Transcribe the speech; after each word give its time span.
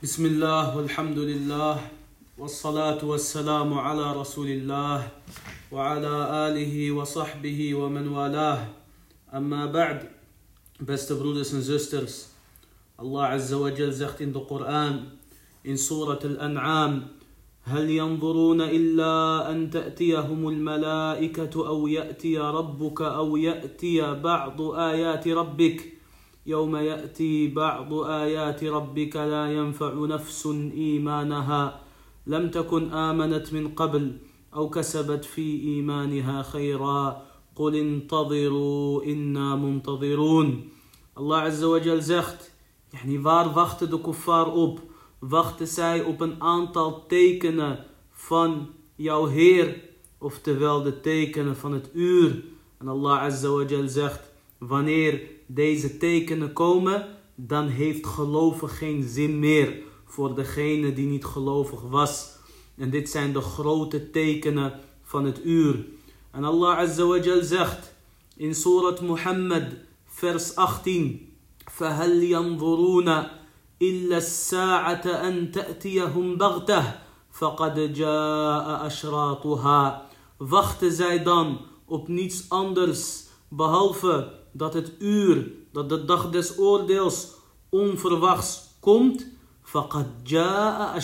بسم 0.00 0.26
الله 0.26 0.76
والحمد 0.76 1.18
لله 1.18 1.76
والصلاة 2.38 3.04
والسلام 3.04 3.68
على 3.68 4.16
رسول 4.16 4.48
الله 4.48 5.08
وعلى 5.68 6.14
آله 6.48 6.74
وصحبه 6.92 7.74
ومن 7.74 8.08
والاه. 8.08 8.60
أما 9.28 9.66
بعد 9.68 10.08
Beste 10.80 11.12
broeders 11.12 11.52
en 11.52 11.60
zusters, 11.60 12.32
Allah 12.96 13.36
wa 13.36 13.70
Jal 13.76 13.92
zegt 13.92 14.20
in 14.20 14.32
de 14.32 14.40
Koran, 14.40 15.20
in 15.64 15.76
Surat 15.76 16.24
Al-An'am, 16.24 17.04
هل 17.64 17.90
ينظرون 17.90 18.60
إلا 18.60 19.50
أن 19.52 19.70
تأتيهم 19.70 20.48
الملائكة 20.48 21.68
أو 21.68 21.86
يأتي 21.86 22.38
ربك 22.38 23.02
أو 23.02 23.36
يأتي 23.36 24.14
بعض 24.14 24.62
آيات 24.62 25.28
ربك؟ 25.28 25.99
يوم 26.46 26.76
يأتي 26.76 27.48
بعض 27.48 27.94
آيات 27.94 28.64
ربك 28.64 29.16
لا 29.16 29.52
ينفع 29.52 29.94
نفس 29.94 30.46
إيمانها. 30.74 31.80
لم 32.26 32.50
تكن 32.50 32.92
آمنت 32.92 33.52
من 33.52 33.68
قبل 33.68 34.16
أو 34.54 34.70
كسبت 34.70 35.24
في 35.24 35.60
إيمانها 35.60 36.42
خيرا. 36.42 37.22
قل 37.56 37.76
انتظروا 37.76 39.04
إنا 39.04 39.56
منتظرون. 39.56 40.68
الله 41.18 41.36
عز 41.36 41.64
وجل 41.64 42.00
زخت. 42.00 42.50
يعني 42.94 43.18
فار 43.18 43.58
وقت 43.58 43.84
دو 43.84 43.98
كفار 43.98 44.46
اوب 44.46 44.78
وقت 45.32 45.62
ساي 45.62 46.04
اوب 46.04 46.22
ان 46.22 46.42
انتال 46.42 47.08
تيكن 47.08 47.76
فان 48.12 48.66
ياو 48.98 49.26
هير 49.26 49.82
اوف 50.22 50.38
تيكن 51.02 51.52
فان 51.52 51.74
ات 51.74 51.96
اور 51.96 52.32
ان 52.82 52.88
الله 52.88 53.14
عز 53.14 53.46
وجل 53.46 53.88
زخت 53.88 54.20
Wanneer 54.62 55.14
deze 55.49 55.97
tekenen 55.97 56.53
komen 56.53 57.07
dan 57.35 57.67
heeft 57.67 58.05
geloven 58.05 58.69
geen 58.69 59.03
zin 59.03 59.39
meer 59.39 59.77
voor 60.05 60.35
degene 60.35 60.93
die 60.93 61.07
niet 61.07 61.25
gelovig 61.25 61.81
was 61.81 62.29
en 62.77 62.89
dit 62.89 63.09
zijn 63.09 63.33
de 63.33 63.41
grote 63.41 64.11
tekenen 64.11 64.79
van 65.03 65.25
het 65.25 65.45
uur 65.45 65.85
en 66.31 66.43
Allah 66.43 66.77
Azza 66.77 67.05
wa 67.05 67.17
Jal 67.17 67.43
zegt 67.43 67.93
in 68.37 68.55
Surat 68.55 69.01
Muhammad 69.01 69.63
vers 70.05 70.55
18 70.55 71.33
فهل 71.71 72.23
ينظرون 72.23 73.09
إلا 73.81 74.17
الساعة 74.17 75.05
أن 75.05 75.51
تأتيهم 75.51 76.37
بغتة 76.37 76.83
فقد 77.31 77.93
جاء 77.93 78.85
أشراطها 78.85 80.05
wachten 80.37 80.91
zij 80.91 81.23
dan 81.23 81.59
op 81.85 82.07
niets 82.07 82.49
anders 82.49 83.23
behalve 83.49 84.31
dat 84.52 84.74
het 84.74 84.92
uur, 84.98 85.52
dat 85.72 85.88
de 85.88 86.04
dag 86.04 86.30
des 86.30 86.58
oordeels 86.58 87.28
onverwachts 87.68 88.76
komt, 88.80 89.26
faqad 89.62 90.06
jaa. 90.22 90.96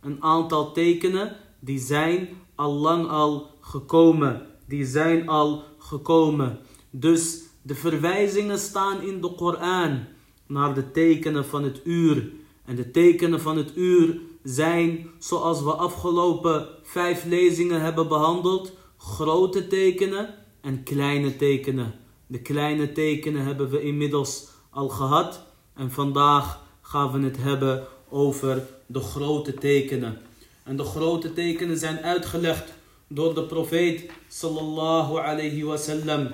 Een 0.00 0.22
aantal 0.22 0.72
tekenen 0.72 1.36
die 1.60 1.78
zijn 1.78 2.28
al 2.54 2.72
lang 2.72 3.08
al 3.08 3.50
gekomen. 3.60 4.46
Die 4.66 4.84
zijn 4.84 5.28
al 5.28 5.62
gekomen. 5.78 6.58
Dus 6.90 7.42
de 7.62 7.74
verwijzingen 7.74 8.58
staan 8.58 9.02
in 9.02 9.20
de 9.20 9.34
Koran 9.34 10.04
naar 10.46 10.74
de 10.74 10.90
tekenen 10.90 11.44
van 11.44 11.62
het 11.62 11.80
uur. 11.84 12.30
En 12.64 12.76
de 12.76 12.90
tekenen 12.90 13.40
van 13.40 13.56
het 13.56 13.76
uur 13.76 14.20
zijn, 14.42 15.10
zoals 15.18 15.62
we 15.62 15.72
afgelopen 15.72 16.68
vijf 16.82 17.24
lezingen 17.24 17.80
hebben 17.80 18.08
behandeld, 18.08 18.72
grote 18.96 19.66
tekenen 19.66 20.34
en 20.60 20.82
kleine 20.82 21.36
tekenen. 21.36 21.94
De 22.26 22.42
kleine 22.42 22.92
tekenen 22.92 23.44
hebben 23.44 23.70
we 23.70 23.82
inmiddels 23.82 24.48
al 24.70 24.88
gehad. 24.88 25.42
En 25.74 25.90
vandaag 25.90 26.62
gaan 26.80 27.12
we 27.12 27.24
het 27.26 27.36
hebben 27.36 27.86
over 28.08 28.66
de 28.86 29.00
grote 29.00 29.54
tekenen. 29.54 30.18
En 30.64 30.76
de 30.76 30.84
grote 30.84 31.32
tekenen 31.32 31.78
zijn 31.78 31.98
uitgelegd 31.98 32.72
door 33.08 33.34
de 33.34 33.42
profeet 33.42 34.10
sallallahu 34.28 35.18
alayhi 35.18 35.64
wasallam. 35.64 36.30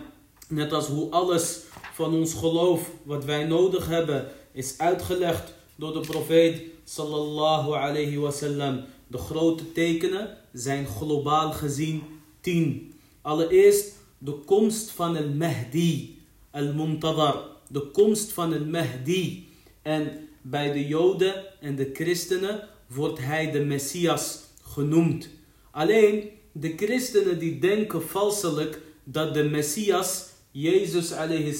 Net 0.48 0.72
als 0.72 0.86
hoe 0.86 1.10
alles 1.10 1.60
van 1.92 2.14
ons 2.14 2.34
geloof 2.34 2.90
wat 3.02 3.24
wij 3.24 3.44
nodig 3.44 3.86
hebben 3.86 4.28
is 4.52 4.78
uitgelegd 4.78 5.54
door 5.76 5.92
de 5.92 6.00
profeet 6.00 6.62
sallallahu 6.84 7.72
alayhi 7.72 8.18
wasallam. 8.18 8.84
De 9.06 9.18
grote 9.18 9.72
tekenen 9.72 10.38
zijn 10.52 10.86
globaal 10.86 11.52
gezien 11.52 12.02
tien. 12.40 12.94
Allereerst 13.22 13.92
de 14.24 14.32
komst 14.32 14.90
van 14.90 15.16
een 15.16 15.36
Mahdi, 15.36 16.18
al-Muntadar. 16.50 17.42
De 17.68 17.80
komst 17.80 18.32
van 18.32 18.52
een 18.52 18.70
Mahdi. 18.70 19.48
En 19.82 20.28
bij 20.42 20.72
de 20.72 20.86
Joden 20.86 21.34
en 21.60 21.76
de 21.76 21.90
christenen 21.92 22.68
wordt 22.86 23.18
hij 23.18 23.50
de 23.50 23.60
Messias 23.60 24.40
genoemd. 24.62 25.28
Alleen 25.70 26.30
de 26.52 26.72
christenen 26.76 27.38
die 27.38 27.58
denken 27.58 28.02
valselijk 28.02 28.80
dat 29.04 29.34
de 29.34 29.42
Messias 29.42 30.28
Jezus 30.50 31.08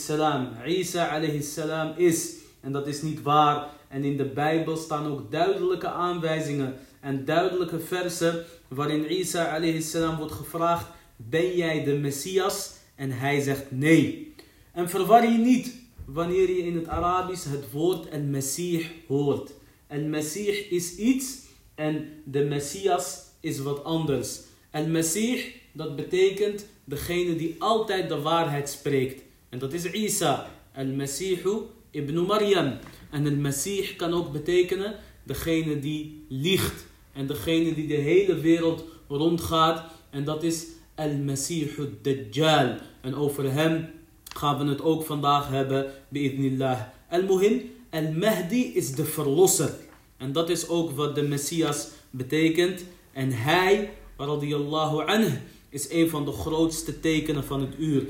salam, 0.04 0.48
Isa 0.66 1.20
salam 1.40 1.92
is. 1.96 2.34
En 2.60 2.72
dat 2.72 2.86
is 2.86 3.02
niet 3.02 3.22
waar. 3.22 3.68
En 3.88 4.04
in 4.04 4.16
de 4.16 4.24
Bijbel 4.24 4.76
staan 4.76 5.06
ook 5.06 5.30
duidelijke 5.30 5.88
aanwijzingen 5.88 6.74
en 7.00 7.24
duidelijke 7.24 7.80
versen 7.80 8.44
waarin 8.68 9.12
Isa 9.12 9.80
salam 9.80 10.16
wordt 10.16 10.32
gevraagd, 10.32 10.86
ben 11.16 11.56
jij 11.56 11.84
de 11.84 11.92
Messias? 11.92 12.72
En 12.94 13.10
hij 13.10 13.40
zegt 13.40 13.70
nee. 13.70 14.34
En 14.72 14.88
verwar 14.88 15.30
je 15.30 15.38
niet 15.38 15.74
wanneer 16.04 16.48
je 16.48 16.66
in 16.66 16.76
het 16.76 16.88
Arabisch 16.88 17.44
het 17.44 17.70
woord 17.70 18.08
el 18.08 18.22
Messiah 18.22 18.84
hoort. 19.06 19.50
El 19.86 20.02
Messiah 20.02 20.70
is 20.70 20.96
iets 20.96 21.38
en 21.74 22.08
de 22.24 22.44
Messias 22.44 23.22
is 23.40 23.58
wat 23.58 23.84
anders. 23.84 24.40
El 24.70 24.86
Messiah, 24.86 25.44
dat 25.72 25.96
betekent 25.96 26.66
degene 26.84 27.36
die 27.36 27.56
altijd 27.58 28.08
de 28.08 28.20
waarheid 28.20 28.68
spreekt. 28.68 29.22
En 29.48 29.58
dat 29.58 29.72
is 29.72 29.90
Isa, 29.90 30.50
al-Masihu 30.74 31.70
ibn 31.90 32.18
Maryam. 32.26 32.78
En 33.10 33.26
al-Masih 33.26 33.96
kan 33.96 34.12
ook 34.12 34.32
betekenen 34.32 34.94
degene 35.22 35.78
die 35.78 36.24
liegt. 36.28 36.86
En 37.12 37.26
degene 37.26 37.74
die 37.74 37.86
de 37.86 37.94
hele 37.94 38.40
wereld 38.40 38.84
rondgaat. 39.08 39.92
En 40.10 40.24
dat 40.24 40.42
is 40.42 40.66
al-Masihu 40.94 41.98
Dajjal. 42.02 42.76
En 43.00 43.14
over 43.14 43.52
hem 43.52 43.90
gaan 44.36 44.58
we 44.58 44.64
het 44.64 44.82
ook 44.82 45.04
vandaag 45.04 45.48
hebben. 45.48 45.92
Bi'idnillah. 46.08 46.80
Al-Muhim, 47.10 47.70
al-Mahdi 47.90 48.74
is 48.74 48.94
de 48.94 49.04
verlosser. 49.04 49.74
En 50.16 50.32
dat 50.32 50.48
is 50.48 50.68
ook 50.68 50.90
wat 50.90 51.14
de 51.14 51.22
Messias 51.22 51.88
betekent. 52.10 52.84
En 53.12 53.32
hij, 53.32 53.92
radiyallahu 54.16 55.06
anhu, 55.06 55.40
is 55.68 55.90
een 55.90 56.08
van 56.08 56.24
de 56.24 56.32
grootste 56.32 57.00
tekenen 57.00 57.44
van 57.44 57.60
het 57.60 57.74
uur. 57.78 58.06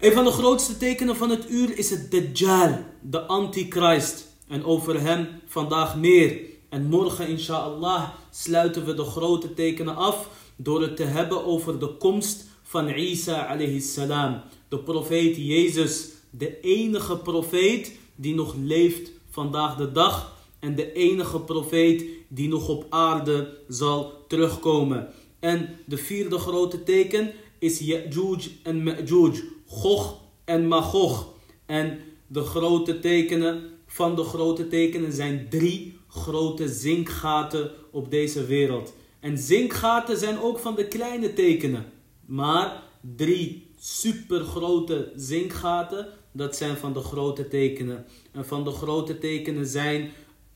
Een 0.00 0.12
van 0.12 0.24
de 0.24 0.30
grootste 0.30 0.76
tekenen 0.76 1.16
van 1.16 1.30
het 1.30 1.50
uur 1.50 1.78
is 1.78 1.90
het 1.90 2.10
Dajjal, 2.10 2.78
de 3.00 3.20
Antichrist. 3.20 4.28
En 4.48 4.64
over 4.64 5.00
hem 5.00 5.28
vandaag 5.46 5.96
meer. 5.96 6.40
En 6.68 6.86
morgen, 6.86 7.28
inshallah, 7.28 8.08
sluiten 8.30 8.84
we 8.84 8.94
de 8.94 9.04
grote 9.04 9.54
tekenen 9.54 9.96
af 9.96 10.28
door 10.62 10.82
het 10.82 10.96
te 10.96 11.04
hebben 11.04 11.44
over 11.44 11.78
de 11.78 11.96
komst 11.96 12.44
van 12.62 12.88
Isa 12.88 13.46
alayhi 13.46 13.80
salam. 13.80 14.40
De 14.68 14.78
profeet 14.78 15.36
Jezus, 15.36 16.08
de 16.30 16.60
enige 16.60 17.16
profeet 17.16 17.92
die 18.14 18.34
nog 18.34 18.54
leeft 18.62 19.10
vandaag 19.30 19.76
de 19.76 19.92
dag. 19.92 20.38
En 20.58 20.74
de 20.74 20.92
enige 20.92 21.40
profeet 21.40 22.04
die 22.28 22.48
nog 22.48 22.68
op 22.68 22.86
aarde 22.88 23.58
zal 23.68 24.24
terugkomen. 24.28 25.08
En 25.38 25.68
de 25.86 25.96
vierde 25.96 26.38
grote 26.38 26.82
teken 26.82 27.32
is 27.58 27.78
Ya'juj 27.78 28.50
en 28.62 28.82
Ma'juj. 28.82 29.42
Gog 29.66 30.16
en 30.44 30.68
Magog. 30.68 31.28
En 31.66 31.98
de 32.26 32.42
grote 32.42 32.98
tekenen 32.98 33.62
van 33.86 34.16
de 34.16 34.24
grote 34.24 34.68
tekenen 34.68 35.12
zijn 35.12 35.46
drie 35.50 35.98
grote 36.08 36.68
zinkgaten 36.68 37.70
op 37.90 38.10
deze 38.10 38.44
wereld. 38.44 38.92
En 39.20 39.38
zinkgaten 39.38 40.16
zijn 40.16 40.40
ook 40.40 40.58
van 40.58 40.74
de 40.74 40.88
kleine 40.88 41.32
tekenen. 41.32 41.84
Maar 42.26 42.82
drie 43.16 43.70
supergrote 43.78 45.12
zinkgaten, 45.16 46.08
dat 46.32 46.56
zijn 46.56 46.76
van 46.76 46.92
de 46.92 47.00
grote 47.00 47.48
tekenen. 47.48 48.06
En 48.32 48.46
van 48.46 48.64
de 48.64 48.70
grote 48.70 49.18
tekenen 49.18 49.66
zijn 49.66 50.10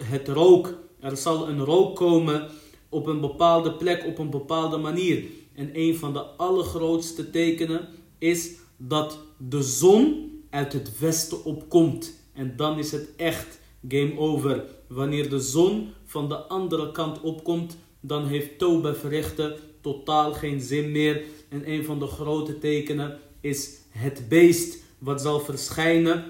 het 0.05 0.29
rook. 0.29 0.75
Er 1.01 1.17
zal 1.17 1.49
een 1.49 1.65
rook 1.65 1.97
komen 1.97 2.51
op 2.89 3.07
een 3.07 3.21
bepaalde 3.21 3.73
plek, 3.73 4.07
op 4.07 4.19
een 4.19 4.31
bepaalde 4.31 4.77
manier. 4.77 5.25
En 5.55 5.71
een 5.73 5.97
van 5.97 6.13
de 6.13 6.21
allergrootste 6.21 7.31
tekenen 7.31 7.89
is 8.19 8.51
dat 8.77 9.19
de 9.37 9.63
zon 9.63 10.33
uit 10.51 10.73
het 10.73 10.99
westen 10.99 11.45
opkomt. 11.45 12.13
En 12.33 12.57
dan 12.57 12.79
is 12.79 12.93
het 12.93 13.09
echt 13.17 13.61
game 13.89 14.19
over. 14.19 14.65
Wanneer 14.89 15.31
de 15.31 15.41
zon 15.41 15.93
van 16.05 16.29
de 16.29 16.37
andere 16.37 16.93
kant 16.93 17.21
opkomt, 17.21 17.77
dan 18.07 18.27
heeft 18.27 18.59
Toba 18.59 18.95
verrichten 18.95 19.57
totaal 19.81 20.33
geen 20.33 20.61
zin 20.61 20.93
meer. 20.93 21.23
En 21.49 21.71
een 21.71 21.85
van 21.85 21.99
de 21.99 22.07
grote 22.07 22.59
tekenen 22.59 23.19
is 23.41 23.71
het 23.89 24.29
beest 24.29 24.83
wat 24.99 25.21
zal 25.21 25.41
verschijnen 25.41 26.25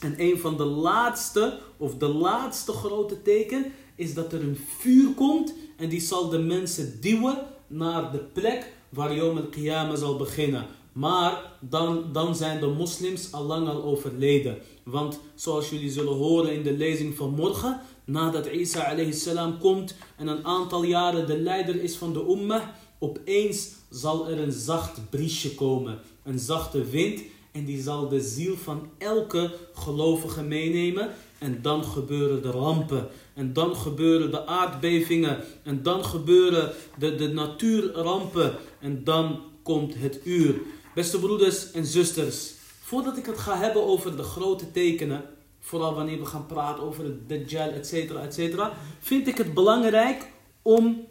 En 0.00 0.14
een 0.16 0.38
van 0.38 0.56
de 0.56 0.64
laatste, 0.64 1.58
of 1.76 1.96
de 1.96 2.08
laatste 2.08 2.72
grote 2.72 3.22
teken, 3.22 3.72
is 3.94 4.14
dat 4.14 4.32
er 4.32 4.40
een 4.40 4.58
vuur 4.78 5.14
komt 5.14 5.54
en 5.76 5.88
die 5.88 6.00
zal 6.00 6.28
de 6.28 6.38
mensen 6.38 7.00
duwen 7.00 7.38
naar 7.66 8.12
de 8.12 8.18
plek 8.18 8.72
waar 8.88 9.14
Yom 9.14 9.36
al-Qiyamah 9.36 9.96
zal 9.96 10.16
beginnen. 10.16 10.66
Maar 10.92 11.52
dan, 11.60 12.04
dan 12.12 12.36
zijn 12.36 12.60
de 12.60 12.66
moslims 12.66 13.32
al 13.32 13.44
lang 13.44 13.68
al 13.68 13.82
overleden. 13.82 14.58
Want 14.82 15.20
zoals 15.34 15.70
jullie 15.70 15.90
zullen 15.90 16.14
horen 16.14 16.54
in 16.54 16.62
de 16.62 16.72
lezing 16.72 17.16
van 17.16 17.34
morgen, 17.34 17.80
nadat 18.10 18.46
Isa 18.46 18.82
alayhi 18.82 19.12
salam 19.12 19.58
komt 19.58 19.94
en 20.16 20.26
een 20.26 20.44
aantal 20.44 20.82
jaren 20.82 21.26
de 21.26 21.38
leider 21.38 21.82
is 21.82 21.96
van 21.96 22.12
de 22.12 22.26
ummah, 22.28 22.62
opeens 22.98 23.68
zal 23.90 24.28
er 24.28 24.38
een 24.38 24.52
zacht 24.52 25.10
briesje 25.10 25.54
komen, 25.54 25.98
een 26.22 26.38
zachte 26.38 26.84
wind 26.84 27.22
en 27.52 27.64
die 27.64 27.82
zal 27.82 28.08
de 28.08 28.20
ziel 28.20 28.56
van 28.56 28.88
elke 28.98 29.50
gelovige 29.72 30.42
meenemen 30.42 31.10
en 31.38 31.58
dan 31.62 31.84
gebeuren 31.84 32.42
de 32.42 32.50
rampen. 32.50 33.08
En 33.34 33.52
dan 33.52 33.76
gebeuren 33.76 34.30
de 34.30 34.46
aardbevingen. 34.46 35.44
En 35.62 35.82
dan 35.82 36.04
gebeuren 36.04 36.72
de, 36.98 37.14
de 37.14 37.28
natuurrampen. 37.28 38.54
En 38.80 39.04
dan 39.04 39.40
komt 39.62 39.94
het 39.96 40.20
uur. 40.24 40.60
Beste 40.94 41.18
broeders 41.18 41.70
en 41.70 41.86
zusters. 41.86 42.52
Voordat 42.80 43.16
ik 43.16 43.26
het 43.26 43.38
ga 43.38 43.56
hebben 43.56 43.84
over 43.84 44.16
de 44.16 44.22
grote 44.22 44.70
tekenen. 44.70 45.22
Vooral 45.60 45.94
wanneer 45.94 46.18
we 46.18 46.26
gaan 46.26 46.46
praten 46.46 46.82
over 46.82 47.04
het 47.04 47.28
Dajjal, 47.28 47.68
et 47.68 47.86
cetera, 47.86 48.20
et 48.20 48.34
cetera. 48.34 48.72
Vind 49.00 49.26
ik 49.26 49.36
het 49.38 49.54
belangrijk 49.54 50.32
om 50.62 51.06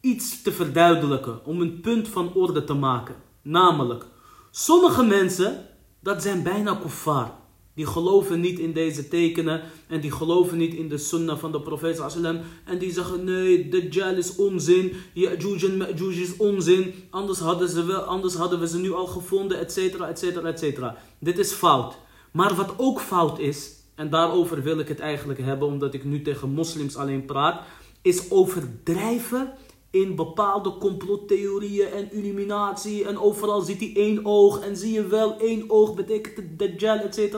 iets 0.00 0.42
te 0.42 0.52
verduidelijken. 0.52 1.44
Om 1.44 1.60
een 1.60 1.80
punt 1.80 2.08
van 2.08 2.34
orde 2.34 2.64
te 2.64 2.74
maken. 2.74 3.14
Namelijk, 3.42 4.06
sommige 4.50 5.04
mensen, 5.04 5.66
dat 6.00 6.22
zijn 6.22 6.42
bijna 6.42 6.74
kuffar. 6.74 7.42
Die 7.74 7.86
geloven 7.86 8.40
niet 8.40 8.58
in 8.58 8.72
deze 8.72 9.08
tekenen 9.08 9.62
en 9.88 10.00
die 10.00 10.10
geloven 10.10 10.58
niet 10.58 10.74
in 10.74 10.88
de 10.88 10.98
sunnah 10.98 11.38
van 11.38 11.52
de 11.52 11.60
profeet 11.60 11.96
sallam. 11.96 12.40
En 12.64 12.78
die 12.78 12.92
zeggen 12.92 13.24
nee, 13.24 13.68
Dajjal 13.68 14.16
is 14.16 14.36
onzin, 14.36 14.92
Ya'juj 15.12 15.64
en 15.64 15.76
Ma'juj 15.76 16.20
is 16.20 16.36
onzin. 16.36 16.94
Anders 17.10 17.38
hadden, 17.38 17.68
ze 17.68 17.84
wel, 17.84 18.00
anders 18.00 18.34
hadden 18.34 18.60
we 18.60 18.68
ze 18.68 18.78
nu 18.78 18.92
al 18.92 19.06
gevonden, 19.06 19.58
et 19.58 19.72
cetera, 19.72 20.08
et 20.08 20.18
cetera, 20.18 20.48
et 20.48 20.58
cetera. 20.58 20.96
Dit 21.18 21.38
is 21.38 21.52
fout. 21.52 21.94
Maar 22.32 22.54
wat 22.54 22.74
ook 22.76 23.00
fout 23.00 23.38
is, 23.38 23.70
en 23.94 24.10
daarover 24.10 24.62
wil 24.62 24.78
ik 24.78 24.88
het 24.88 25.00
eigenlijk 25.00 25.40
hebben 25.40 25.68
omdat 25.68 25.94
ik 25.94 26.04
nu 26.04 26.22
tegen 26.22 26.50
moslims 26.50 26.96
alleen 26.96 27.24
praat, 27.24 27.62
is 28.02 28.30
overdrijven 28.30 29.52
in 29.90 30.14
bepaalde 30.14 30.78
complottheorieën 30.78 31.88
en 31.88 32.12
illuminatie. 32.12 33.04
En 33.04 33.18
overal 33.18 33.60
ziet 33.60 33.80
hij 33.80 33.92
één 33.94 34.24
oog. 34.24 34.60
En 34.60 34.76
zie 34.76 34.92
je 34.92 35.06
wel, 35.06 35.38
één 35.38 35.70
oog 35.70 35.94
betekent 35.94 36.36
het 36.36 36.58
Dajjal, 36.58 36.98
etc. 36.98 37.36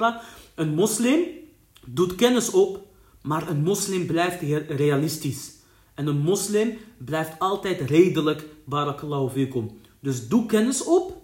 Een 0.55 0.75
moslim 0.75 1.21
doet 1.87 2.15
kennis 2.15 2.51
op, 2.51 2.81
maar 3.23 3.49
een 3.49 3.63
moslim 3.63 4.07
blijft 4.07 4.41
realistisch. 4.69 5.55
En 5.95 6.07
een 6.07 6.19
moslim 6.19 6.79
blijft 6.99 7.39
altijd 7.39 7.81
redelijk, 7.81 8.47
barakallahu 8.65 9.31
fikum. 9.31 9.71
Dus 10.01 10.29
doe 10.29 10.47
kennis 10.47 10.85
op 10.85 11.17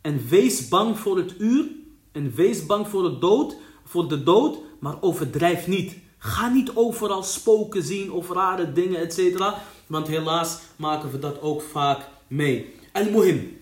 en 0.00 0.20
wees 0.28 0.68
bang 0.68 0.98
voor 0.98 1.16
het 1.16 1.34
uur. 1.38 1.66
En 2.12 2.34
wees 2.34 2.66
bang 2.66 2.88
voor, 2.88 3.04
het 3.04 3.20
dood, 3.20 3.56
voor 3.84 4.08
de 4.08 4.22
dood, 4.22 4.58
maar 4.78 4.96
overdrijf 5.00 5.66
niet. 5.66 5.96
Ga 6.18 6.48
niet 6.48 6.70
overal 6.74 7.22
spoken 7.22 7.82
zien 7.82 8.12
of 8.12 8.30
rare 8.30 8.72
dingen, 8.72 9.00
etc. 9.00 9.42
Want 9.86 10.06
helaas 10.06 10.58
maken 10.76 11.10
we 11.10 11.18
dat 11.18 11.40
ook 11.40 11.62
vaak 11.62 12.08
mee. 12.26 12.74
Al-Muhim. 12.92 13.58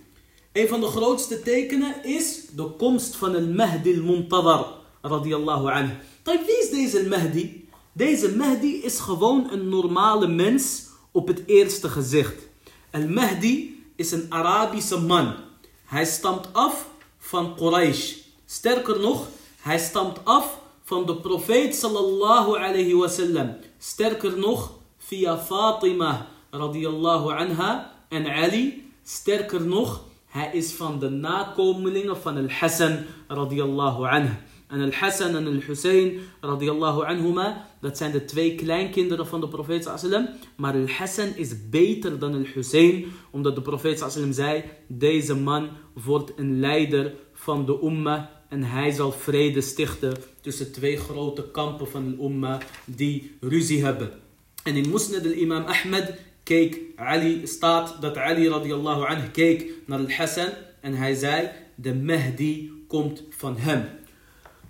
Een 0.52 0.68
van 0.68 0.80
de 0.80 0.86
grootste 0.86 1.42
tekenen 1.42 2.04
is 2.04 2.46
de 2.56 2.64
komst 2.64 3.16
van 3.16 3.34
een 3.34 3.54
Mahdi 3.54 3.96
al-Muntadar. 3.96 4.66
Radiallahu 5.02 5.70
anhu. 5.70 5.92
Wie 6.24 6.58
is 6.62 6.70
deze 6.70 7.08
Mahdi? 7.08 7.68
Deze 7.92 8.36
Mahdi 8.36 8.82
is 8.82 8.98
gewoon 8.98 9.48
een 9.50 9.68
normale 9.68 10.28
mens 10.28 10.82
op 11.10 11.26
het 11.28 11.42
eerste 11.46 11.88
gezicht. 11.88 12.48
Al-Mahdi 12.90 13.84
is 13.96 14.12
een 14.12 14.26
Arabische 14.28 15.00
man. 15.00 15.34
Hij 15.84 16.04
stamt 16.04 16.48
af 16.52 16.86
van 17.18 17.56
Quraysh. 17.56 18.14
Sterker 18.46 19.00
nog, 19.00 19.28
hij 19.62 19.78
stamt 19.78 20.24
af 20.24 20.60
van 20.82 21.06
de 21.06 21.16
profeet 21.16 21.74
sallallahu 21.74 22.56
alayhi 22.56 22.94
wasallam. 22.94 23.56
Sterker 23.78 24.38
nog, 24.38 24.70
via 24.98 25.38
Fatima 25.38 26.26
radiyallahu 26.50 27.32
anha 27.32 27.92
en 28.08 28.26
Ali. 28.26 28.90
Sterker 29.02 29.66
nog, 29.66 30.04
hij 30.26 30.50
is 30.52 30.72
van 30.72 30.98
de 30.98 31.08
nakomelingen 31.08 32.16
van 32.16 32.36
Al-Hassan 32.36 32.98
radiyallahu 33.28 34.04
anha. 34.06 34.38
En 34.68 34.80
Al-Hassan 34.80 35.36
en 35.36 35.46
Al-Hussein 35.46 36.20
radiyallahu 36.40 37.04
anhuma, 37.04 37.68
dat 37.80 37.96
zijn 37.96 38.12
de 38.12 38.24
twee 38.24 38.54
kleinkinderen 38.54 39.26
van 39.26 39.40
de 39.40 39.48
profeet 39.48 39.90
sallam. 39.98 40.28
Maar 40.56 40.74
Al-Hassan 40.74 41.32
is 41.36 41.68
beter 41.70 42.18
dan 42.18 42.34
Al-Hussein, 42.34 43.04
omdat 43.30 43.54
de 43.54 43.62
profeet 43.62 43.98
sallam 43.98 44.32
zei, 44.32 44.64
deze 44.86 45.36
man 45.36 45.68
wordt 46.04 46.32
een 46.36 46.60
leider 46.60 47.14
van 47.32 47.66
de 47.66 47.78
umma 47.82 48.41
en 48.52 48.62
hij 48.62 48.90
zal 48.90 49.12
vrede 49.12 49.60
stichten 49.60 50.16
tussen 50.40 50.72
twee 50.72 50.96
grote 50.96 51.50
kampen 51.50 51.88
van 51.88 52.10
de 52.10 52.22
umma 52.24 52.58
die 52.84 53.36
ruzie 53.40 53.84
hebben. 53.84 54.10
En 54.62 54.76
in 54.76 54.90
Musnad 54.90 55.24
al-Imam 55.24 55.64
Ahmed 55.64 56.14
keek 56.42 56.80
Ali, 56.96 57.46
staat 57.46 57.96
dat 58.00 58.16
Ali 58.16 58.48
radiallahu 58.48 59.04
anhu 59.06 59.28
keek 59.30 59.70
naar 59.86 59.98
al-Hassan 59.98 60.48
en 60.80 60.94
hij 60.94 61.14
zei, 61.14 61.48
de 61.74 61.94
Mahdi 61.94 62.84
komt 62.88 63.22
van 63.30 63.56
hem. 63.56 63.88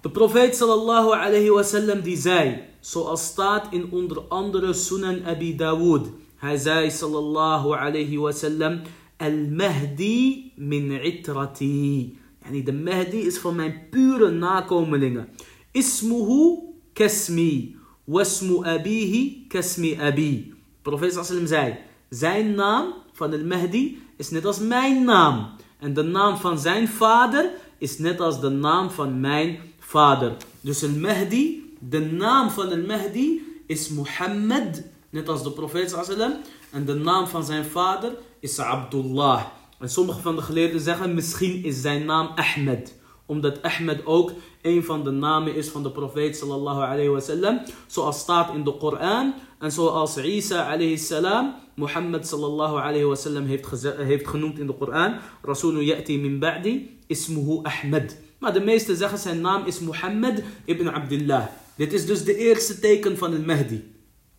De 0.00 0.10
profeet 0.10 0.56
sallallahu 0.56 1.10
alayhi 1.12 1.50
wasallam 1.50 2.00
die 2.00 2.16
zei, 2.16 2.62
zoals 2.80 3.24
staat 3.24 3.72
in 3.72 3.90
onder 3.90 4.20
andere 4.28 4.72
Sunan 4.72 5.24
Abi 5.24 5.56
Dawood. 5.56 6.06
Hij 6.36 6.56
zei 6.56 6.90
sallallahu 6.90 7.74
alayhi 7.74 8.18
wasallam, 8.18 8.80
al-Mahdi 9.16 10.52
min 10.56 11.04
itrati. 11.04 12.20
Yani 12.44 12.62
de 12.62 12.72
Mahdi 12.72 13.26
is 13.26 13.38
van 13.38 13.54
mijn 13.54 13.86
pure 13.90 14.30
nakomelingen. 14.30 15.28
Ismuhu 15.70 16.58
kasmi. 16.92 17.76
Wasmu 18.04 18.64
abihi 18.64 19.44
kasmi 19.48 19.96
abi. 20.00 20.54
Profeet 20.82 21.18
zei, 21.44 21.78
zijn 22.08 22.54
naam 22.54 22.94
van 23.12 23.32
al-Mahdi 23.32 24.02
is 24.16 24.30
net 24.30 24.44
als 24.44 24.58
mijn 24.58 25.04
naam. 25.04 25.50
En 25.78 25.94
de 25.94 26.02
naam 26.02 26.36
van 26.36 26.58
zijn 26.58 26.88
vader 26.88 27.50
is 27.78 27.98
net 27.98 28.20
als 28.20 28.40
de 28.40 28.48
naam 28.48 28.90
van 28.90 29.20
mijn 29.20 29.58
vader. 29.78 30.36
Dus 30.60 30.82
al-Mahdi, 30.82 31.76
de 31.78 32.00
naam 32.00 32.50
van 32.50 32.70
al-Mahdi 32.70 33.42
is 33.66 33.88
Muhammad, 33.88 34.82
net 35.10 35.28
als 35.28 35.42
de 35.42 35.50
profeet 35.50 35.90
sallam. 35.90 36.32
En 36.70 36.84
de 36.84 36.94
naam 36.94 37.26
van 37.26 37.44
zijn 37.44 37.64
vader 37.64 38.12
is 38.40 38.58
Abdullah. 38.58 39.44
En 39.82 39.90
sommige 39.90 40.20
van 40.20 40.36
de 40.36 40.42
geleerden 40.42 40.80
zeggen 40.80 41.14
misschien 41.14 41.64
is 41.64 41.80
zijn 41.80 42.04
naam 42.04 42.30
Ahmed. 42.34 43.00
Omdat 43.26 43.62
Ahmed 43.62 44.06
ook 44.06 44.32
een 44.62 44.84
van 44.84 45.04
de 45.04 45.10
namen 45.10 45.54
is 45.54 45.68
van 45.68 45.82
de 45.82 45.90
profeet 45.90 46.36
sallallahu 46.36 46.82
alayhi 46.82 47.08
wasallam. 47.08 47.60
Zoals 47.86 48.18
staat 48.18 48.54
in 48.54 48.64
de 48.64 48.76
Koran. 48.76 49.34
En 49.58 49.72
zoals 49.72 50.16
Isa 50.16 50.72
alayhi 50.72 50.98
salam 50.98 51.54
Muhammad 51.74 52.26
sallallahu 52.26 52.76
alayhi 52.76 53.04
wasallam 53.04 53.46
heeft, 53.46 53.82
heeft 53.96 54.28
genoemd 54.28 54.58
in 54.58 54.66
de 54.66 54.74
Koran. 54.74 55.14
Rasulu 55.42 55.80
ya'ti 55.82 56.18
min 56.18 56.38
ba'di 56.38 56.98
ismuhu 57.06 57.58
Ahmed. 57.62 58.20
Maar 58.38 58.52
de 58.52 58.60
meesten 58.60 58.96
zeggen 58.96 59.18
zijn 59.18 59.40
naam 59.40 59.66
is 59.66 59.80
Muhammad 59.80 60.42
ibn 60.64 60.88
Abdullah. 60.88 61.46
Dit 61.76 61.92
is 61.92 62.06
dus 62.06 62.24
de 62.24 62.36
eerste 62.36 62.78
teken 62.78 63.18
van 63.18 63.32
het 63.32 63.46
Mahdi. 63.46 63.94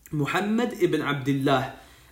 Muhammad 0.10 0.72
ibn 0.72 1.02
Abdullah. 1.02 1.66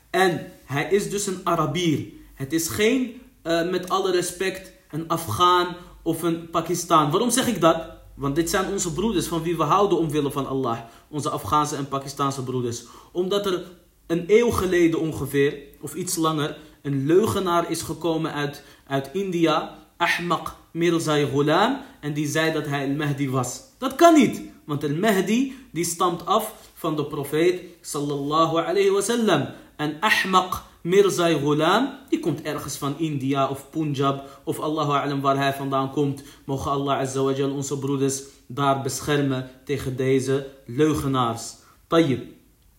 En 0.09 0.51
hij 0.65 0.87
is 0.89 1.09
dus 1.09 1.27
een 1.27 1.39
Arabier. 1.43 2.19
Het 2.41 2.53
is 2.53 2.67
geen 2.67 3.21
uh, 3.43 3.69
met 3.69 3.89
alle 3.89 4.11
respect 4.11 4.71
een 4.91 5.07
Afghaan 5.07 5.75
of 6.03 6.23
een 6.23 6.49
Pakistan. 6.49 7.11
Waarom 7.11 7.29
zeg 7.29 7.47
ik 7.47 7.61
dat? 7.61 7.77
Want 8.15 8.35
dit 8.35 8.49
zijn 8.49 8.71
onze 8.71 8.93
broeders 8.93 9.27
van 9.27 9.43
wie 9.43 9.57
we 9.57 9.63
houden 9.63 9.97
omwille 9.97 10.31
van 10.31 10.47
Allah. 10.47 10.79
Onze 11.09 11.29
Afghaanse 11.29 11.75
en 11.75 11.87
Pakistanse 11.87 12.43
broeders. 12.43 12.83
Omdat 13.11 13.45
er 13.45 13.63
een 14.07 14.23
eeuw 14.27 14.49
geleden 14.49 14.99
ongeveer, 14.99 15.57
of 15.81 15.93
iets 15.93 16.15
langer, 16.15 16.57
een 16.81 17.05
leugenaar 17.05 17.71
is 17.71 17.81
gekomen 17.81 18.33
uit, 18.33 18.63
uit 18.87 19.09
India. 19.13 19.77
Ahmaq 19.97 20.55
Mirzai 20.71 21.25
Ghulam. 21.25 21.81
En 21.99 22.13
die 22.13 22.27
zei 22.27 22.53
dat 22.53 22.65
hij 22.65 22.87
al-Mahdi 22.87 23.29
was. 23.29 23.61
Dat 23.77 23.95
kan 23.95 24.13
niet. 24.13 24.41
Want 24.65 24.83
al-Mahdi 24.83 25.55
die 25.71 25.85
stamt 25.85 26.25
af 26.25 26.53
van 26.73 26.95
de 26.95 27.05
profeet 27.05 27.61
sallallahu 27.81 28.57
alayhi 28.57 28.89
wasallam. 28.89 29.47
En 29.75 29.97
Ahmaq 29.99 30.69
Mirzai 30.81 31.35
Ghulam, 31.37 31.89
die 32.09 32.19
komt 32.19 32.41
ergens 32.41 32.77
van 32.77 32.95
India 32.97 33.49
of 33.49 33.69
Punjab 33.69 34.41
of 34.43 34.59
Allahu 34.59 34.91
A'lam 34.91 35.21
waar 35.21 35.37
hij 35.37 35.53
vandaan 35.53 35.91
komt. 35.91 36.23
Mogen 36.45 36.71
Allah 36.71 36.97
Azza 36.97 37.21
wa 37.21 37.31
Jal 37.31 37.51
onze 37.51 37.79
broeders 37.79 38.23
daar 38.47 38.81
beschermen 38.81 39.49
tegen 39.65 39.95
deze 39.95 40.47
leugenaars. 40.65 41.55
Tayyib. 41.87 42.23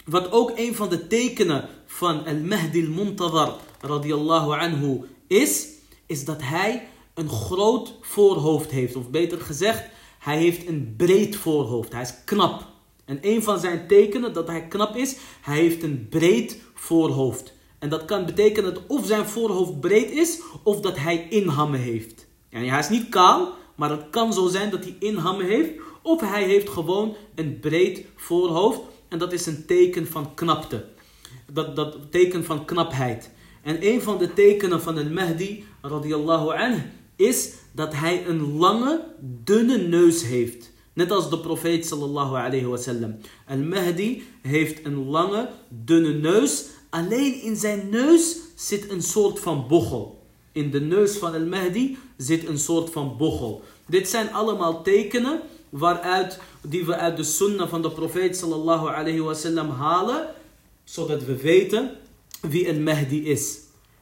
Wat 0.04 0.32
ook 0.32 0.52
een 0.54 0.74
van 0.74 0.88
de 0.88 1.06
tekenen 1.06 1.68
van 1.86 2.24
Al-Mahdi 2.26 2.86
al-Muntadar 2.86 3.54
radiyallahu 3.80 4.58
anhu 4.58 5.00
is, 5.26 5.68
is 6.06 6.24
dat 6.24 6.42
hij 6.42 6.88
een 7.14 7.28
groot 7.28 7.94
voorhoofd 8.00 8.70
heeft. 8.70 8.96
Of 8.96 9.10
beter 9.10 9.40
gezegd, 9.40 9.84
hij 10.18 10.38
heeft 10.38 10.68
een 10.68 10.94
breed 10.96 11.36
voorhoofd. 11.36 11.92
Hij 11.92 12.02
is 12.02 12.14
knap. 12.24 12.66
En 13.04 13.18
een 13.20 13.42
van 13.42 13.60
zijn 13.60 13.86
tekenen 13.86 14.32
dat 14.32 14.46
hij 14.46 14.66
knap 14.68 14.96
is, 14.96 15.16
hij 15.40 15.56
heeft 15.56 15.82
een 15.82 16.06
breed 16.10 16.58
voorhoofd. 16.74 17.60
En 17.82 17.88
dat 17.88 18.04
kan 18.04 18.26
betekenen 18.26 18.74
dat 18.74 18.82
of 18.86 19.06
zijn 19.06 19.24
voorhoofd 19.24 19.80
breed 19.80 20.10
is, 20.10 20.40
of 20.62 20.80
dat 20.80 20.98
hij 20.98 21.26
inhammen 21.30 21.80
heeft. 21.80 22.26
Yani 22.48 22.68
hij 22.68 22.78
is 22.78 22.88
niet 22.88 23.08
kaal, 23.08 23.54
maar 23.74 23.90
het 23.90 24.10
kan 24.10 24.32
zo 24.32 24.48
zijn 24.48 24.70
dat 24.70 24.84
hij 24.84 24.96
inhammen 24.98 25.46
heeft, 25.46 25.70
of 26.02 26.20
hij 26.20 26.44
heeft 26.44 26.68
gewoon 26.68 27.16
een 27.34 27.60
breed 27.60 28.04
voorhoofd. 28.16 28.80
En 29.08 29.18
dat 29.18 29.32
is 29.32 29.46
een 29.46 29.66
teken 29.66 30.06
van 30.06 30.34
knapte. 30.34 30.84
Dat, 31.52 31.76
dat 31.76 31.96
teken 32.10 32.44
van 32.44 32.64
knapheid. 32.64 33.30
En 33.62 33.86
een 33.86 34.02
van 34.02 34.18
de 34.18 34.32
tekenen 34.32 34.82
van 34.82 34.96
een 34.96 35.12
Mahdi, 35.12 35.64
radiyallahu 35.80 36.56
anh, 36.56 36.82
is 37.16 37.52
dat 37.72 37.94
hij 37.94 38.26
een 38.26 38.56
lange, 38.58 39.04
dunne 39.20 39.76
neus 39.76 40.22
heeft. 40.22 40.70
Net 40.92 41.10
als 41.10 41.30
de 41.30 41.38
profeet 41.38 41.86
sallallahu 41.86 42.36
alayhi 42.36 42.66
wasallam. 42.66 43.16
Al-Mahdi 43.46 44.22
heeft 44.42 44.86
een 44.86 45.08
lange, 45.08 45.48
dunne 45.68 46.12
neus. 46.12 46.64
Alleen 46.92 47.42
in 47.42 47.56
zijn 47.56 47.88
neus 47.88 48.36
zit 48.54 48.90
een 48.90 49.02
soort 49.02 49.40
van 49.40 49.64
bochel. 49.68 50.22
In 50.52 50.70
de 50.70 50.80
neus 50.80 51.16
van 51.16 51.34
Al-Mahdi 51.34 51.98
zit 52.16 52.48
een 52.48 52.58
soort 52.58 52.90
van 52.90 53.16
bochel. 53.16 53.62
Dit 53.86 54.08
zijn 54.08 54.32
allemaal 54.32 54.82
tekenen 54.82 55.40
waaruit, 55.68 56.38
die 56.62 56.84
we 56.84 56.96
uit 56.96 57.16
de 57.16 57.22
sunnah 57.22 57.68
van 57.68 57.82
de 57.82 57.90
profeet 57.90 58.36
sallallahu 58.36 58.88
alayhi 58.88 59.20
wasallam 59.20 59.70
halen. 59.70 60.26
Zodat 60.84 61.24
we 61.24 61.36
weten 61.36 61.90
wie 62.40 62.68
Al-Mahdi 62.68 63.24
is. 63.24 63.58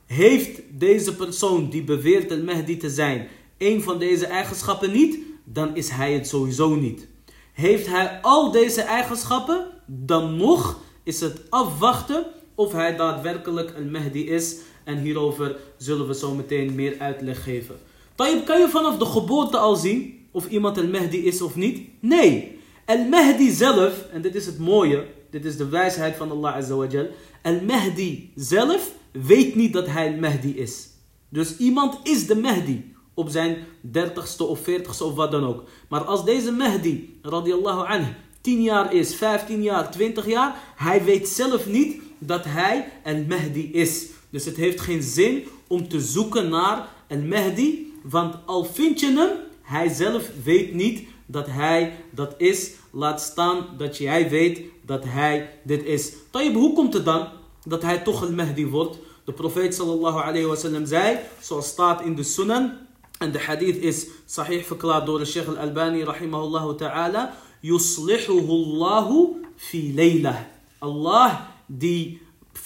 Heeft 0.06 0.61
deze 0.70 1.16
persoon 1.16 1.70
die 1.70 1.85
beweert 1.85 2.30
Al-Mahdi 2.30 2.76
te 2.76 2.90
zijn 2.90 3.28
een 3.59 3.82
van 3.82 3.99
deze 3.99 4.26
eigenschappen 4.26 4.92
niet, 4.92 5.18
dan 5.44 5.76
is 5.76 5.88
hij 5.88 6.12
het 6.12 6.28
sowieso 6.28 6.75
niet. 6.75 7.06
Heeft 7.52 7.87
hij 7.87 8.18
al 8.23 8.50
deze 8.50 8.82
eigenschappen, 8.82 9.66
dan 9.87 10.37
nog 10.37 10.80
is 11.02 11.20
het 11.20 11.40
afwachten 11.50 12.26
of 12.61 12.73
hij 12.73 12.97
daadwerkelijk 12.97 13.73
een 13.76 13.90
Mahdi 13.90 14.29
is. 14.29 14.57
En 14.85 14.99
hierover 14.99 15.57
zullen 15.76 16.07
we 16.07 16.14
zo 16.14 16.35
meteen 16.35 16.75
meer 16.75 16.95
uitleg 16.99 17.43
geven. 17.43 17.76
Tayyip, 18.14 18.45
kan 18.45 18.61
je 18.61 18.69
vanaf 18.69 18.99
de 18.99 19.05
geboorte 19.05 19.59
al 19.59 19.76
zien 19.76 20.26
of 20.31 20.49
iemand 20.49 20.76
een 20.76 20.90
Mahdi 20.90 21.26
is 21.26 21.43
of 21.43 21.57
niet? 21.57 21.88
Nee. 22.00 22.59
El 22.85 23.05
Mahdi 23.09 23.50
zelf, 23.50 24.05
en 24.12 24.23
dit 24.23 24.35
is 24.35 24.47
het 24.47 24.59
mooie, 24.59 25.07
dit 25.31 25.45
is 25.45 25.57
de 25.57 25.69
wijsheid 25.69 26.17
van 26.17 26.31
Allah 26.31 26.55
Azza 26.55 26.75
wa 26.75 26.87
Jal. 26.87 27.07
El 27.43 27.61
Mahdi 27.61 28.33
zelf 28.35 28.90
weet 29.12 29.55
niet 29.55 29.73
dat 29.73 29.87
hij 29.87 30.07
een 30.07 30.21
Mahdi 30.21 30.57
is. 30.59 30.88
Dus 31.29 31.57
iemand 31.57 31.99
is 32.02 32.26
de 32.26 32.37
Mahdi 32.37 32.95
op 33.14 33.29
zijn 33.29 33.57
dertigste 33.81 34.45
of 34.45 34.61
veertigste 34.61 35.05
of 35.05 35.14
wat 35.14 35.31
dan 35.31 35.45
ook. 35.45 35.64
Maar 35.88 36.05
als 36.05 36.25
deze 36.25 36.52
Mahdi, 36.52 37.19
radiallahu 37.23 37.87
anh, 37.87 38.07
10 38.40 38.62
jaar 38.62 38.95
is, 38.95 39.14
15 39.14 39.62
jaar, 39.62 39.90
20 39.90 40.26
jaar, 40.26 40.57
hij 40.76 41.05
weet 41.05 41.29
zelf 41.29 41.67
niet 41.67 42.09
dat 42.20 42.44
hij 42.44 42.92
een 43.04 43.26
Mahdi 43.28 43.72
is. 43.72 44.06
Dus 44.30 44.44
het 44.44 44.56
heeft 44.56 44.80
geen 44.80 45.02
zin 45.02 45.44
om 45.66 45.88
te 45.88 46.00
zoeken 46.00 46.48
naar 46.48 46.88
een 47.08 47.28
Mahdi, 47.28 47.92
want 48.02 48.34
al 48.46 48.64
vind 48.64 49.00
je 49.00 49.06
hem, 49.06 49.30
hij 49.62 49.88
zelf 49.88 50.30
weet 50.44 50.74
niet 50.74 51.08
dat 51.26 51.46
hij 51.46 51.92
dat 52.10 52.34
is. 52.36 52.70
Laat 52.90 53.20
staan 53.20 53.66
dat 53.78 53.96
jij 53.96 54.28
weet 54.28 54.60
dat 54.86 55.04
hij 55.06 55.50
dit 55.62 55.84
is. 55.84 56.12
Tayyip, 56.30 56.54
hoe 56.54 56.72
komt 56.72 56.94
het 56.94 57.04
dan 57.04 57.28
dat 57.64 57.82
hij 57.82 57.98
toch 57.98 58.22
een 58.22 58.34
Mahdi 58.34 58.66
wordt? 58.66 58.98
De 59.24 59.32
profeet 59.32 59.74
sallallahu 59.74 60.20
alayhi 60.22 60.46
wa 60.46 60.54
sallam 60.54 60.86
zei, 60.86 61.18
zoals 61.40 61.66
staat 61.66 62.02
in 62.02 62.14
de 62.14 62.22
Sunan, 62.22 62.72
en 63.18 63.32
de 63.32 63.38
hadith 63.38 63.76
is 63.76 64.06
sahih 64.26 64.64
verklaard 64.64 65.06
door 65.06 65.18
de 65.18 65.24
Sheikh 65.24 65.48
al-Albani 65.48 66.04
rahimahullah 66.04 66.76
ta'ala. 66.76 67.34
Yuslihuhu 67.60 69.44
fi 69.56 69.92
laylah. 69.94 70.36
Allah 70.78 71.50
die 71.78 72.22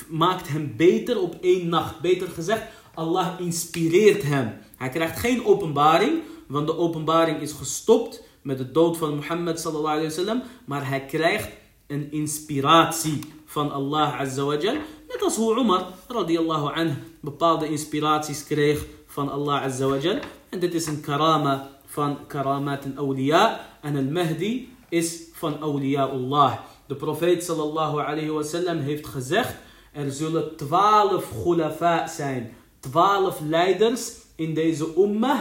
maakt 0.09 0.49
hem 0.49 0.75
beter 0.77 1.21
op 1.21 1.37
één 1.41 1.69
nacht. 1.69 2.01
Beter 2.01 2.29
gezegd, 2.29 2.63
Allah 2.95 3.41
inspireert 3.41 4.23
hem. 4.23 4.53
Hij 4.77 4.89
krijgt 4.89 5.19
geen 5.19 5.45
openbaring, 5.45 6.23
want 6.47 6.67
de 6.67 6.79
openbaring 6.79 7.41
is 7.41 7.53
gestopt 7.53 8.23
met 8.43 8.59
de 8.59 8.71
dood 8.71 8.97
van 8.97 9.15
Mohammed 9.15 9.61
sallallahu 9.61 9.95
alayhi 9.97 10.09
wasallam. 10.09 10.43
Maar 10.65 10.89
hij 10.89 11.05
krijgt 11.05 11.49
een 11.87 12.13
inspiratie 12.13 13.19
van 13.45 13.73
Allah 13.73 14.21
azza 14.21 14.45
wa 14.45 14.57
jal. 14.57 14.75
Net 15.09 15.23
als 15.23 15.37
hoe 15.37 15.59
Umar 15.59 15.87
radiyallahu 16.09 16.75
anh 16.75 16.95
bepaalde 17.21 17.69
inspiraties 17.69 18.45
kreeg 18.45 18.87
van 19.07 19.31
Allah 19.31 19.63
azza 19.63 19.87
wa 19.87 19.97
jal. 19.97 20.19
En 20.49 20.59
dit 20.59 20.75
is 20.75 20.87
een 20.87 21.01
karama 21.01 21.71
van 21.87 22.27
karamat 22.27 22.85
en 22.85 22.97
awliya. 22.97 23.61
En 23.81 23.95
een 23.95 24.13
Mahdi 24.13 24.73
is 24.89 25.23
van 25.33 25.61
Allah. 25.61 26.59
De 26.87 26.95
profeet 26.95 27.45
sallallahu 27.45 28.01
alayhi 28.01 28.31
wa 28.31 28.43
sallam 28.43 28.79
heeft 28.79 29.07
gezegd. 29.07 29.55
Er 29.93 30.13
zullen 30.13 30.57
twaalf 30.57 31.31
khulafa 31.43 32.07
zijn. 32.07 32.55
Twaalf 32.81 33.41
leiders 33.41 34.13
in 34.37 34.55
deze 34.55 34.87
ummah. 34.99 35.41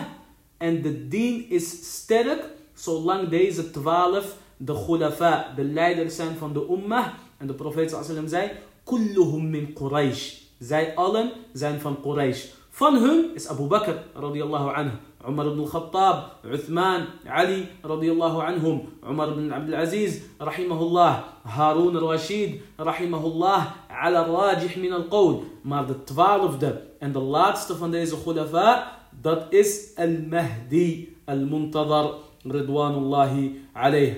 En 0.58 0.82
de 0.82 1.08
dien 1.08 1.50
is 1.50 1.96
sterk 1.96 2.50
zolang 2.74 3.30
deze 3.30 3.72
twaalf 3.72 4.36
de 4.58 4.74
khulafa, 4.74 5.54
de 5.56 5.64
leiders 5.64 6.16
zijn 6.16 6.36
van 6.36 6.54
de 6.54 6.68
ummah. 6.70 7.08
En 7.38 7.48
de 7.48 7.54
profeet 7.54 7.90
sallallahu 7.90 8.28
zei. 8.28 8.52
Kulluhum 8.84 9.50
min 9.50 9.74
Quraysh. 9.74 10.42
Zij 10.60 10.96
allen 10.96 11.32
zijn 11.54 11.80
van 11.80 12.02
Quraysh. 12.02 12.46
Van 12.70 12.96
hun 12.96 13.32
is 13.34 13.48
Abu 13.48 13.64
Bakr 13.64 13.94
radiyallahu 14.14 14.76
anhu. 14.76 14.96
عمر 15.24 15.50
بن 15.50 15.60
الخطاب 15.60 16.24
عثمان 16.46 17.06
علي 17.26 17.66
رضي 17.86 18.12
الله 18.12 18.44
عنهم 18.44 18.86
عمر 19.04 19.30
بن 19.30 19.54
عبد 19.54 19.70
العزيز 19.70 20.22
رحمه 20.42 20.82
الله 20.82 21.24
هارون 21.44 21.98
الرشيد 21.98 22.62
رحمه 22.80 23.26
الله 23.28 23.72
على 23.90 24.20
الراجح 24.20 24.78
من 24.78 24.94
القول 24.94 25.44
maar 25.64 25.88
de 25.88 26.04
twaalfde 26.04 26.82
en 27.00 27.12
de 27.12 27.20
laatste 27.20 27.76
van 27.76 27.92
deze 27.92 28.16
khulafa 28.24 28.92
dat 29.22 29.46
is 29.50 29.92
al-Mahdi 29.96 31.16
al-Muntadar 31.26 32.14
ridwanullahi 32.44 33.62
alayh 33.74 34.16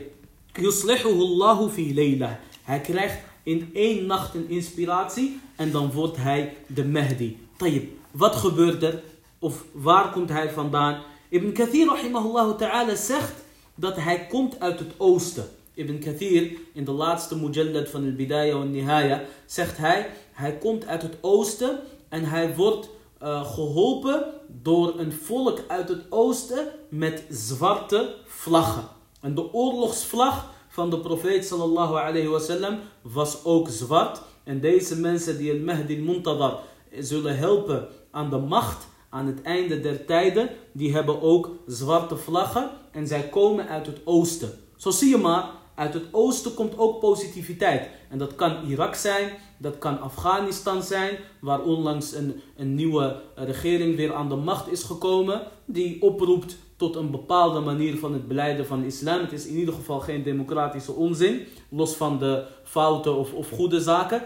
yuslihuhu 0.54 1.22
Allah 1.22 1.70
fi 1.70 1.94
laylah 1.94 2.34
hij 2.64 3.12
in 3.44 3.70
één 3.74 4.06
nacht 4.06 4.36
een 4.36 4.50
inspiratie 4.50 5.40
en 5.56 5.72
dan 5.72 5.92
wordt 5.92 6.18
hij 6.18 6.54
de 6.68 6.86
Mahdi 6.86 7.38
طيب 7.58 7.84
wat 8.12 8.36
gebeurt 8.36 8.84
er? 8.84 9.02
Of 9.46 9.66
waar 9.72 10.12
komt 10.12 10.30
hij 10.30 10.50
vandaan? 10.52 11.02
Ibn 11.30 11.52
Kathir 11.52 11.88
rahimahullah 11.88 12.90
zegt 12.96 13.34
dat 13.76 13.96
hij 13.96 14.28
komt 14.28 14.60
uit 14.60 14.80
het 14.80 14.94
oosten. 14.98 15.50
Ibn 15.74 16.00
Kathir 16.00 16.58
in 16.74 16.86
de 16.86 16.92
laatste 16.92 17.38
mujallad 17.38 17.90
van 17.90 18.06
al-Bidaya 18.06 18.62
en 18.62 18.72
Nihaya 18.72 19.24
zegt 19.46 19.78
hij, 19.78 20.10
hij 20.32 20.58
komt 20.58 20.86
uit 20.86 21.02
het 21.02 21.18
oosten 21.22 21.80
en 22.10 22.24
hij 22.24 22.56
wordt 22.56 22.90
uh, 23.24 23.54
geholpen 23.54 24.26
door 24.48 25.00
een 25.00 25.14
volk 25.14 25.60
uit 25.68 25.90
het 25.90 26.06
oosten 26.10 26.68
met 26.90 27.24
zwarte 27.30 28.16
vlaggen. 28.26 28.88
En 29.22 29.36
de 29.36 29.54
oorlogsvlag 29.54 30.54
van 30.68 30.90
de 30.90 31.00
profeet 31.00 31.46
sallallahu 31.46 31.96
alayhi 31.96 32.28
wasallam 32.28 32.80
was 33.02 33.44
ook 33.44 33.70
zwart. 33.70 34.22
En 34.44 34.60
deze 34.60 35.00
mensen 35.00 35.38
die 35.38 35.52
al-Mahdi 35.52 35.98
al-Muntadar 35.98 36.60
zullen 37.00 37.38
helpen 37.38 37.88
aan 38.12 38.30
de 38.30 38.38
macht 38.38 38.94
aan 39.16 39.28
het 39.28 39.42
einde 39.42 39.80
der 39.80 40.06
tijden, 40.06 40.50
die 40.72 40.94
hebben 40.94 41.22
ook 41.22 41.52
zwarte 41.68 42.18
vlaggen 42.18 42.70
en 42.92 43.08
zij 43.08 43.22
komen 43.22 43.68
uit 43.68 43.86
het 43.86 44.02
oosten. 44.04 44.50
Zo 44.76 44.90
zie 44.90 45.10
je 45.10 45.18
maar, 45.18 45.50
uit 45.76 45.94
het 45.94 46.04
oosten 46.12 46.54
komt 46.54 46.78
ook 46.78 47.00
positiviteit. 47.00 47.90
En 48.10 48.18
dat 48.18 48.36
kan 48.36 48.66
Irak 48.68 48.96
zijn, 48.96 49.30
dat 49.58 49.78
kan 49.78 50.02
Afghanistan 50.02 50.84
zijn, 50.84 51.18
waar 51.42 51.62
onlangs 51.62 52.14
een, 52.14 52.42
een 52.58 52.76
nieuwe 52.76 53.22
regering 53.36 53.96
weer 53.96 54.14
aan 54.14 54.30
de 54.30 54.36
macht 54.36 54.72
is 54.72 54.84
gekomen, 54.84 55.42
die 55.66 56.02
oproept 56.02 56.58
tot 56.76 56.96
een 56.96 57.12
bepaalde 57.12 57.60
manier 57.60 57.98
van 57.98 58.14
het 58.14 58.28
beleiden 58.28 58.66
van 58.66 58.84
islam. 58.84 59.20
Het 59.20 59.32
is 59.32 59.48
in 59.48 59.56
ieder 59.56 59.74
geval 59.74 60.00
geen 60.00 60.24
democratische 60.24 60.92
onzin, 60.92 61.48
los 61.70 61.96
van 61.96 62.20
de 62.20 62.46
fouten 62.64 63.16
of, 63.16 63.34
of 63.34 63.50
goede 63.50 63.80
zaken. 63.82 64.22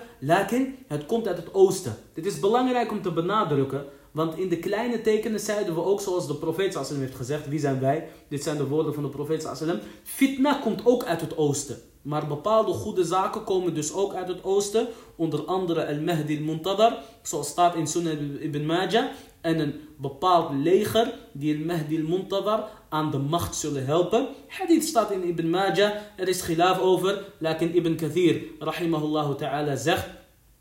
Het 0.88 1.05
komt 1.05 1.27
uit 1.27 1.38
het 1.38 1.53
oosten. 1.53 1.96
Dit 2.13 2.25
is 2.25 2.39
belangrijk 2.39 2.91
om 2.91 3.01
te 3.01 3.12
benadrukken, 3.12 3.86
want 4.12 4.38
in 4.38 4.50
de 4.50 4.58
kleine 4.58 5.01
tekenen 5.01 5.39
zeiden 5.39 5.74
we 5.74 5.84
ook, 5.84 6.01
zoals 6.01 6.28
de 6.28 6.36
profeet 6.36 6.74
sallam 6.74 7.00
heeft 7.00 7.16
gezegd, 7.16 7.48
wie 7.48 7.60
zijn 7.60 7.80
wij? 7.80 8.08
Dit 8.28 8.44
zijn 8.44 8.58
de 8.58 8.68
woorden 8.68 8.94
van 8.94 9.04
de 9.04 9.10
profeet 9.10 9.50
sallam. 9.56 9.80
Fitna 10.04 10.54
komt 10.54 10.86
ook 10.86 11.04
uit 11.04 11.22
het 11.22 11.38
oosten. 11.38 11.78
Maar 12.01 12.28
bepaalde 12.28 12.72
goede 12.72 13.04
zaken 13.04 13.44
komen 13.44 13.74
dus 13.74 13.94
ook 13.94 14.13
uit 14.13 14.28
het 14.28 14.44
oosten. 14.44 14.88
Onder 15.16 15.44
andere 15.46 15.88
al-Mahdi 15.88 16.38
al-Muntadar, 16.38 17.04
zoals 17.22 17.48
staat 17.48 17.75
in 17.75 17.88
Sunnah 17.88 18.42
ibn 18.42 18.66
Majah. 18.66 19.06
En 19.42 19.60
een 19.60 19.74
bepaald 19.98 20.54
leger 20.54 21.13
die 21.32 21.58
al-Mahdi 21.58 22.01
al-Muntadar 22.01 22.70
aan 22.89 23.12
de 23.12 23.18
macht 23.18 23.56
zullen 23.56 23.86
helpen. 23.86 24.28
Hadith 24.48 24.84
staat 24.84 25.12
in 25.12 25.24
Ibn 25.24 25.50
Majah, 25.50 25.92
er 26.16 26.28
is 26.28 26.42
gilaf 26.42 26.80
over. 26.80 27.25
Lakin 27.38 27.75
Ibn 27.75 27.96
Kathir, 27.96 28.42
rahimahullah 28.60 29.36
ta'ala, 29.36 29.75
zegt 29.75 30.08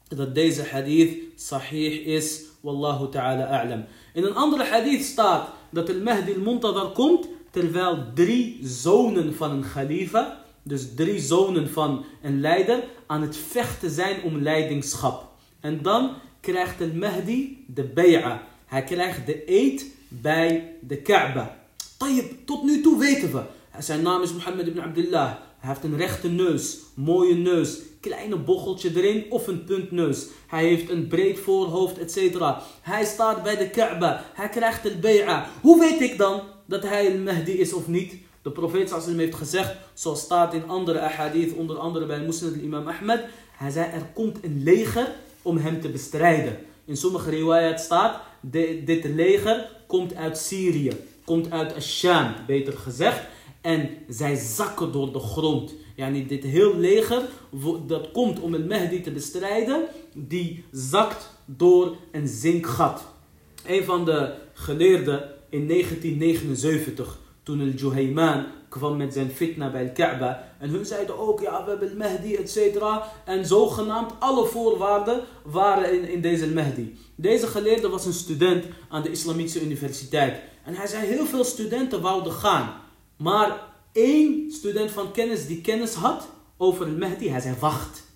dat 0.09 0.35
deze 0.35 0.63
hadith 0.63 1.19
sahih 1.37 2.07
is. 2.07 2.48
Wallahu 2.69 3.09
ta'ala 3.09 3.45
a'lam. 3.45 3.85
In 4.13 4.25
een 4.25 4.35
andere 4.35 4.65
hadith 4.65 5.05
staat 5.05 5.49
dat 5.71 5.89
al-Mahdi 5.89 6.35
al-Muntadar 6.35 6.93
komt 6.93 7.29
terwijl 7.51 8.05
drie 8.15 8.59
zonen 8.63 9.35
van 9.35 9.51
een 9.51 9.65
khalifa, 9.73 10.45
dus 10.63 10.95
drie 10.95 11.21
zonen 11.21 11.69
van 11.71 12.05
een 12.23 12.41
leider, 12.41 12.85
aan 13.07 13.23
het 13.23 13.37
vechten 13.37 13.91
zijn 13.91 14.23
om 14.23 14.43
leidingschap. 14.43 15.27
En 15.61 15.83
dan 15.83 16.11
krijgt 16.41 16.79
de 16.79 16.95
Mahdi 16.95 17.65
de 17.67 17.85
bay'a. 17.85 18.43
Hij 18.67 18.85
krijgt 18.85 19.27
de 19.27 19.43
eed 19.47 19.87
bij 20.09 20.75
de 20.81 20.97
Kaaba. 20.97 21.57
Tot 22.45 22.63
nu 22.63 22.81
toe 22.81 22.99
weten 22.99 23.33
we. 23.33 23.43
Zijn 23.79 24.03
naam 24.03 24.23
is 24.23 24.33
Mohammed 24.33 24.67
ibn 24.67 24.81
Abdullah. 24.81 25.33
Hij 25.59 25.69
heeft 25.71 25.85
een 25.85 25.97
rechte 25.97 26.29
neus, 26.29 26.79
mooie 26.95 27.35
neus, 27.35 27.79
kleine 28.01 28.37
bocheltje 28.37 28.91
erin 28.95 29.25
of 29.31 29.47
een 29.47 29.65
puntneus. 29.65 30.27
Hij 30.47 30.65
heeft 30.65 30.91
een 30.91 31.07
breed 31.07 31.39
voorhoofd, 31.39 31.99
etc. 31.99 32.41
Hij 32.81 33.05
staat 33.05 33.43
bij 33.43 33.57
de 33.57 33.71
Kaaba. 33.71 34.25
Hij 34.35 34.49
krijgt 34.49 34.83
de 34.83 34.97
bay'a. 34.97 35.49
Hoe 35.61 35.79
weet 35.79 36.01
ik 36.01 36.19
dan 36.19 36.41
dat 36.67 36.83
hij 36.83 37.07
een 37.07 37.23
Mahdi 37.23 37.53
is 37.53 37.73
of 37.73 37.89
niet? 37.89 38.15
De 38.43 38.51
profeet 38.51 38.93
heeft 39.17 39.35
gezegd, 39.35 39.77
zoals 39.95 40.21
staat 40.21 40.55
in 40.55 40.69
andere 40.69 41.01
ahadith, 41.01 41.53
onder 41.53 41.79
andere 41.79 42.07
bij 42.07 42.21
Muslim 42.21 42.61
imam 42.63 42.89
Ahmed. 42.89 43.25
Hij 43.53 43.71
zei, 43.71 43.91
er 43.91 44.07
komt 44.15 44.45
een 44.45 44.63
leger 44.63 45.13
om 45.43 45.57
hem 45.57 45.81
te 45.81 45.89
bestrijden. 45.89 46.59
In 46.85 46.97
sommige 46.97 47.31
riwayat 47.31 47.81
staat, 47.81 48.21
dit 48.41 49.05
leger 49.05 49.71
komt 49.87 50.15
uit 50.15 50.39
Syrië, 50.39 50.93
komt 51.25 51.51
uit 51.51 51.75
Asham, 51.75 52.35
beter 52.47 52.73
gezegd. 52.73 53.21
En 53.69 53.89
zij 54.09 54.37
zakken 54.37 54.93
door 54.93 55.13
de 55.13 55.19
grond. 55.19 55.75
Yani 55.95 56.27
dit 56.27 56.45
heel 56.45 56.77
leger, 56.77 57.23
dat 57.87 58.11
komt 58.11 58.41
om 58.41 58.55
een 58.55 58.67
Mahdi 58.67 59.01
te 59.01 59.11
bestrijden, 59.11 59.85
die 60.15 60.65
zakt 60.71 61.31
door 61.45 61.97
een 62.13 62.29
zinkgat. 62.29 63.05
Een 63.67 63.85
van 63.85 64.05
de 64.05 64.35
geleerden 64.53 65.31
in 65.49 65.69
1979, 65.69 67.19
toen 67.43 67.61
el 67.61 67.67
Juhayman 67.67 68.47
kwam 68.69 68.97
met 68.97 69.13
zijn 69.13 69.31
fitna 69.31 69.71
bij 69.71 69.93
Kaaba. 69.93 70.55
En 70.59 70.71
hun 70.71 70.87
zeiden 70.87 71.19
ook, 71.19 71.41
ja, 71.41 71.65
we 71.65 71.71
hebben 71.71 71.97
Mahdi, 71.97 72.35
et 72.35 72.51
cetera. 72.51 73.13
En 73.25 73.47
zogenaamd 73.47 74.13
alle 74.19 74.47
voorwaarden 74.47 75.21
waren 75.45 75.93
in, 75.93 76.09
in 76.09 76.21
deze 76.21 76.49
Mahdi. 76.53 76.97
Deze 77.15 77.47
geleerde 77.47 77.89
was 77.89 78.07
een 78.07 78.13
student 78.13 78.65
aan 78.89 79.03
de 79.03 79.11
Islamitische 79.11 79.63
Universiteit. 79.63 80.41
En 80.65 80.75
hij 80.75 80.87
zei, 80.87 81.07
heel 81.07 81.27
veel 81.27 81.45
studenten 81.45 82.01
wouden 82.01 82.33
gaan. 82.33 82.87
Maar 83.19 83.61
één 83.93 84.51
student 84.51 84.91
van 84.91 85.13
kennis 85.13 85.47
die 85.47 85.61
kennis 85.61 85.95
had 85.95 86.29
over 86.57 86.87
el 86.87 86.97
Mahdi, 86.97 87.31
hij 87.31 87.41
zei, 87.41 87.55
wacht. 87.61 88.07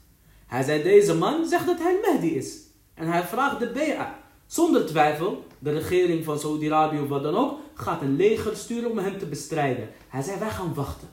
Hij 0.47 0.62
zei, 0.62 0.82
deze 0.82 1.14
man 1.14 1.47
zegt 1.47 1.66
dat 1.66 1.78
hij 1.78 1.99
Mahdi 2.02 2.37
is. 2.37 2.59
En 2.94 3.06
hij 3.06 3.23
vraagt 3.23 3.59
de 3.59 3.71
Be'a. 3.71 4.21
Zonder 4.47 4.87
twijfel, 4.87 5.44
de 5.59 5.73
regering 5.73 6.25
van 6.25 6.38
Saudi-Arabië 6.38 7.00
of 7.00 7.09
wat 7.09 7.23
dan 7.23 7.37
ook, 7.37 7.59
gaat 7.75 8.02
een 8.02 8.16
leger 8.16 8.56
sturen 8.56 8.90
om 8.90 8.99
hem 8.99 9.18
te 9.18 9.26
bestrijden. 9.26 9.88
Hij 10.09 10.23
zei, 10.23 10.38
wij 10.38 10.50
gaan 10.50 10.75
wachten. 10.75 11.09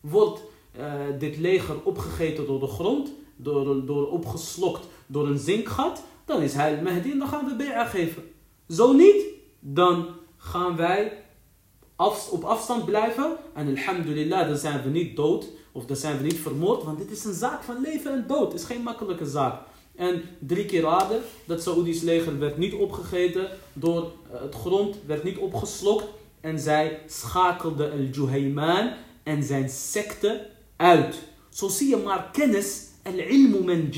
Wordt 0.00 0.40
uh, 0.78 0.92
dit 1.18 1.36
leger 1.36 1.82
opgegeten 1.82 2.46
door 2.46 2.60
de 2.60 2.66
grond, 2.66 3.12
door, 3.36 3.86
door 3.86 4.10
opgeslokt 4.10 4.86
door 5.06 5.26
een 5.26 5.38
zinkgat, 5.38 6.02
dan 6.24 6.42
is 6.42 6.54
hij 6.54 6.82
Mahdi 6.82 7.10
en 7.10 7.18
dan 7.18 7.28
gaan 7.28 7.44
we 7.44 7.56
Be'a 7.56 7.84
geven. 7.84 8.22
Zo 8.68 8.92
niet, 8.92 9.22
dan 9.60 10.06
gaan 10.36 10.76
wij 10.76 11.23
op 12.30 12.44
afstand 12.44 12.84
blijven 12.84 13.36
en 13.54 13.68
alhamdulillah, 13.68 14.48
dan 14.48 14.56
zijn 14.56 14.82
we 14.82 14.88
niet 14.88 15.16
dood 15.16 15.46
of 15.72 15.86
dan 15.86 15.96
zijn 15.96 16.16
we 16.16 16.22
niet 16.22 16.38
vermoord, 16.38 16.82
want 16.82 16.98
dit 16.98 17.10
is 17.10 17.24
een 17.24 17.34
zaak 17.34 17.62
van 17.62 17.80
leven 17.80 18.12
en 18.12 18.24
dood. 18.26 18.52
Het 18.52 18.60
is 18.60 18.66
geen 18.66 18.82
makkelijke 18.82 19.26
zaak. 19.26 19.60
En 19.96 20.22
drie 20.38 20.64
keer 20.64 20.82
raden, 20.82 21.20
dat 21.44 21.62
Saoedisch 21.62 22.00
leger 22.00 22.38
werd 22.38 22.58
niet 22.58 22.74
opgegeten 22.74 23.48
door 23.72 24.12
eh, 24.32 24.40
het 24.40 24.54
grond, 24.54 24.96
werd 25.06 25.24
niet 25.24 25.38
opgeslokt. 25.38 26.04
En 26.40 26.58
zij 26.58 27.00
schakelde 27.06 27.90
al-Juhayman 27.90 28.90
en 29.22 29.42
zijn 29.42 29.68
secte 29.68 30.46
uit. 30.76 31.16
Zo 31.48 31.68
zie 31.68 31.88
je 31.88 31.96
maar 31.96 32.30
kennis, 32.32 32.82
al-ilmu. 33.02 33.88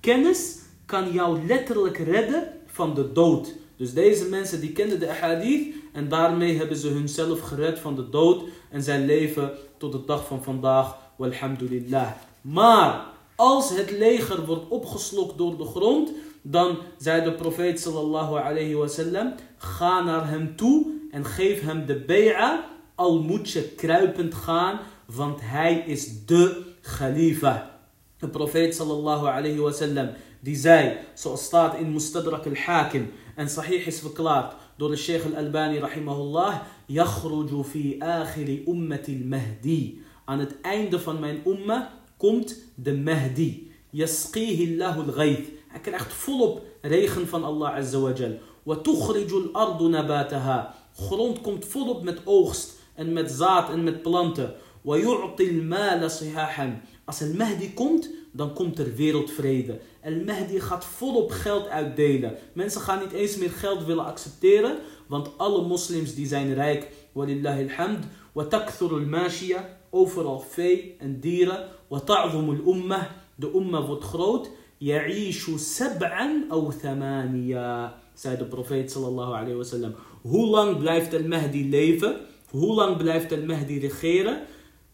Kennis 0.00 0.58
kan 0.86 1.12
jou 1.12 1.46
letterlijk 1.46 1.98
redden 1.98 2.52
van 2.66 2.94
de 2.94 3.12
dood. 3.12 3.54
Dus 3.76 3.92
deze 3.92 4.28
mensen 4.28 4.60
die 4.60 4.72
kenden 4.72 5.00
de 5.00 5.08
ahadith 5.08 5.74
en 5.92 6.08
daarmee 6.08 6.56
hebben 6.56 6.76
ze 6.76 6.88
hunzelf 6.88 7.40
gered 7.40 7.78
van 7.78 7.94
de 7.94 8.08
dood. 8.08 8.42
En 8.70 8.82
zij 8.82 9.00
leven 9.00 9.52
tot 9.78 9.92
de 9.92 10.04
dag 10.06 10.26
van 10.26 10.42
vandaag. 10.42 10.96
Walhamdulillah. 11.16 12.10
Maar 12.40 13.04
als 13.36 13.70
het 13.70 13.90
leger 13.90 14.46
wordt 14.46 14.68
opgeslokt 14.68 15.38
door 15.38 15.56
de 15.56 15.64
grond, 15.64 16.12
dan 16.42 16.78
zei 16.98 17.24
de 17.24 17.32
profeet 17.32 17.80
sallallahu 17.80 18.38
alayhi 18.38 18.74
wasallam, 18.74 19.34
ga 19.56 20.02
naar 20.02 20.28
hem 20.28 20.56
toe 20.56 20.86
en 21.10 21.24
geef 21.24 21.60
hem 21.60 21.86
de 21.86 21.96
bay'a, 22.00 22.64
al 22.94 23.22
moet 23.22 23.50
je 23.50 23.62
kruipend 23.62 24.34
gaan, 24.34 24.80
want 25.06 25.40
hij 25.42 25.84
is 25.86 26.26
de 26.26 26.62
khalifa. 26.80 27.80
De 28.18 28.28
profeet 28.28 28.74
sallallahu 28.74 29.26
alayhi 29.26 29.58
wasallam, 29.58 30.10
die 30.40 30.56
zei, 30.56 30.96
zoals 31.14 31.44
staat 31.44 31.76
in 31.76 31.92
Mustadrak 31.92 32.46
al-Hakim, 32.46 33.12
en 33.34 33.48
sahih 33.48 33.86
is 33.86 34.00
verklaard 34.00 34.54
دور 34.78 34.92
الشيخ 34.92 35.26
الألباني 35.26 35.78
رحمه 35.78 36.16
الله 36.16 36.62
يخرج 36.90 37.62
في 37.62 37.98
آخر 38.02 38.58
أمة 38.68 39.04
المهدي. 39.08 39.98
عن 40.28 40.40
الأيند 40.40 40.96
فان 40.96 41.20
مين 41.20 41.42
أمة 41.46 41.88
كمت 42.22 42.56
المهدي 42.86 43.62
يسقيه 43.94 44.64
الله 44.64 45.00
الغيث. 45.00 45.40
أكل 45.74 45.94
أخت 45.94 46.10
فلوب 46.10 46.60
ريخن 46.86 47.24
فان 47.24 47.44
الله 47.44 47.68
عز 47.68 47.96
وجل. 47.96 48.38
وتخرج 48.66 49.34
الأرض 49.34 49.82
نباتها. 49.82 50.74
خروند 50.98 51.38
كمت 51.38 51.64
فلوب 51.64 52.04
مت 52.04 52.18
أوغست 52.26 52.78
أن 53.00 53.14
مت 53.14 53.26
زات 53.26 53.70
أن 53.70 53.84
مت 53.84 54.04
بلانتة 54.04 54.54
ويعطي 54.84 55.50
المال 55.50 56.10
صحاحا. 56.10 56.80
أصل 57.08 57.26
المهدي 57.26 57.68
كمت 57.68 58.10
dan 58.32 58.52
komt 58.52 58.78
er 58.78 58.94
wereldvrede. 58.94 59.80
El 60.00 60.24
Mahdi 60.24 60.60
gaat 60.60 60.84
volop 60.84 61.30
geld 61.30 61.68
uitdelen. 61.68 62.36
Mensen 62.52 62.80
gaan 62.80 63.00
niet 63.00 63.12
eens 63.12 63.36
meer 63.36 63.50
geld 63.50 63.84
willen 63.84 64.04
accepteren, 64.04 64.78
want 65.06 65.38
alle 65.38 65.66
moslims 65.66 66.14
die 66.14 66.26
zijn 66.26 66.54
rijk. 66.54 66.90
Walillahi 67.12 67.62
alhamd. 67.62 68.04
Wa 68.32 68.44
takthurul 68.44 69.06
mashia. 69.06 69.76
Overal 69.90 70.40
vee 70.40 70.94
en 70.98 71.20
dieren. 71.20 71.68
Wa 71.88 72.00
ta'zumul 72.00 72.74
ummah. 72.74 73.04
De 73.34 73.50
ummah 73.54 73.86
wordt 73.86 74.04
groot. 74.04 74.50
Ya'ishu 74.78 75.58
sab'an 75.58 76.44
aw 76.48 76.70
thamaniya. 76.70 77.98
Zei 78.14 78.36
de 78.36 78.44
profeet 78.44 78.90
sallallahu 78.90 79.32
alayhi 79.32 79.56
wa 79.56 79.64
sallam. 79.64 79.94
Hoe 80.22 80.46
lang 80.46 80.78
blijft 80.78 81.14
El 81.14 81.28
Mahdi 81.28 81.68
leven? 81.68 82.16
Hoe 82.50 82.74
lang 82.74 82.96
blijft 82.96 83.32
El 83.32 83.44
Mahdi 83.44 83.78
regeren? 83.78 84.40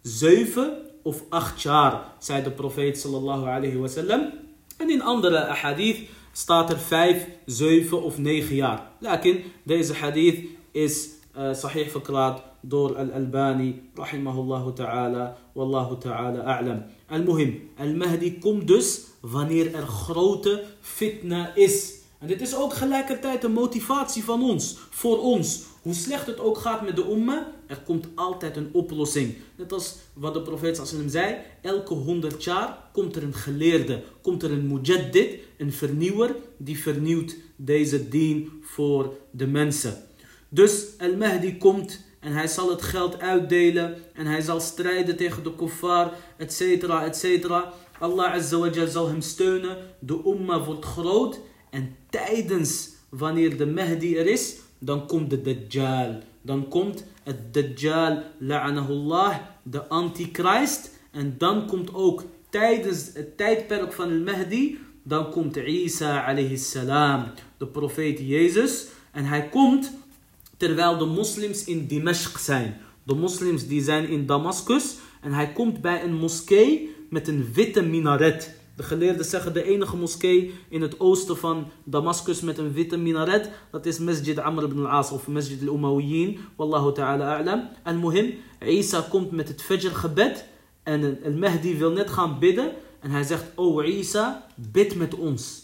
Zeven 0.02 0.76
of 1.04 1.22
acht 1.28 1.62
jaar 1.62 2.12
zei 2.18 2.42
de 2.42 2.50
profeet 2.50 2.98
sallallahu 2.98 3.46
alayhi 3.46 3.76
wasallam 3.76 4.32
en 4.76 4.90
in 4.90 5.02
andere 5.02 5.38
hadith 5.38 6.08
staat 6.32 6.70
er 6.70 6.78
vijf, 6.78 7.26
zeven 7.46 8.02
of 8.02 8.18
negen 8.18 8.54
jaar. 8.54 8.90
Lakin 8.98 9.42
deze 9.62 9.94
hadith 9.94 10.48
is 10.70 11.08
uh, 11.36 11.54
sahih 11.54 11.88
verklaard 11.88 12.42
door 12.60 12.96
Al-Albani, 12.96 13.82
rahimahullah 13.94 14.74
ta'ala, 14.74 15.36
wallahu 15.52 15.98
ta'ala 15.98 16.42
a'lam. 16.42 16.82
Al-Muhim, 17.06 17.70
Al-Mahdi 17.76 18.38
komt 18.38 18.68
dus 18.68 19.00
wanneer 19.20 19.74
er 19.74 19.86
grote 19.86 20.64
fitna 20.80 21.54
is. 21.54 22.02
En 22.24 22.30
dit 22.30 22.40
is 22.40 22.54
ook 22.54 22.74
gelijkertijd 22.74 23.44
een 23.44 23.52
motivatie 23.52 24.24
van 24.24 24.42
ons, 24.42 24.76
voor 24.90 25.22
ons. 25.22 25.62
Hoe 25.82 25.94
slecht 25.94 26.26
het 26.26 26.40
ook 26.40 26.58
gaat 26.58 26.82
met 26.82 26.96
de 26.96 27.10
umma, 27.10 27.52
er 27.66 27.80
komt 27.84 28.06
altijd 28.14 28.56
een 28.56 28.68
oplossing. 28.72 29.34
Net 29.56 29.72
als 29.72 29.94
wat 30.12 30.34
de 30.34 30.42
profeet 30.42 30.76
sallam 30.76 31.08
zei, 31.08 31.36
elke 31.62 31.94
honderd 31.94 32.44
jaar 32.44 32.78
komt 32.92 33.16
er 33.16 33.22
een 33.22 33.34
geleerde, 33.34 34.02
komt 34.22 34.42
er 34.42 34.50
een 34.50 34.66
mujaddid, 34.66 35.38
een 35.56 35.72
vernieuwer, 35.72 36.36
die 36.56 36.78
vernieuwt 36.78 37.36
deze 37.56 38.08
dien 38.08 38.60
voor 38.62 39.16
de 39.30 39.46
mensen. 39.46 40.02
Dus 40.48 40.86
Al-Mahdi 40.98 41.58
komt 41.58 42.00
en 42.20 42.32
hij 42.32 42.46
zal 42.46 42.70
het 42.70 42.82
geld 42.82 43.20
uitdelen. 43.20 43.96
En 44.14 44.26
hij 44.26 44.40
zal 44.40 44.60
strijden 44.60 45.16
tegen 45.16 45.42
de 45.42 45.54
kuffar, 45.54 46.12
etc. 46.36 46.60
etc. 46.82 47.50
Allah 47.98 48.32
Azza 48.32 48.58
wa 48.58 48.86
zal 48.86 49.08
hem 49.08 49.20
steunen. 49.20 49.76
De 49.98 50.22
umma 50.26 50.64
wordt 50.64 50.84
groot. 50.84 51.40
En 51.74 51.96
tijdens 52.14 52.88
wanneer 53.08 53.56
de 53.56 53.66
Mahdi 53.66 54.16
er 54.16 54.26
is, 54.26 54.56
dan 54.78 55.06
komt 55.06 55.30
de 55.30 55.42
Dajjal. 55.42 56.18
Dan 56.42 56.68
komt 56.68 57.04
het 57.22 57.54
Dajjal, 57.54 58.22
la'anahullah, 58.38 59.36
de 59.62 59.88
Antichrist. 59.88 60.90
En 61.10 61.34
dan 61.38 61.66
komt 61.66 61.94
ook 61.94 62.24
tijdens 62.50 63.10
het 63.14 63.36
tijdperk 63.36 63.92
van 63.92 64.08
de 64.08 64.14
Mahdi, 64.14 64.78
dan 65.02 65.30
komt 65.30 65.56
Isa 65.56 66.26
alayhi 66.26 66.56
salam, 66.56 67.24
de 67.56 67.66
profeet 67.66 68.18
Jezus. 68.18 68.86
En 69.12 69.24
hij 69.24 69.48
komt 69.48 69.92
terwijl 70.56 70.98
de 70.98 71.04
moslims 71.06 71.64
in 71.64 71.86
Dimashq 71.88 72.38
zijn. 72.38 72.76
De 73.02 73.14
moslims 73.14 73.66
die 73.66 73.82
zijn 73.82 74.08
in 74.08 74.26
Damascus 74.26 74.96
en 75.20 75.32
hij 75.32 75.52
komt 75.52 75.80
bij 75.80 76.02
een 76.02 76.14
moskee 76.14 76.94
met 77.10 77.28
een 77.28 77.52
witte 77.52 77.82
minaret. 77.82 78.54
De 78.76 78.82
geleerden 78.82 79.24
zeggen 79.24 79.52
de 79.52 79.64
enige 79.64 79.96
moskee 79.96 80.54
in 80.68 80.82
het 80.82 81.00
oosten 81.00 81.36
van 81.36 81.70
Damascus 81.84 82.40
met 82.40 82.58
een 82.58 82.72
witte 82.72 82.96
minaret, 82.96 83.50
dat 83.70 83.86
is 83.86 83.98
Masjid 83.98 84.38
Amr 84.38 84.62
ibn 84.62 84.78
al-As 84.78 85.10
of 85.10 85.28
Masjid 85.28 85.68
al-Umayyin. 85.68 86.38
Wallahu 86.56 86.92
ta'ala 86.92 87.38
a'lam. 87.38 87.68
En 87.82 87.98
muhim, 87.98 88.34
Isa 88.66 89.00
komt 89.00 89.30
met 89.30 89.48
het 89.48 89.62
Fajr 89.62 89.90
gebed 89.90 90.44
en 90.82 91.18
al-Mahdi 91.24 91.78
wil 91.78 91.90
net 91.90 92.10
gaan 92.10 92.38
bidden 92.38 92.72
en 93.00 93.10
hij 93.10 93.22
zegt, 93.22 93.44
oh 93.54 93.86
Isa, 93.86 94.46
bid 94.54 94.94
met 94.94 95.14
ons. 95.14 95.62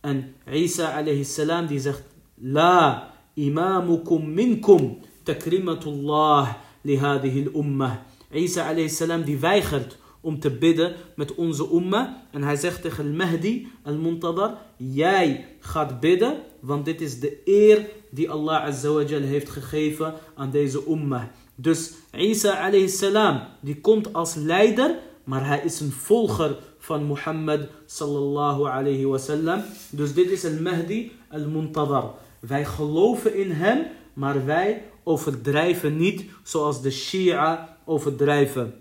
En 0.00 0.34
Isa 0.52 0.98
alayhi 0.98 1.24
salam 1.24 1.66
die 1.66 1.80
zegt, 1.80 2.02
La 2.34 3.10
imamukum 3.34 4.34
minkum 4.34 4.98
takrimatullah 5.22 6.54
li 6.82 6.96
hadihi 6.98 7.46
al-ummah. 7.46 7.92
Isa 8.30 8.68
alayhi 8.68 8.88
salam 8.88 9.24
die 9.24 9.38
weigert 9.38 9.96
om 10.22 10.38
te 10.40 10.50
bidden 10.50 10.94
met 11.16 11.34
onze 11.34 11.68
umma. 11.72 12.22
En 12.30 12.42
hij 12.42 12.56
zegt 12.56 12.82
tegen 12.82 13.06
al-Mahdi, 13.06 13.68
al-Muntadar, 13.82 14.58
jij 14.76 15.46
gaat 15.60 16.00
bidden, 16.00 16.36
want 16.60 16.84
dit 16.84 17.00
is 17.00 17.20
de 17.20 17.40
eer 17.44 17.88
die 18.10 18.30
Allah 18.30 18.62
azawajal 18.62 19.20
heeft 19.20 19.48
gegeven 19.48 20.14
aan 20.34 20.50
deze 20.50 20.82
umma. 20.88 21.30
Dus 21.54 21.92
Isa 22.12 22.52
alayhi 22.52 22.88
salam, 22.88 23.40
die 23.60 23.80
komt 23.80 24.12
als 24.12 24.34
leider, 24.34 24.98
maar 25.24 25.46
hij 25.46 25.60
is 25.64 25.80
een 25.80 25.92
volger 25.92 26.56
van 26.78 27.04
Mohammed 27.04 27.68
sallallahu 27.86 28.64
alayhi 28.64 29.06
wasallam. 29.06 29.62
Dus 29.90 30.14
dit 30.14 30.30
is 30.30 30.44
al-Mahdi 30.44 31.12
al-Muntadar. 31.30 32.14
Wij 32.40 32.64
geloven 32.64 33.34
in 33.34 33.50
hem, 33.50 33.86
maar 34.12 34.44
wij 34.44 34.82
overdrijven 35.04 35.96
niet 35.96 36.24
zoals 36.42 36.82
de 36.82 36.90
Shia 36.90 37.76
overdrijven. 37.84 38.74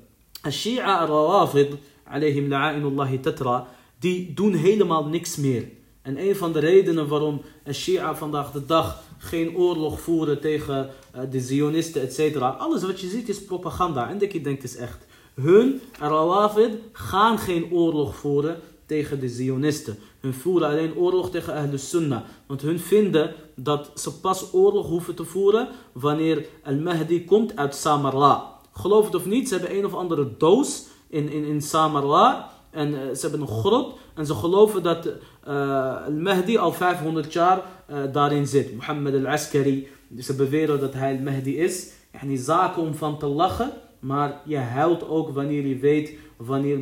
Shia 0.49 0.99
al-Rawafid, 0.99 1.73
alayhim 2.03 2.47
la'ainullahi 2.49 3.19
tatra, 3.19 3.67
die 3.99 4.33
doen 4.33 4.53
helemaal 4.53 5.05
niks 5.05 5.35
meer. 5.35 5.69
En 6.01 6.17
een 6.27 6.35
van 6.35 6.51
de 6.51 6.59
redenen 6.59 7.07
waarom 7.07 7.41
Shia 7.71 8.15
vandaag 8.15 8.51
de 8.51 8.65
dag 8.65 9.03
geen 9.17 9.55
oorlog 9.55 10.01
voeren 10.01 10.41
tegen 10.41 10.89
uh, 11.15 11.21
de 11.31 11.39
Zionisten, 11.39 12.01
etc. 12.01 12.41
Alles 12.41 12.83
wat 12.83 12.99
je 12.99 13.07
ziet 13.07 13.29
is 13.29 13.43
propaganda. 13.43 14.09
En 14.09 14.21
ik 14.21 14.43
denk 14.43 14.61
het 14.61 14.71
is 14.71 14.75
echt. 14.75 15.05
Hun, 15.33 15.81
Rawafid, 15.99 16.71
gaan 16.91 17.39
geen 17.39 17.71
oorlog 17.71 18.15
voeren 18.15 18.59
tegen 18.85 19.19
de 19.19 19.29
Zionisten. 19.29 19.97
Hun 20.19 20.33
voeren 20.33 20.67
alleen 20.67 20.95
oorlog 20.95 21.29
tegen 21.29 21.53
Ahlus 21.53 21.89
Sunnah. 21.89 22.21
Want 22.45 22.61
hun 22.61 22.79
vinden 22.79 23.33
dat 23.55 23.91
ze 23.95 24.19
pas 24.19 24.53
oorlog 24.53 24.87
hoeven 24.87 25.15
te 25.15 25.23
voeren 25.23 25.67
wanneer 25.91 26.45
Al-Mahdi 26.63 27.25
komt 27.25 27.55
uit 27.55 27.75
Samarra. 27.75 28.50
Geloof 28.71 29.05
het 29.05 29.15
of 29.15 29.25
niet, 29.25 29.47
ze 29.47 29.55
hebben 29.55 29.77
een 29.77 29.85
of 29.85 29.93
andere 29.93 30.37
doos 30.37 30.85
in, 31.09 31.31
in, 31.31 31.45
in 31.45 31.61
Samarra. 31.61 32.49
En 32.71 32.93
uh, 32.93 32.99
ze 32.99 33.21
hebben 33.21 33.41
een 33.41 33.47
grot. 33.47 33.97
En 34.15 34.25
ze 34.25 34.33
geloven 34.33 34.83
dat 34.83 35.05
uh, 35.47 36.05
Al-Mahdi 36.05 36.57
al 36.57 36.73
500 36.73 37.33
jaar 37.33 37.61
uh, 37.89 37.97
daarin 38.13 38.47
zit. 38.47 38.75
Muhammad 38.75 39.13
al-Askari. 39.13 39.87
Dus 40.07 40.25
ze 40.25 40.35
beweren 40.35 40.79
dat 40.79 40.93
hij 40.93 41.17
Al-Mahdi 41.17 41.57
is. 41.57 41.91
Yani 42.13 42.37
zaken 42.37 42.81
om 42.81 42.95
van 42.95 43.17
te 43.19 43.25
lachen. 43.25 43.71
Maar 43.99 44.41
je 44.45 44.57
huilt 44.57 45.07
ook 45.07 45.29
wanneer 45.29 45.65
je 45.65 45.77
weet, 45.77 46.13
wanneer, 46.37 46.79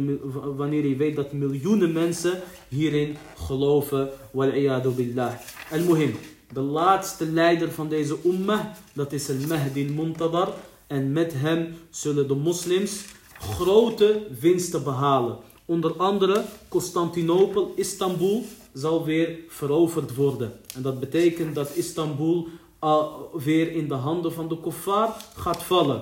wanneer 0.56 0.86
je 0.86 0.96
weet 0.96 1.16
dat 1.16 1.34
miljoenen 1.34 1.92
mensen 1.92 2.42
hierin 2.68 3.18
geloven. 3.38 4.10
Wal-iyadu 4.32 4.90
billah. 4.90 5.34
Al-Muhim. 5.72 6.16
De 6.54 6.62
laatste 6.62 7.26
leider 7.26 7.72
van 7.72 7.90
deze 7.90 8.18
ummah, 8.26 8.60
dat 8.94 9.12
is 9.12 9.30
Al-Mahdi 9.30 9.88
al-Muntadar. 9.88 10.54
En 10.90 11.12
met 11.12 11.34
hem 11.36 11.78
zullen 11.90 12.28
de 12.28 12.36
moslims 12.36 13.06
grote 13.40 14.28
winsten 14.40 14.84
behalen. 14.84 15.38
Onder 15.66 15.94
andere 15.98 16.44
Constantinopel, 16.68 17.74
Istanbul 17.76 18.46
zal 18.74 19.06
weer 19.06 19.40
veroverd 19.48 20.16
worden. 20.16 20.52
En 20.76 20.82
dat 20.82 21.00
betekent 21.00 21.56
dat 21.56 21.76
Istanbul 21.76 22.48
weer 23.34 23.72
in 23.72 23.88
de 23.88 23.94
handen 23.94 24.34
van 24.34 24.48
de 24.48 24.60
kuffar 24.60 25.16
gaat 25.36 25.64
vallen. 25.64 26.02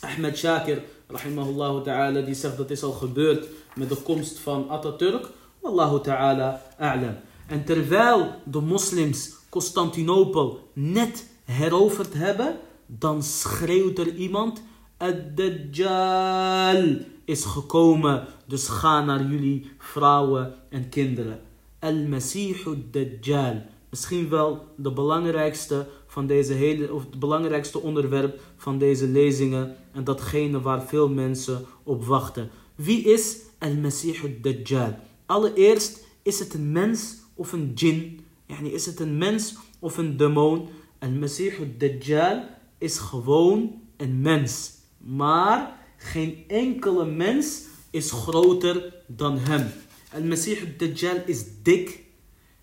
Ahmed 0.00 0.38
Shakir, 0.38 0.82
rahimahullah 1.06 1.82
ta'ala, 1.82 2.20
die 2.20 2.34
zegt 2.34 2.56
dat 2.56 2.70
is 2.70 2.82
al 2.82 2.92
gebeurd 2.92 3.46
met 3.74 3.88
de 3.88 3.96
komst 3.96 4.38
van 4.38 4.68
Atatürk. 4.68 5.28
Wallahu 5.60 6.00
ta'ala 6.00 6.62
a'lam. 6.78 7.16
En 7.46 7.64
terwijl 7.64 8.30
de 8.44 8.60
moslims 8.60 9.32
Constantinopel 9.48 10.68
net 10.72 11.26
heroverd 11.44 12.14
hebben, 12.14 12.58
dan 12.86 13.22
schreeuwt 13.22 13.98
er 13.98 14.14
iemand: 14.14 14.62
Ad-Dajjal 14.96 16.98
is 17.24 17.44
gekomen, 17.44 18.26
dus 18.46 18.68
ga 18.68 19.04
naar 19.04 19.30
jullie 19.30 19.70
vrouwen 19.78 20.54
en 20.68 20.88
kinderen. 20.88 21.40
Al-Masih 21.78 22.66
Dajjal. 22.90 23.62
Misschien 23.90 24.28
wel 24.28 24.64
de 24.76 24.92
belangrijkste 24.92 25.86
van 26.06 26.26
deze 26.26 26.52
hele, 26.52 26.92
of 26.92 27.02
het 27.02 27.18
belangrijkste 27.18 27.80
onderwerp 27.80 28.40
van 28.56 28.78
deze 28.78 29.06
lezingen 29.06 29.76
en 29.92 30.04
datgene 30.04 30.60
waar 30.60 30.82
veel 30.82 31.08
mensen 31.08 31.64
op 31.82 32.04
wachten. 32.04 32.50
Wie 32.74 33.02
is 33.02 33.38
Al-Masih 33.58 34.42
Dajjal? 34.42 34.98
Allereerst 35.26 36.06
is 36.22 36.38
het 36.38 36.54
een 36.54 36.72
mens 36.72 37.16
of 37.34 37.52
een 37.52 37.72
jinn. 37.74 38.20
Yani 38.46 38.72
is 38.72 38.86
het 38.86 39.00
een 39.00 39.18
mens 39.18 39.56
of 39.78 39.98
een 39.98 40.16
demon? 40.16 40.68
Al-Masih 40.98 41.54
Dajjal 41.78 42.44
is 42.84 42.98
gewoon 42.98 43.80
een 43.96 44.20
mens. 44.20 44.72
Maar 44.98 45.78
geen 45.96 46.44
enkele 46.46 47.04
mens 47.04 47.62
is 47.90 48.10
groter 48.10 48.94
dan 49.06 49.38
hem. 49.38 49.72
Al-Masih 50.12 50.78
Dajjal 50.78 51.16
is 51.26 51.44
dik 51.62 52.00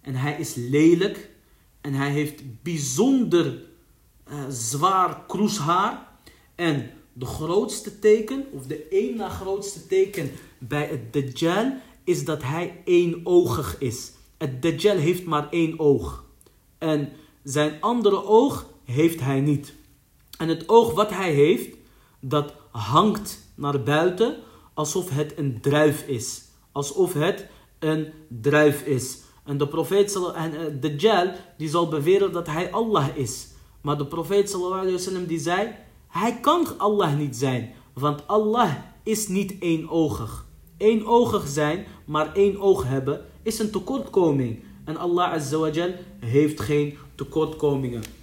en 0.02 0.16
hij 0.16 0.36
is 0.40 0.54
lelijk 0.56 1.30
en 1.82 1.94
hij 1.94 2.12
heeft 2.12 2.42
bijzonder 2.64 3.64
uh, 4.30 4.44
zwaar 4.50 5.26
kroeshaar. 5.28 6.08
En 6.56 6.92
de 7.14 7.26
grootste 7.26 8.00
teken, 8.00 8.46
of 8.52 8.66
de 8.66 8.88
één 8.88 9.16
na 9.18 9.30
grootste 9.30 9.88
teken 9.88 10.32
bij 10.58 10.86
het 10.86 11.14
Dajjal, 11.14 11.74
is 12.04 12.26
dat 12.26 12.44
hij 12.44 12.82
éénogig 12.86 13.76
is. 13.80 14.12
Het 14.38 14.62
Dajjal 14.62 14.98
heeft 14.98 15.26
maar 15.26 15.50
één 15.50 15.80
oog. 15.80 16.26
En 16.78 17.10
zijn 17.44 17.82
andere 17.82 18.24
oog 18.24 18.70
heeft 18.86 19.20
hij 19.20 19.40
niet. 19.40 19.74
En 20.42 20.48
het 20.48 20.70
oog 20.70 20.94
wat 20.94 21.10
hij 21.10 21.32
heeft, 21.34 21.76
dat 22.20 22.54
hangt 22.72 23.52
naar 23.56 23.84
buiten 23.84 24.36
alsof 24.74 25.10
het 25.10 25.38
een 25.38 25.62
druif 25.62 26.08
is. 26.08 26.42
Alsof 26.72 27.14
het 27.14 27.48
een 27.80 28.14
druif 28.28 28.86
is. 28.86 29.20
En 29.46 29.58
de 29.58 29.68
profeet, 29.68 30.20
en 30.36 30.80
Dajjal, 30.80 31.32
die 31.58 31.70
zal 31.70 31.88
beweren 31.88 32.32
dat 32.32 32.48
hij 32.48 32.72
Allah 32.72 33.08
is. 33.14 33.48
Maar 33.82 33.98
de 33.98 34.06
profeet 34.06 34.50
sallallahu 34.50 35.26
die 35.28 35.40
zei, 35.40 35.70
hij 36.08 36.40
kan 36.40 36.68
Allah 36.78 37.18
niet 37.18 37.36
zijn. 37.36 37.74
Want 37.94 38.28
Allah 38.28 38.72
is 39.04 39.28
niet 39.28 39.56
éénogig. 39.60 40.46
Eénogig 40.78 41.48
zijn, 41.48 41.86
maar 42.06 42.34
één 42.34 42.62
oog 42.62 42.84
hebben, 42.84 43.26
is 43.44 43.60
een 43.60 43.72
tekortkoming. 43.72 44.64
En 44.86 44.98
Allah 44.98 45.32
azawajal 45.32 45.94
heeft 46.20 46.60
geen 46.60 46.98
tekortkomingen. 47.16 48.21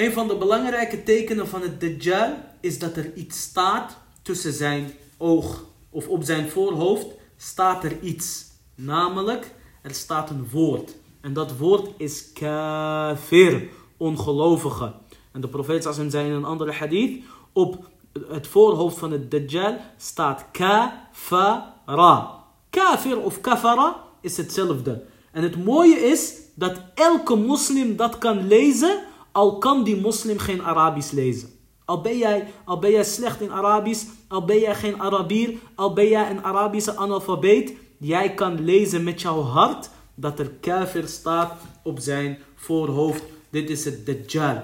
Een 0.00 0.12
van 0.12 0.28
de 0.28 0.36
belangrijke 0.36 1.02
tekenen 1.02 1.48
van 1.48 1.62
het 1.62 1.80
Dajjal 1.80 2.34
is 2.60 2.78
dat 2.78 2.96
er 2.96 3.14
iets 3.14 3.40
staat 3.40 3.96
tussen 4.22 4.52
zijn 4.52 4.92
oog 5.18 5.64
of 5.90 6.08
op 6.08 6.22
zijn 6.22 6.48
voorhoofd 6.48 7.06
staat 7.36 7.84
er 7.84 8.00
iets. 8.00 8.44
Namelijk, 8.74 9.54
er 9.82 9.94
staat 9.94 10.30
een 10.30 10.48
woord. 10.52 10.96
En 11.20 11.32
dat 11.32 11.56
woord 11.56 11.88
is 11.96 12.32
kafir, 12.32 13.68
ongelovige. 13.96 14.92
En 15.32 15.40
de 15.40 15.48
profeet 15.48 15.88
zei 16.08 16.26
in 16.26 16.32
een 16.32 16.44
andere 16.44 16.72
hadith, 16.72 17.24
op 17.52 17.88
het 18.28 18.46
voorhoofd 18.46 18.98
van 18.98 19.12
het 19.12 19.30
Dajjal 19.30 19.76
staat 19.96 20.44
kafara. 20.52 22.34
Kafir 22.70 23.20
of 23.20 23.40
kafara 23.40 23.96
is 24.20 24.36
hetzelfde. 24.36 25.04
En 25.32 25.42
het 25.42 25.64
mooie 25.64 25.96
is 25.96 26.34
dat 26.54 26.80
elke 26.94 27.34
moslim 27.34 27.96
dat 27.96 28.18
kan 28.18 28.46
lezen 28.46 29.08
al 29.32 29.58
kan 29.58 29.84
die 29.84 29.96
moslim 29.96 30.38
geen 30.38 30.62
Arabisch 30.62 31.10
lezen. 31.10 31.48
Al 31.84 32.00
ben, 32.00 32.18
jij, 32.18 32.46
al 32.64 32.78
ben 32.78 33.04
slecht 33.04 33.40
in 33.40 33.50
Arabisch, 33.50 34.04
al 34.28 34.44
ben 34.44 34.58
jij 34.58 34.74
geen 34.74 35.00
Arabier, 35.00 35.54
al 35.74 35.92
ben 35.92 36.08
jij 36.08 36.30
een 36.30 36.44
Arabische 36.44 36.96
analfabeet. 36.96 37.74
Jij 37.98 38.34
kan 38.34 38.64
lezen 38.64 39.04
met 39.04 39.20
jouw 39.20 39.40
hart 39.40 39.90
dat 40.14 40.38
er 40.38 40.50
kafir 40.60 41.08
staat 41.08 41.52
op 41.82 41.98
zijn 41.98 42.38
voorhoofd. 42.54 43.22
Dit 43.50 43.70
is 43.70 43.84
het 43.84 44.06
Dajjal. 44.06 44.62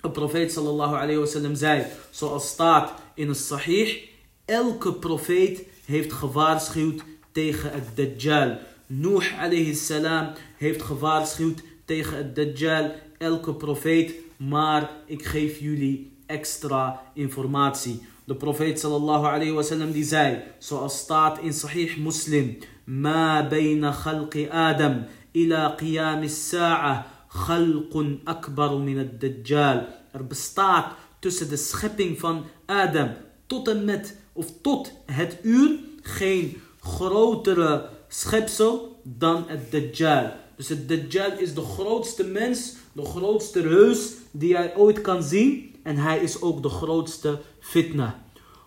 De 0.00 0.10
profeet 0.10 0.52
sallallahu 0.52 0.94
alayhi 0.94 1.18
wasallam 1.18 1.54
zei, 1.54 1.86
zoals 2.10 2.48
staat 2.48 2.92
in 3.14 3.28
het 3.28 3.38
Sahih, 3.38 3.98
elke 4.44 4.92
profeet 4.92 5.62
heeft 5.84 6.12
gewaarschuwd 6.12 7.02
tegen 7.32 7.70
het 7.72 7.96
Dajjal. 7.96 8.58
Nuh 8.86 9.40
alayhi 9.40 9.74
salam 9.74 10.32
heeft 10.56 10.82
gewaarschuwd 10.82 11.62
tegen 11.84 12.16
het 12.16 12.36
Dajjal 12.36 12.90
elke 13.21 13.53
profeet, 13.53 14.13
maar 14.37 14.89
ik 15.05 15.25
geef 15.25 15.59
jullie 15.59 16.11
extra 16.25 17.01
informatie. 17.13 18.01
De 18.23 18.35
profeet 18.35 18.79
sallallahu 18.79 19.25
alayhi 19.25 19.51
wasallam 19.51 19.91
die 19.91 20.03
zei, 20.03 20.41
zoals 20.57 20.97
staat 20.97 21.39
in 21.39 21.53
Sahih 21.53 21.97
Muslim, 21.97 22.57
ما 22.87 23.41
بين 23.41 23.91
خلق 23.91 24.47
آدم 24.51 25.03
إلى 25.35 25.75
قيام 25.79 26.23
الساعة 26.23 27.05
خلق 27.29 28.17
أكبر 28.27 28.77
من 28.77 28.99
الدجال 28.99 29.87
Er 30.13 30.27
bestaat 30.27 30.95
tussen 31.19 31.49
de 31.49 31.57
schepping 31.57 32.19
van 32.19 32.45
Adam 32.65 33.09
tot 33.47 33.67
en 33.67 33.85
met 33.85 34.15
of 34.33 34.47
tot 34.61 34.91
het 35.05 35.37
uur 35.41 35.79
geen 36.01 36.61
grotere 36.79 37.89
schepsel 38.07 38.99
dan 39.03 39.43
het 39.47 39.71
Dajjal. 39.71 40.31
Dus 40.55 40.69
het 40.69 40.89
Dajjal 40.89 41.31
is 41.37 41.53
de 41.53 41.61
grootste 41.61 42.23
mens, 42.23 42.75
de 42.92 43.04
grootste 43.04 43.60
reus 43.60 44.12
die 44.30 44.56
hij 44.56 44.76
ooit 44.76 45.00
kan 45.00 45.22
zien. 45.22 45.74
En 45.82 45.96
hij 45.96 46.18
is 46.18 46.42
ook 46.42 46.62
de 46.62 46.68
grootste 46.68 47.40
fitna. 47.60 48.24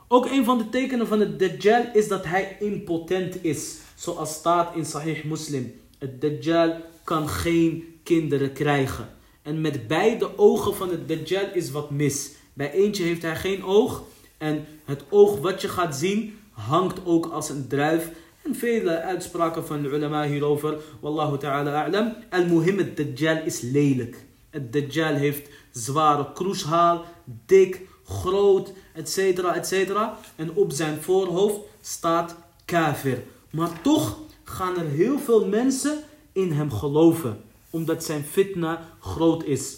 Ook 0.07 0.25
een 0.25 0.45
van 0.45 0.57
de 0.57 0.69
tekenen 0.69 1.07
van 1.07 1.19
het 1.19 1.39
Dajjal 1.39 1.85
is 1.93 2.07
dat 2.07 2.25
hij 2.25 2.57
impotent 2.59 3.43
is. 3.43 3.77
Zoals 3.95 4.33
staat 4.33 4.75
in 4.75 4.85
Sahih 4.85 5.23
Muslim. 5.23 5.73
Het 5.97 6.21
Dajjal 6.21 6.75
kan 7.03 7.29
geen 7.29 7.99
kinderen 8.03 8.53
krijgen. 8.53 9.09
En 9.41 9.61
met 9.61 9.87
beide 9.87 10.37
ogen 10.37 10.75
van 10.75 10.89
het 10.89 11.07
Dajjal 11.07 11.53
is 11.53 11.71
wat 11.71 11.91
mis. 11.91 12.31
Bij 12.53 12.71
eentje 12.71 13.03
heeft 13.03 13.21
hij 13.21 13.35
geen 13.35 13.63
oog. 13.63 14.03
En 14.37 14.65
het 14.85 15.03
oog 15.09 15.39
wat 15.39 15.61
je 15.61 15.67
gaat 15.67 15.95
zien 15.95 16.37
hangt 16.51 16.99
ook 17.05 17.25
als 17.25 17.49
een 17.49 17.67
druif. 17.67 18.11
En 18.45 18.55
vele 18.55 19.01
uitspraken 19.01 19.65
van 19.65 19.81
de 19.81 19.89
ulama 19.89 20.27
hierover. 20.27 20.77
Wallahu 20.99 21.37
ta'ala 21.37 21.83
a'lam. 21.83 22.15
Al-muhim, 22.29 22.77
het 22.77 22.97
Dajjal 22.97 23.37
is 23.45 23.61
lelijk. 23.61 24.25
Het 24.49 24.73
Dajjal 24.73 25.13
heeft 25.13 25.49
zware 25.71 26.31
kroeshaal, 26.33 27.05
dik, 27.45 27.81
groot, 28.03 28.71
etc. 28.93 29.17
etc. 29.39 29.97
En 30.35 30.51
op 30.53 30.71
zijn 30.71 31.01
voorhoofd 31.01 31.59
staat 31.81 32.35
kafir. 32.65 33.23
Maar 33.49 33.81
toch 33.81 34.17
gaan 34.43 34.77
er 34.77 34.89
heel 34.89 35.19
veel 35.19 35.47
mensen 35.47 36.03
in 36.31 36.51
hem 36.51 36.71
geloven. 36.71 37.41
Omdat 37.69 38.03
zijn 38.03 38.23
fitna 38.23 38.89
groot 38.99 39.43
is. 39.43 39.77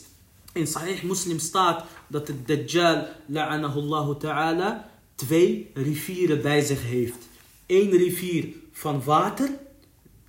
In 0.53 0.67
Sahih 0.67 1.03
Muslim 1.03 1.39
staat 1.39 1.83
dat 2.07 2.27
de 2.27 2.43
Dajjal, 2.45 3.05
la'anahullahu 3.25 4.17
ta'ala, 4.17 4.89
twee 5.15 5.71
rivieren 5.73 6.41
bij 6.41 6.61
zich 6.61 6.83
heeft. 6.83 7.26
Eén 7.67 7.89
rivier 7.89 8.47
van 8.71 9.03
water, 9.03 9.49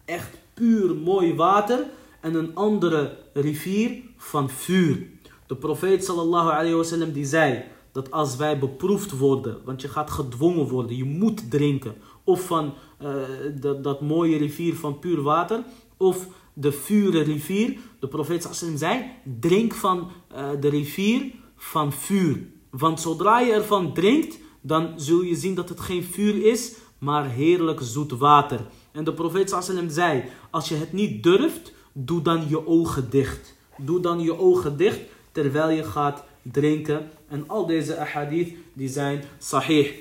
echt 0.05 0.37
puur 0.55 0.95
mooi 0.95 1.35
water. 1.35 1.87
En 2.21 2.35
een 2.35 2.55
andere 2.55 3.17
rivier 3.33 4.03
van 4.17 4.51
vuur. 4.51 5.07
De 5.47 5.57
profeet 5.57 6.05
sallallahu 6.05 6.51
alayhi 6.51 6.75
wasallam 6.75 7.13
die 7.13 7.25
zei 7.25 7.65
dat 7.93 8.11
als 8.11 8.37
wij 8.37 8.59
beproefd 8.59 9.19
worden, 9.19 9.57
want 9.65 9.83
je 9.83 9.89
gaat 9.89 10.11
gedwongen 10.11 10.69
worden, 10.69 10.97
je 10.97 11.05
moet 11.05 11.51
drinken. 11.51 11.95
Of 12.25 12.47
van 12.47 12.75
uh, 13.03 13.13
dat, 13.61 13.85
dat 13.85 14.01
mooie 14.01 14.37
rivier 14.37 14.75
van 14.75 14.99
puur 14.99 15.23
water, 15.23 15.65
of 15.97 16.27
de 16.53 16.73
vure 16.73 17.23
rivier. 17.23 17.77
De 18.01 18.09
profeet 18.09 18.43
sallallahu 18.43 18.79
zei, 18.79 19.05
drink 19.41 19.75
van 19.75 20.11
uh, 20.33 20.49
de 20.61 20.69
rivier 20.69 21.31
van 21.57 21.93
vuur. 21.93 22.47
Want 22.71 23.01
zodra 23.01 23.41
je 23.41 23.53
ervan 23.53 23.95
drinkt, 23.95 24.39
dan 24.61 24.93
zul 24.97 25.23
je 25.23 25.35
zien 25.35 25.55
dat 25.55 25.69
het 25.69 25.81
geen 25.81 26.05
vuur 26.05 26.47
is, 26.47 26.75
maar 26.99 27.29
heerlijk 27.29 27.81
zoet 27.83 28.13
water. 28.13 28.61
En 28.93 29.05
de 29.05 29.13
profeet 29.13 29.51
sallallahu 29.51 29.91
zei, 29.91 30.25
als 30.51 30.69
je 30.69 30.75
het 30.75 30.93
niet 30.93 31.23
durft, 31.23 31.73
doe 31.93 32.23
dan 32.23 32.49
je 32.49 32.67
ogen 32.67 33.11
dicht. 33.11 33.55
Doe 33.77 34.01
dan 34.01 34.21
je 34.21 34.39
ogen 34.39 34.77
dicht 34.77 35.01
terwijl 35.33 35.71
je 35.71 35.85
gaat 35.85 36.25
drinken. 36.43 37.11
En 37.29 37.45
al 37.47 37.67
deze 37.67 37.99
ahadith 37.99 38.55
die 38.73 38.89
zijn 38.89 39.25
sahih. 39.39 39.95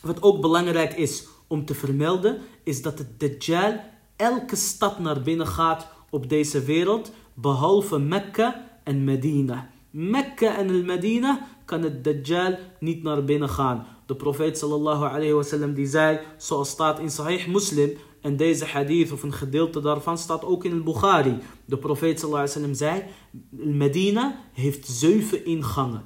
Wat 0.00 0.22
ook 0.22 0.40
belangrijk 0.40 0.94
is 0.94 1.26
om 1.46 1.64
te 1.64 1.74
vermelden, 1.74 2.38
is 2.62 2.82
dat 2.82 2.98
het 2.98 3.20
Dajjal 3.20 3.80
elke 4.16 4.56
stad 4.56 4.98
naar 4.98 5.22
binnen 5.22 5.46
gaat 5.46 5.88
op 6.10 6.28
deze 6.28 6.64
wereld, 6.64 7.12
behalve 7.34 7.98
Mekka 7.98 8.64
en 8.84 9.04
Medina. 9.04 9.70
Mekka 9.90 10.56
en 10.56 10.84
Medina 10.84 11.46
kan 11.64 11.82
het 11.82 12.04
Dajjal 12.04 12.58
niet 12.80 13.02
naar 13.02 13.24
binnen 13.24 13.48
gaan. 13.48 13.86
De 14.08 14.16
profeet 14.16 14.58
sallallahu 14.58 15.04
alayhi 15.04 15.32
wasallam 15.32 15.74
die 15.74 15.86
zei, 15.86 16.18
zoals 16.36 16.68
staat 16.68 16.98
in 16.98 17.10
Sahih 17.10 17.46
Muslim, 17.46 17.96
en 18.20 18.36
deze 18.36 18.64
hadith 18.64 19.12
of 19.12 19.22
een 19.22 19.32
gedeelte 19.32 19.80
daarvan 19.80 20.18
staat 20.18 20.44
ook 20.44 20.64
in 20.64 20.84
Bukhari. 20.84 21.38
De 21.64 21.78
profeet 21.78 22.20
sallallahu 22.20 22.48
alayhi 22.48 22.60
wasallam 22.60 22.74
zei, 22.74 23.02
Medina 23.76 24.44
heeft 24.52 24.86
zeven 24.86 25.44
ingangen. 25.44 26.04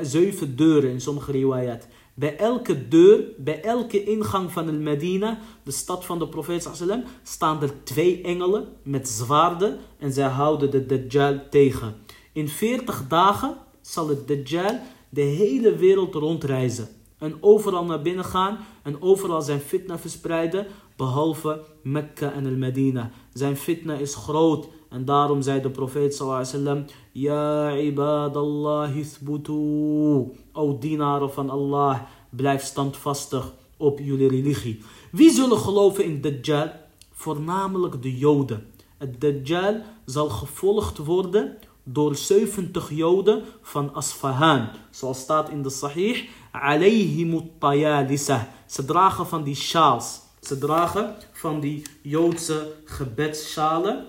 Zeven 0.00 0.56
deuren 0.56 0.90
in 0.90 1.00
sommige 1.00 1.32
riwayat. 1.32 1.86
Bij 2.14 2.36
elke 2.36 2.88
deur, 2.88 3.24
bij 3.38 3.62
elke 3.62 4.04
ingang 4.04 4.52
van 4.52 4.68
el 4.68 4.78
Medina, 4.78 5.38
de 5.64 5.70
stad 5.70 6.04
van 6.04 6.18
de 6.18 6.28
profeet 6.28 6.70
sallam, 6.72 7.04
staan 7.22 7.62
er 7.62 7.84
twee 7.84 8.22
engelen 8.22 8.68
met 8.82 9.08
zwaarden 9.08 9.78
en 9.98 10.12
zij 10.12 10.28
houden 10.28 10.70
de 10.70 10.86
Dajjal 10.86 11.40
tegen. 11.50 11.94
In 12.32 12.48
40 12.48 13.06
dagen 13.08 13.56
zal 13.80 14.08
het 14.08 14.28
Dajjal 14.28 14.78
de 15.08 15.20
hele 15.20 15.76
wereld 15.76 16.14
rondreizen. 16.14 16.88
En 17.20 17.36
overal 17.40 17.84
naar 17.84 18.02
binnen 18.02 18.24
gaan 18.24 18.58
en 18.82 19.02
overal 19.02 19.42
zijn 19.42 19.60
fitna 19.60 19.98
verspreiden, 19.98 20.66
behalve 20.96 21.60
Mekka 21.82 22.32
en 22.32 22.46
el 22.46 22.56
Medina. 22.56 23.10
Zijn 23.32 23.56
fitna 23.56 23.94
is 23.94 24.14
groot 24.14 24.68
en 24.88 25.04
daarom 25.04 25.42
zei 25.42 25.60
de 25.60 25.70
profeet 25.70 26.18
wasallam: 26.18 26.84
Ya 27.12 27.76
ibadallah 27.76 28.96
ithbutu. 28.96 30.32
O 30.52 30.78
dienaren 30.78 31.32
van 31.32 31.50
Allah, 31.50 32.00
blijf 32.30 32.62
standvastig 32.62 33.52
op 33.76 33.98
jullie 33.98 34.28
religie. 34.28 34.82
Wie 35.12 35.30
zullen 35.30 35.58
geloven 35.58 36.04
in 36.04 36.20
Dajjal? 36.20 36.70
Voornamelijk 37.12 38.02
de 38.02 38.18
Joden. 38.18 38.66
Het 38.98 39.20
Dajjal 39.20 39.80
zal 40.04 40.28
gevolgd 40.28 40.98
worden 40.98 41.56
door 41.84 42.16
70 42.16 42.90
Joden 42.90 43.42
van 43.62 43.94
Asfahan. 43.94 44.68
Zoals 44.90 45.18
staat 45.18 45.50
in 45.50 45.62
de 45.62 45.70
Sahih. 45.70 46.28
Ze 48.66 48.84
dragen 48.84 49.26
van 49.26 49.42
die 49.42 49.54
sjaals. 49.54 50.20
Ze 50.40 50.58
dragen 50.58 51.14
van 51.32 51.60
die 51.60 51.82
Joodse 52.02 52.72
gebedschalen. 52.84 54.06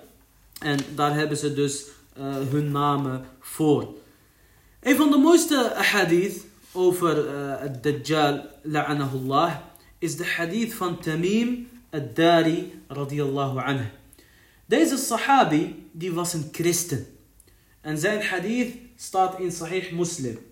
En 0.59 0.79
daar 0.95 1.13
hebben 1.13 1.37
ze 1.37 1.53
dus 1.53 1.85
uh, 2.17 2.35
hun 2.49 2.71
namen 2.71 3.25
voor. 3.39 3.87
Een 4.79 4.95
van 4.95 5.11
de 5.11 5.17
mooiste 5.17 5.71
hadith 5.75 6.45
over 6.71 7.25
uh, 7.25 7.59
het 7.59 7.83
Dajjal, 7.83 8.45
la'anahullah, 8.61 9.55
is 9.99 10.17
de 10.17 10.25
hadith 10.25 10.73
van 10.73 10.99
Tamim 10.99 11.67
ad-Dari 11.89 12.73
radiyallahu 12.87 13.59
anhu. 13.59 13.85
Deze 14.65 14.97
sahabi, 14.97 15.89
die 15.91 16.13
was 16.13 16.33
een 16.33 16.49
christen. 16.51 17.05
En 17.81 17.97
zijn 17.97 18.23
hadith 18.23 18.75
staat 18.95 19.39
in 19.39 19.51
Sahih 19.51 19.91
Muslim. 19.91 20.50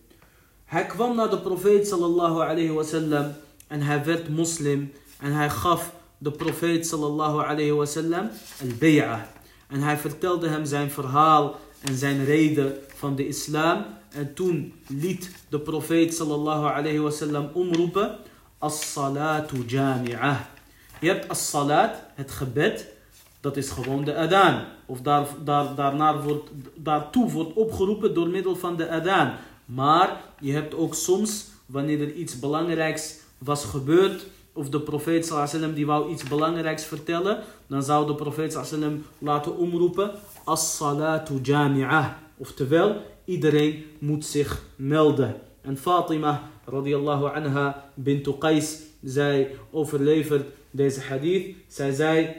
Hij 0.69 0.85
kwam 0.85 1.15
naar 1.15 1.29
de 1.29 1.39
profeet 1.39 1.87
sallallahu 1.87 2.41
alayhi 2.41 2.71
wasallam 2.71 3.33
en 3.67 3.81
hij 3.81 4.05
werd 4.05 4.29
moslim 4.29 4.91
en 5.19 5.31
hij 5.31 5.49
gaf 5.49 5.93
de 6.17 6.31
profeet 6.31 6.87
sallallahu 6.87 7.43
alayhi 7.43 7.71
wasallam 7.71 8.29
al-bay'ah. 8.61 9.19
En 9.67 9.81
hij 9.81 9.97
vertelde 9.97 10.47
hem 10.47 10.65
zijn 10.65 10.91
verhaal 10.91 11.59
en 11.81 11.95
zijn 11.95 12.25
reden 12.25 12.75
van 12.95 13.15
de 13.15 13.27
islam. 13.27 13.85
En 14.09 14.33
toen 14.33 14.73
liet 14.87 15.31
de 15.49 15.59
profeet 15.59 16.13
sallallahu 16.13 16.65
alayhi 16.73 16.99
wasallam 16.99 17.49
omroepen 17.53 18.17
as-salatu 18.57 19.63
jami'ah. 19.67 20.39
Je 20.99 21.07
hebt 21.07 21.29
as-salat, 21.29 21.91
het 22.15 22.31
gebed, 22.31 22.87
dat 23.39 23.57
is 23.57 23.69
gewoon 23.69 24.03
de 24.03 24.15
adaan. 24.15 24.65
Of 24.85 25.01
daar, 25.01 25.27
daar, 25.43 25.75
daarnaar 25.75 26.23
wordt, 26.23 26.49
daartoe 26.75 27.31
wordt 27.31 27.53
opgeroepen 27.53 28.13
door 28.13 28.27
middel 28.27 28.55
van 28.55 28.75
de 28.77 28.89
adaan. 28.89 29.37
Maar 29.75 30.21
je 30.39 30.51
hebt 30.51 30.75
ook 30.75 30.95
soms, 30.95 31.45
wanneer 31.65 32.01
er 32.01 32.13
iets 32.13 32.39
belangrijks 32.39 33.19
was 33.37 33.65
gebeurd, 33.65 34.25
of 34.53 34.69
de 34.69 34.81
profeet 34.81 35.25
sallam 35.25 35.73
die 35.73 35.85
wou 35.85 36.11
iets 36.11 36.23
belangrijks 36.23 36.85
vertellen, 36.85 37.43
dan 37.67 37.83
zou 37.83 38.07
de 38.07 38.15
profeet 38.15 38.51
sallam 38.53 39.03
laten 39.17 39.57
omroepen 39.57 40.11
as-salatu 40.43 41.39
jami'ah. 41.41 42.07
Oftewel, 42.37 43.01
iedereen 43.25 43.85
moet 43.99 44.25
zich 44.25 44.63
melden. 44.75 45.35
En 45.61 45.77
Fatima 45.77 46.49
radiyallahu 46.65 47.25
anha 47.35 47.91
bint 47.93 48.37
Qais, 48.37 48.77
zij 49.03 49.55
overlevert 49.71 50.47
deze 50.71 51.01
hadith. 51.01 51.55
Zij 51.67 51.91
zei, 51.91 52.35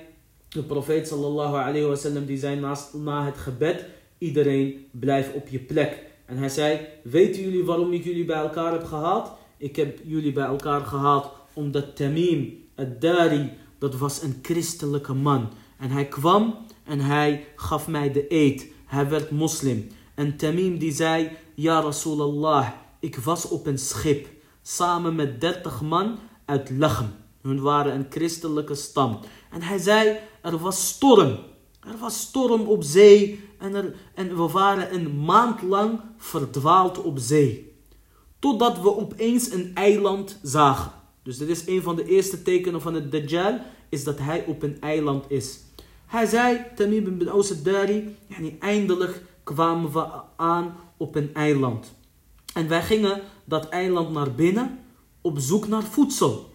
de 0.49 0.63
profeet 0.63 1.09
sallallahu 1.09 1.57
alayhi 1.57 1.87
wasallam 1.87 2.25
die 2.25 2.39
zei 2.39 2.61
na 2.93 3.25
het 3.25 3.37
gebed, 3.37 3.85
iedereen 4.19 4.87
blijft 4.91 5.35
op 5.35 5.49
je 5.49 5.59
plek. 5.59 6.10
En 6.31 6.37
hij 6.37 6.49
zei, 6.49 6.81
weten 7.03 7.43
jullie 7.43 7.65
waarom 7.65 7.93
ik 7.93 8.05
jullie 8.05 8.25
bij 8.25 8.37
elkaar 8.37 8.73
heb 8.73 8.85
gehaald? 8.85 9.31
Ik 9.57 9.77
heb 9.77 9.99
jullie 10.05 10.33
bij 10.33 10.45
elkaar 10.45 10.81
gehaald 10.81 11.31
omdat 11.53 11.97
Tamim, 11.97 12.65
het 12.75 13.01
Dari, 13.01 13.51
dat 13.79 13.97
was 13.97 14.23
een 14.23 14.39
christelijke 14.43 15.15
man. 15.15 15.49
En 15.79 15.91
hij 15.91 16.09
kwam 16.09 16.57
en 16.85 17.01
hij 17.01 17.47
gaf 17.57 17.89
mij 17.89 18.13
de 18.13 18.25
eed. 18.29 18.67
Hij 18.87 19.09
werd 19.09 19.31
moslim. 19.31 19.89
En 20.15 20.37
Tamim 20.37 20.79
die 20.79 20.93
zei, 20.93 21.31
Ja 21.55 21.81
Rasulallah, 21.81 22.69
ik 23.01 23.17
was 23.17 23.49
op 23.49 23.67
een 23.67 23.79
schip 23.79 24.29
samen 24.63 25.15
met 25.15 25.41
30 25.41 25.81
man 25.81 26.19
uit 26.45 26.71
Lachem. 26.71 27.13
Hun 27.43 27.61
waren 27.61 27.95
een 27.95 28.07
christelijke 28.11 28.75
stam. 28.75 29.19
En 29.51 29.63
hij 29.63 29.79
zei, 29.79 30.17
er 30.43 30.59
was 30.59 30.89
storm. 30.89 31.39
Er 31.81 31.99
was 31.99 32.21
storm 32.21 32.61
op 32.61 32.83
zee 32.83 33.41
en, 33.59 33.75
er, 33.75 33.95
en 34.15 34.37
we 34.37 34.49
waren 34.49 34.95
een 34.95 35.25
maand 35.25 35.63
lang 35.63 36.01
verdwaald 36.17 37.03
op 37.03 37.19
zee. 37.19 37.73
Totdat 38.39 38.81
we 38.81 38.97
opeens 38.97 39.51
een 39.51 39.71
eiland 39.75 40.39
zagen. 40.43 40.93
Dus 41.23 41.39
dit 41.39 41.49
is 41.49 41.67
een 41.67 41.83
van 41.83 41.97
de 41.97 42.05
eerste 42.05 42.43
tekenen 42.43 42.81
van 42.81 42.95
het 42.95 43.13
Dajjal, 43.13 43.61
is 43.89 44.05
dat 44.05 44.19
hij 44.19 44.45
op 44.47 44.63
een 44.63 44.81
eiland 44.81 45.31
is. 45.31 45.61
Hij 46.07 46.27
zei, 46.27 46.65
Tamim 46.75 47.19
bin 47.19 47.29
Aus 47.29 47.53
yani 48.27 48.57
eindelijk 48.59 49.23
kwamen 49.43 49.93
we 49.93 50.07
aan 50.37 50.77
op 50.97 51.15
een 51.15 51.35
eiland. 51.35 51.95
En 52.55 52.69
wij 52.69 52.83
gingen 52.83 53.21
dat 53.45 53.69
eiland 53.69 54.11
naar 54.11 54.35
binnen 54.35 54.79
op 55.21 55.39
zoek 55.39 55.69
naar 55.69 55.83
voedsel. 55.83 56.53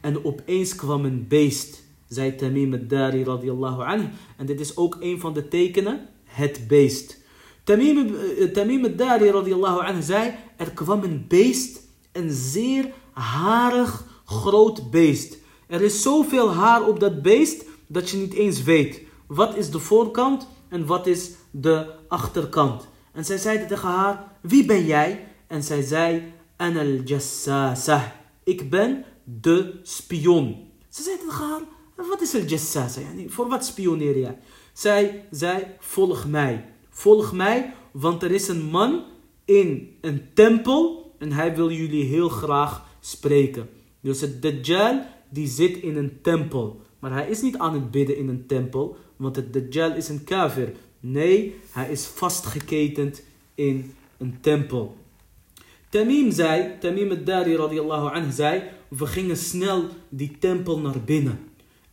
En 0.00 0.24
opeens 0.24 0.74
kwam 0.74 1.04
een 1.04 1.28
beest, 1.28 1.82
zei 2.08 2.34
Tamim 2.34 2.72
al-Dari 2.72 3.24
radiyallahu 3.24 3.82
anhu. 3.82 4.08
En 4.36 4.46
dit 4.46 4.60
is 4.60 4.76
ook 4.76 4.96
een 5.00 5.20
van 5.20 5.34
de 5.34 5.48
tekenen, 5.48 6.08
het 6.24 6.64
beest. 6.68 7.24
Tamim, 7.64 8.14
eh, 8.14 8.44
Tamim 8.44 8.84
al-Dari 8.84 9.30
radiyallahu 9.30 9.86
anhu 9.86 10.02
zei, 10.02 10.34
er 10.56 10.70
kwam 10.70 11.02
een 11.02 11.24
beest, 11.28 11.80
een 12.12 12.30
zeer 12.30 12.92
harig 13.12 14.04
groot 14.24 14.90
beest. 14.90 15.38
Er 15.66 15.82
is 15.82 16.02
zoveel 16.02 16.52
haar 16.52 16.88
op 16.88 17.00
dat 17.00 17.22
beest 17.22 17.64
dat 17.86 18.10
je 18.10 18.16
niet 18.16 18.34
eens 18.34 18.62
weet 18.62 19.06
wat 19.26 19.56
is 19.56 19.70
de 19.70 19.78
voorkant 19.78 20.48
en 20.68 20.86
wat 20.86 21.06
is 21.06 21.30
de 21.50 21.94
achterkant. 22.08 22.88
En 23.12 23.24
zij 23.24 23.38
zeiden 23.38 23.66
tegen 23.66 23.88
haar, 23.88 24.32
wie 24.40 24.64
ben 24.64 24.84
jij? 24.84 25.28
En 25.46 25.62
zij 25.62 25.82
zei, 25.82 26.32
Anal 26.56 27.00
jassasa. 27.04 28.14
Ik 28.44 28.70
ben 28.70 29.04
de 29.24 29.80
spion. 29.82 30.70
Ze 30.88 31.02
zei 31.02 31.16
tegen 31.16 31.32
haar, 31.32 31.60
wat 31.96 32.20
is 32.20 32.34
al 32.34 32.40
jassasa? 32.40 33.00
Yani, 33.00 33.28
voor 33.28 33.48
wat 33.48 33.64
spioneer 33.64 34.18
jij? 34.18 34.38
Zij 34.72 35.24
zei, 35.30 35.64
volg 35.78 36.26
mij. 36.26 36.64
Volg 36.90 37.32
mij, 37.32 37.72
want 37.90 38.22
er 38.22 38.30
is 38.30 38.48
een 38.48 38.62
man 38.62 39.04
in 39.44 39.96
een 40.00 40.28
tempel 40.34 41.14
en 41.18 41.32
hij 41.32 41.56
wil 41.56 41.70
jullie 41.70 42.04
heel 42.04 42.28
graag 42.28 42.84
spreken. 43.00 43.68
Dus 44.00 44.20
het 44.20 44.42
Dajjal 44.42 45.02
die 45.28 45.46
zit 45.46 45.76
in 45.76 45.96
een 45.96 46.18
tempel. 46.22 46.80
Maar 46.98 47.12
hij 47.12 47.28
is 47.28 47.42
niet 47.42 47.56
aan 47.56 47.74
het 47.74 47.90
bidden 47.90 48.16
in 48.16 48.28
een 48.28 48.46
tempel, 48.46 48.96
want 49.16 49.36
het 49.36 49.52
Dajjal 49.52 49.94
is 49.94 50.08
een 50.08 50.24
kafir. 50.24 50.72
Nee, 51.00 51.54
hij 51.70 51.90
is 51.90 52.06
vastgeketend 52.06 53.22
in 53.54 53.94
een 54.18 54.38
tempel. 54.40 54.96
Tamim 55.88 56.30
zei, 56.30 56.78
Tamim 56.80 57.10
al-Dari 57.10 57.56
radiallahu 57.56 58.14
anhu 58.14 58.32
zei, 58.32 58.62
we 58.88 59.06
gingen 59.06 59.36
snel 59.36 59.84
die 60.08 60.36
tempel 60.38 60.78
naar 60.78 61.00
binnen. 61.04 61.38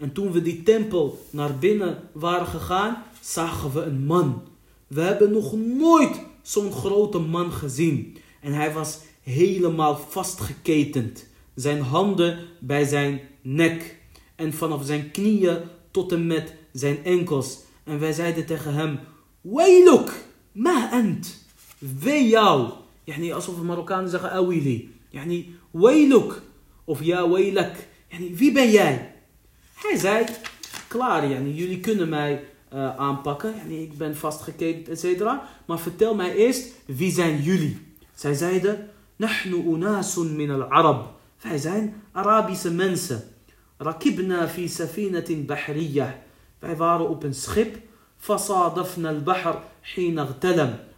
En 0.04 0.12
toen 0.14 0.32
we 0.32 0.42
die 0.42 0.64
tempel 0.64 1.26
naar 1.30 1.58
binnen 1.58 2.10
waren 2.12 2.48
gegaan, 2.48 3.04
zagen 3.22 3.74
we 3.74 3.82
een 3.82 4.06
man. 4.06 4.42
We 4.88 5.02
hebben 5.02 5.32
nog 5.32 5.56
nooit 5.56 6.22
zo'n 6.42 6.72
grote 6.72 7.20
man 7.20 7.52
gezien. 7.52 8.18
En 8.42 8.54
hij 8.54 8.74
was 8.74 9.00
helemaal 9.22 9.98
vastgeketend. 10.10 11.26
Zijn 11.56 11.82
handen 11.82 12.40
bij 12.60 12.86
zijn 12.86 13.22
nek. 13.42 13.98
En 14.36 14.54
vanaf 14.54 14.86
zijn 14.86 15.12
knieën 15.12 15.58
tot 15.92 16.12
en 16.12 16.28
met 16.28 16.54
zijn 16.72 17.04
enkels. 17.04 17.60
En 17.84 18.00
wij 18.00 18.14
zeiden 18.14 18.46
tegen 18.46 18.74
hem, 18.74 19.00
Wailuk, 19.42 20.26
ma 20.52 20.92
ant. 20.92 21.46
Wee 21.78 22.28
jou. 22.28 22.72
Yani 23.04 23.32
alsof 23.32 23.56
de 23.56 23.62
Marokkanen 23.62 24.10
zeggen 24.10 24.32
awili. 24.32 24.96
Yani 25.10 25.56
wailuk. 25.72 26.42
Of 26.84 27.04
ja 27.04 27.30
wailak. 27.30 27.76
Yani 28.08 28.36
wie 28.36 28.52
ben 28.52 28.72
jij? 28.72 29.13
Hij 29.84 29.98
zei, 29.98 30.26
klaar, 30.88 31.28
yani, 31.28 31.54
jullie 31.54 31.80
kunnen 31.80 32.10
mij 32.10 32.44
uh, 32.74 32.96
aanpakken. 32.96 33.54
Ik 33.68 33.98
ben 33.98 34.18
vastgeketend, 34.18 34.90
et 34.90 35.00
cetera. 35.00 35.48
Maar 35.66 35.80
vertel 35.80 36.16
mij 36.16 36.36
eerst, 36.36 36.74
wie 36.86 37.12
zijn 37.12 37.42
jullie? 37.42 37.96
Zij 38.14 38.34
zeiden, 38.34 38.90
nahnu 39.16 39.56
unasun 39.56 40.36
min 40.36 40.52
al-Arab. 40.52 41.20
Wij 41.42 41.58
zijn 41.58 42.04
Arabische 42.12 42.72
mensen. 42.72 43.24
Rakibna 43.78 44.48
fi 44.48 44.68
safinatin 44.68 45.46
bahriyah. 45.46 46.10
Wij 46.60 46.76
waren 46.76 47.10
op 47.10 47.24
een 47.24 47.34
schip. 47.34 47.78
Fasadafna 48.18 49.10
al-bahr 49.10 49.64
hina. 49.82 50.28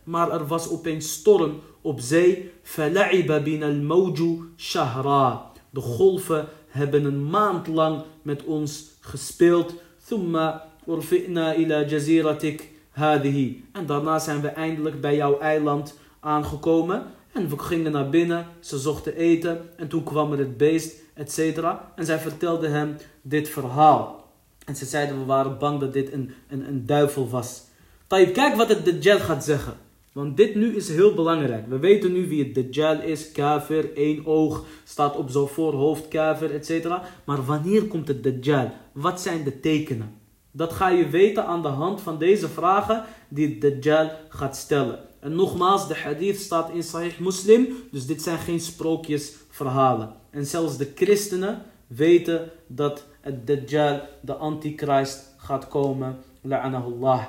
Maar 0.04 0.32
er 0.32 0.48
was 0.48 0.67
op 0.67 0.86
een 0.86 1.02
storm 1.02 1.62
op 1.82 2.00
zee. 2.00 2.52
Fala'iba 2.63 3.39
bin 3.39 3.63
al-mawju 3.63 4.54
shahra. 4.58 5.52
De 5.69 5.82
golven 5.82 6.48
hebben 6.75 7.05
een 7.05 7.29
maand 7.29 7.67
lang 7.67 8.03
met 8.21 8.43
ons 8.43 8.85
gespeeld. 8.99 9.73
Thumma 10.07 10.67
urfi'na 10.88 11.53
ila 11.53 11.83
jaziratik 11.83 12.69
hadihi. 12.89 13.65
En 13.71 13.85
daarna 13.85 14.19
zijn 14.19 14.41
we 14.41 14.47
eindelijk 14.47 15.01
bij 15.01 15.15
jouw 15.15 15.39
eiland 15.39 15.97
aangekomen. 16.19 17.03
En 17.33 17.49
we 17.49 17.59
gingen 17.59 17.91
naar 17.91 18.09
binnen, 18.09 18.45
ze 18.59 18.77
zochten 18.77 19.15
eten 19.15 19.69
en 19.77 19.88
toen 19.88 20.03
kwam 20.03 20.31
er 20.31 20.38
het 20.38 20.57
beest, 20.57 20.95
et 21.13 21.31
cetera. 21.31 21.91
En 21.95 22.05
zij 22.05 22.19
vertelden 22.19 22.71
hem 22.71 22.97
dit 23.21 23.49
verhaal. 23.49 24.31
En 24.65 24.75
ze 24.75 24.85
zeiden, 24.85 25.19
we 25.19 25.25
waren 25.25 25.57
bang 25.57 25.79
dat 25.79 25.93
dit 25.93 26.13
een, 26.13 26.33
een, 26.49 26.67
een 26.67 26.85
duivel 26.85 27.29
was. 27.29 27.63
Tayyip, 28.07 28.33
kijk 28.33 28.55
wat 28.55 28.69
het 28.69 28.85
Dajjal 28.85 29.19
gaat 29.19 29.43
zeggen. 29.43 29.73
Want 30.15 30.38
dit 30.38 30.56
nu 30.56 30.75
is 30.75 30.89
heel 30.89 31.13
belangrijk. 31.13 31.67
We 31.67 31.80
weten 31.80 32.12
nu 32.12 32.28
wie 32.28 32.43
het 32.43 32.56
Dajjal 32.56 33.01
is. 33.01 33.32
Kafir, 33.32 33.93
één 33.93 34.25
oog, 34.25 34.65
staat 34.84 35.15
op 35.15 35.30
zijn 35.30 35.47
voorhoofd, 35.47 36.08
kafir, 36.08 36.54
etc. 36.54 36.88
Maar 37.25 37.45
wanneer 37.45 37.88
komt 37.88 38.08
het 38.08 38.23
Dajjal? 38.23 38.71
Wat 38.91 39.21
zijn 39.21 39.43
de 39.43 39.60
tekenen? 39.60 40.13
Dat 40.51 40.73
ga 40.73 40.89
je 40.89 41.10
weten 41.10 41.45
aan 41.45 41.62
de 41.62 41.67
hand 41.67 42.01
van 42.01 42.17
deze 42.19 42.49
vragen 42.49 43.04
die 43.28 43.47
het 43.47 43.62
Dajjal 43.62 44.12
gaat 44.30 44.56
stellen. 44.56 44.99
En 45.19 45.36
nogmaals, 45.36 45.88
de 45.88 45.95
hadith 45.95 46.39
staat 46.39 46.69
in 46.69 46.84
Sahih 46.84 47.19
Muslim. 47.19 47.67
Dus 47.91 48.06
dit 48.06 48.21
zijn 48.21 48.38
geen 48.38 48.60
sprookjesverhalen. 48.60 50.13
En 50.30 50.45
zelfs 50.45 50.78
de 50.78 50.91
christenen 50.95 51.62
weten 51.88 52.51
dat 52.67 53.06
het 53.21 53.47
Dajjal, 53.47 54.01
de 54.21 54.34
antichrist, 54.34 55.34
gaat 55.38 55.67
komen. 55.67 56.17
La'anahullah. 56.41 57.23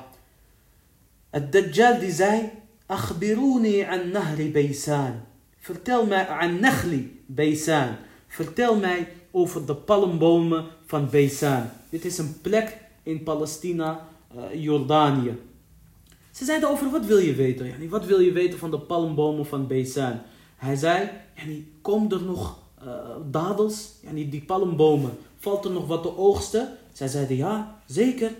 Het 1.30 1.52
Dajjal 1.52 1.98
die 1.98 2.12
zei... 2.12 2.64
Akhbiruni 2.86 3.82
an 3.82 4.10
nahri 4.10 4.52
Baysan. 4.52 5.22
Vertel 5.58 6.06
mij 6.06 6.28
an 6.28 6.60
Nakhli 6.60 7.20
Baysan. 7.26 7.96
Vertel 8.26 8.76
mij 8.76 9.08
over 9.30 9.66
de 9.66 9.74
palmbomen 9.74 10.64
van 10.84 11.10
Baysan. 11.10 11.62
Dit 11.90 12.04
is 12.04 12.18
een 12.18 12.40
plek 12.40 12.78
in 13.02 13.22
Palestina, 13.22 14.08
uh, 14.36 14.62
Jordanië. 14.62 15.38
Ze 16.30 16.44
zeiden 16.44 16.68
over 16.68 16.90
wat 16.90 17.06
wil 17.06 17.18
je 17.18 17.34
weten? 17.34 17.88
Wat 17.88 18.06
wil 18.06 18.20
je 18.20 18.32
weten 18.32 18.58
van 18.58 18.70
de 18.70 18.78
palmbomen 18.78 19.46
van 19.46 19.66
Baysan? 19.66 20.20
Hij 20.56 20.76
zei, 20.76 21.10
yani, 21.34 21.72
komen 21.82 22.10
er 22.10 22.22
nog 22.22 22.58
uh, 22.84 22.92
dadels? 23.30 23.90
Die 24.12 24.42
palmbomen, 24.42 25.18
valt 25.38 25.64
er 25.64 25.70
nog 25.70 25.86
wat 25.86 26.02
te 26.02 26.16
oogsten? 26.16 26.76
Zij 26.92 27.08
zeiden 27.08 27.36
ja, 27.36 27.80
zeker. 27.86 28.34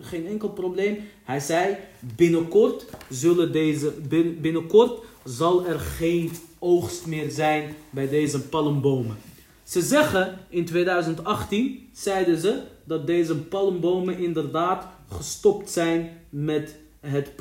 Geen 0.00 0.26
enkel 0.26 0.48
probleem. 0.48 0.98
Hij 1.24 1.40
zei, 1.40 1.76
binnenkort, 2.16 2.86
zullen 3.08 3.52
deze, 3.52 3.92
binnenkort 4.40 5.04
zal 5.24 5.66
er 5.66 5.78
geen 5.78 6.30
oogst 6.58 7.06
meer 7.06 7.30
zijn 7.30 7.74
bij 7.90 8.08
deze 8.08 8.40
palmbomen. 8.40 9.16
Ze 9.62 9.80
zeggen, 9.80 10.38
in 10.48 10.64
2018 10.64 11.88
zeiden 11.92 12.38
ze 12.38 12.62
dat 12.84 13.06
deze 13.06 13.36
palmbomen 13.36 14.18
inderdaad 14.18 14.86
gestopt 15.08 15.70
zijn 15.70 16.10
met 16.28 16.76
het 17.00 17.36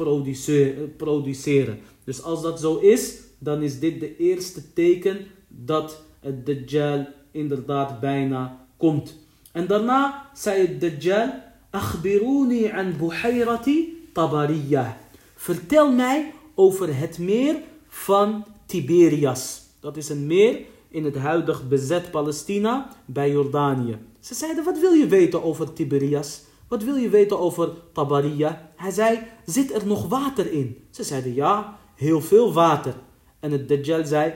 produceren. 0.97 1.79
Dus 2.03 2.23
als 2.23 2.41
dat 2.41 2.59
zo 2.59 2.77
is, 2.77 3.19
dan 3.37 3.61
is 3.61 3.79
dit 3.79 3.99
de 3.99 4.17
eerste 4.17 4.73
teken 4.73 5.17
dat 5.47 6.03
het 6.19 6.45
Dajjal 6.45 7.07
inderdaad 7.31 7.99
bijna 7.99 8.65
komt. 8.77 9.15
En 9.51 9.67
daarna 9.67 10.29
zei 10.33 10.61
het 10.67 10.81
Dajjal, 10.81 11.33
Akhbiruni 11.71 12.69
an 12.71 12.95
buhayrati 12.97 14.09
tabariyah. 14.13 14.91
Vertel 15.35 15.91
mij 15.91 16.33
over 16.55 16.97
het 16.97 17.17
meer 17.17 17.55
van 17.87 18.45
Tiberias. 18.65 19.61
Dat 19.79 19.97
is 19.97 20.09
een 20.09 20.27
meer 20.27 20.59
in 20.89 21.05
het 21.05 21.17
huidig 21.17 21.67
bezet 21.67 22.11
Palestina 22.11 22.89
bij 23.05 23.31
Jordanië. 23.31 23.97
Ze 24.19 24.33
zeiden, 24.33 24.63
wat 24.63 24.79
wil 24.79 24.91
je 24.91 25.07
weten 25.07 25.43
over 25.43 25.73
Tiberias? 25.73 26.41
Wat 26.67 26.83
wil 26.83 26.95
je 26.95 27.09
weten 27.09 27.39
over 27.39 27.69
Tabariya? 27.93 28.71
Hij 28.75 28.91
zei, 28.91 29.19
zit 29.45 29.73
er 29.73 29.87
nog 29.87 30.07
water 30.07 30.51
in? 30.51 30.77
Ze 30.89 31.03
zeiden, 31.03 31.33
ja, 31.33 31.77
heel 31.95 32.21
veel 32.21 32.53
water. 32.53 32.93
En 33.39 33.51
het 33.51 33.67
Dajjal 33.67 34.05
zei, 34.05 34.33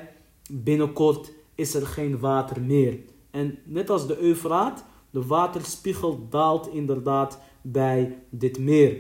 binnenkort 0.49 1.31
is 1.55 1.73
er 1.73 1.87
geen 1.87 2.19
water 2.19 2.61
meer. 2.61 2.99
En 3.31 3.57
net 3.63 3.89
als 3.89 4.07
de 4.07 4.19
Eufraat, 4.19 4.85
de 5.15 5.25
waterspiegel 5.25 6.27
daalt 6.29 6.67
inderdaad 6.73 7.39
bij 7.61 8.17
dit 8.29 8.59
meer. 8.59 8.99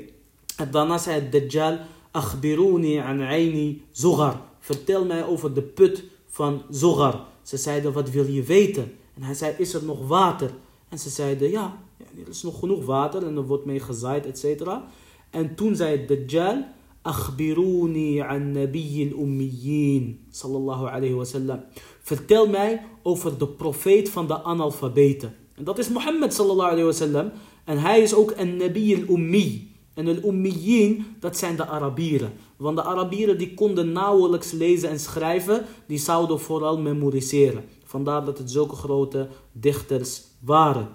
En 0.57 0.71
daarna 0.71 0.97
zei 0.97 1.21
het 1.21 1.31
Dajjal, 1.31 1.77
Akhbiruni 2.11 2.99
an 2.99 3.21
aini 3.21 3.83
Zogar. 3.91 4.41
Vertel 4.59 5.05
mij 5.05 5.25
over 5.25 5.53
de 5.53 5.61
put 5.61 6.03
van 6.27 6.61
Zogar. 6.69 7.25
Ze 7.41 7.57
zeiden, 7.57 7.93
wat 7.93 8.09
wil 8.09 8.25
je 8.25 8.43
weten? 8.43 8.91
En 9.15 9.21
hij 9.21 9.33
zei, 9.33 9.55
is 9.57 9.73
er 9.73 9.83
nog 9.83 10.07
water? 10.07 10.51
En 10.89 10.99
ze 10.99 11.09
zeiden, 11.09 11.49
ja, 11.49 11.77
er 11.97 12.29
is 12.29 12.43
nog 12.43 12.59
genoeg 12.59 12.85
water 12.85 13.25
en 13.25 13.35
er 13.35 13.45
wordt 13.45 13.65
mee 13.65 13.79
gezaaid, 13.79 14.25
et 14.25 14.39
cetera. 14.39 14.87
En 15.29 15.55
toen 15.55 15.75
zei 15.75 16.05
Dajjal, 16.05 16.63
Akhbiruni 17.01 18.21
an 18.21 18.51
nabiyil 18.51 19.19
ummiyin, 19.19 20.25
sallallahu 20.29 20.87
alayhi 20.87 21.13
wasallam. 21.13 21.63
Vertel 22.01 22.47
mij 22.47 22.85
over 23.03 23.37
de 23.37 23.47
profeet 23.47 24.09
van 24.09 24.27
de 24.27 24.43
analfabeten. 24.43 25.35
Dat 25.55 25.77
is 25.77 25.89
Mohammed 25.89 26.33
sallallahu 26.33 26.69
alayhi 26.69 26.85
wasallam. 26.85 27.31
En 27.63 27.77
hij 27.77 28.01
is 28.01 28.13
ook 28.13 28.33
een 28.35 28.57
nabiyil 28.57 29.09
ummi. 29.09 29.73
En 29.93 30.05
de 30.05 30.27
ummiyin, 30.27 31.05
dat 31.19 31.37
zijn 31.37 31.55
de 31.55 31.65
Arabieren. 31.65 32.33
Want 32.57 32.77
de 32.77 32.83
Arabieren 32.83 33.37
die 33.37 33.53
konden 33.53 33.91
nauwelijks 33.91 34.51
lezen 34.51 34.89
en 34.89 34.99
schrijven, 34.99 35.65
die 35.87 35.97
zouden 35.97 36.39
vooral 36.39 36.77
memoriseren. 36.77 37.63
Vandaar 37.83 38.25
dat 38.25 38.37
het 38.37 38.51
zulke 38.51 38.75
grote 38.75 39.27
dichters 39.51 40.23
waren. 40.39 40.87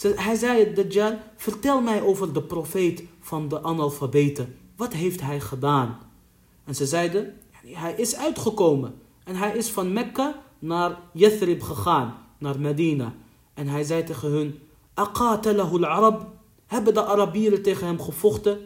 Hij 0.00 0.34
zei, 0.34 0.72
Dajjal, 0.74 1.18
vertel 1.36 1.80
mij 1.80 2.02
over 2.02 2.32
de 2.32 2.42
profeet 2.42 3.02
van 3.20 3.48
de 3.48 3.62
analfabeten. 3.62 4.54
Wat 4.76 4.92
heeft 4.92 5.20
hij 5.20 5.40
gedaan? 5.40 5.98
En 6.64 6.74
ze 6.74 6.86
zeiden, 6.86 7.34
hij 7.66 7.94
is 7.96 8.16
uitgekomen. 8.16 8.94
En 9.24 9.36
hij 9.36 9.56
is 9.56 9.68
van 9.68 9.92
Mekka 9.92 10.42
naar 10.58 10.98
Yathrib 11.12 11.62
gegaan, 11.62 12.14
naar 12.38 12.60
Medina. 12.60 13.14
En 13.58 13.68
hij 13.68 13.84
zei 13.84 14.04
tegen 14.04 14.28
hun, 14.28 14.58
Aqatalahu 14.94 15.76
al-Arab. 15.76 16.26
Hebben 16.66 16.94
de 16.94 17.04
Arabieren 17.04 17.62
tegen 17.62 17.86
hem 17.86 18.00
gevochten? 18.00 18.58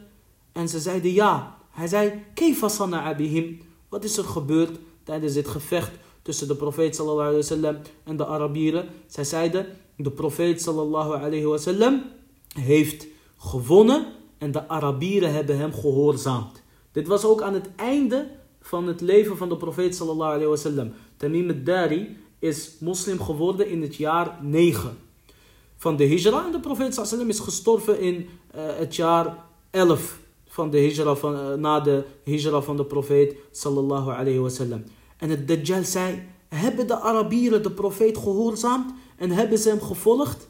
En 0.52 0.68
ze 0.68 0.80
zeiden 0.80 1.12
ja. 1.12 1.58
Hij 1.70 1.86
zei, 1.86 2.24
Keifa 2.34 2.68
sana'a 2.68 3.14
bihim. 3.14 3.60
Wat 3.88 4.04
is 4.04 4.16
er 4.16 4.24
gebeurd 4.24 4.78
tijdens 5.04 5.32
dit 5.32 5.48
gevecht 5.48 5.90
tussen 6.22 6.48
de 6.48 6.56
profeet 6.56 6.96
sallallahu 6.96 7.28
alayhi 7.28 7.36
wasallam 7.36 7.76
en 8.04 8.16
de 8.16 8.26
Arabieren? 8.26 8.88
Zij 9.06 9.24
zeiden, 9.24 9.66
de 9.96 10.10
profeet 10.10 10.62
sallallahu 10.62 11.14
alayhi 11.14 11.44
wasallam 11.44 12.02
heeft 12.54 13.06
gewonnen 13.38 14.06
en 14.38 14.50
de 14.52 14.68
Arabieren 14.68 15.32
hebben 15.32 15.58
hem 15.58 15.72
gehoorzaamd. 15.72 16.62
Dit 16.92 17.06
was 17.06 17.24
ook 17.24 17.42
aan 17.42 17.54
het 17.54 17.68
einde 17.76 18.30
van 18.60 18.86
het 18.86 19.00
leven 19.00 19.36
van 19.36 19.48
de 19.48 19.56
profeet 19.56 19.96
sallallahu 19.96 20.30
alayhi 20.30 20.48
wasallam. 20.48 20.92
Tamim 21.16 21.50
al-Dari 21.50 22.16
is 22.41 22.71
moslim 22.79 23.21
geworden 23.21 23.69
in 23.69 23.81
het 23.81 23.95
jaar 23.95 24.37
9 24.41 24.97
van 25.77 25.95
de 25.95 26.05
hijra. 26.07 26.45
En 26.45 26.51
de 26.51 26.59
profeet 26.59 26.93
sallallahu 26.93 27.29
is 27.29 27.39
gestorven 27.39 27.99
in 27.99 28.15
uh, 28.15 28.61
het 28.77 28.95
jaar 28.95 29.35
11 29.69 30.19
van 30.47 30.69
de 30.69 30.77
hijra 30.77 31.15
van, 31.15 31.33
uh, 31.33 31.53
na 31.53 31.79
de 31.79 32.03
hijra 32.23 32.61
van 32.61 32.77
de 32.77 32.85
profeet 32.85 33.35
sallallahu 33.51 34.11
alayhi 34.11 34.39
wasallam. 34.39 34.83
En 35.17 35.29
het 35.29 35.47
Dajjal 35.47 35.83
zei, 35.83 36.23
hebben 36.47 36.87
de 36.87 36.99
Arabieren 36.99 37.63
de 37.63 37.71
profeet 37.71 38.17
gehoorzaamd 38.17 38.93
en 39.17 39.31
hebben 39.31 39.57
ze 39.57 39.69
hem 39.69 39.81
gevolgd? 39.81 40.47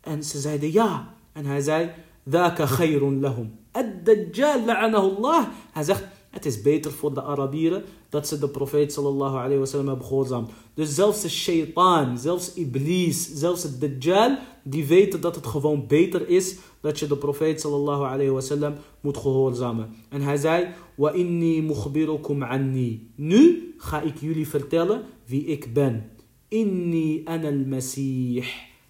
En 0.00 0.24
ze 0.24 0.38
zeiden 0.38 0.72
ja. 0.72 1.14
En 1.32 1.44
hij 1.46 1.60
zei, 1.60 1.90
ذاك 2.28 2.62
خير 2.62 3.10
لهم. 3.10 3.58
الدجال 3.76 4.66
لعنه 4.66 4.98
الله. 4.98 5.48
Hij 5.72 5.82
zegt, 5.82 6.04
het 6.35 6.45
is 6.45 6.61
beter 6.61 6.91
voor 6.91 7.13
de 7.13 7.21
Arabieren 7.21 7.83
dat 8.09 8.27
ze 8.27 8.39
de 8.39 8.49
profeet 8.49 8.93
sallallahu 8.93 9.35
alayhi 9.35 9.57
wa 9.57 9.65
sallam 9.65 9.87
hebben 9.87 10.05
gehoorzaamd. 10.05 10.49
Dus 10.73 10.95
zelfs 10.95 11.21
de 11.21 11.29
shaitaan, 11.29 12.17
zelfs 12.17 12.53
Iblis, 12.53 13.29
zelfs 13.33 13.63
het 13.63 13.81
Dajjal, 13.81 14.37
die 14.63 14.85
weten 14.85 15.21
dat 15.21 15.35
het 15.35 15.47
gewoon 15.47 15.87
beter 15.87 16.29
is 16.29 16.55
dat 16.81 16.99
je 16.99 17.07
de 17.07 17.17
profeet 17.17 17.61
sallallahu 17.61 18.03
alayhi 18.03 18.31
wa 18.31 18.41
sallam 18.41 18.73
moet 19.01 19.17
gehoorzamen. 19.17 19.89
En 20.09 20.21
hij 20.21 20.37
zei, 20.37 20.67
wa 20.95 21.11
inni 21.11 21.61
mukhbirukum 21.61 22.43
anni. 22.43 23.11
Nu 23.15 23.73
ga 23.77 24.01
ik 24.01 24.17
jullie 24.19 24.47
vertellen 24.47 25.03
wie 25.25 25.45
ik 25.45 25.73
ben. 25.73 26.09
Inni 26.47 27.21
ana 27.25 27.47
al-Masih. 27.47 28.45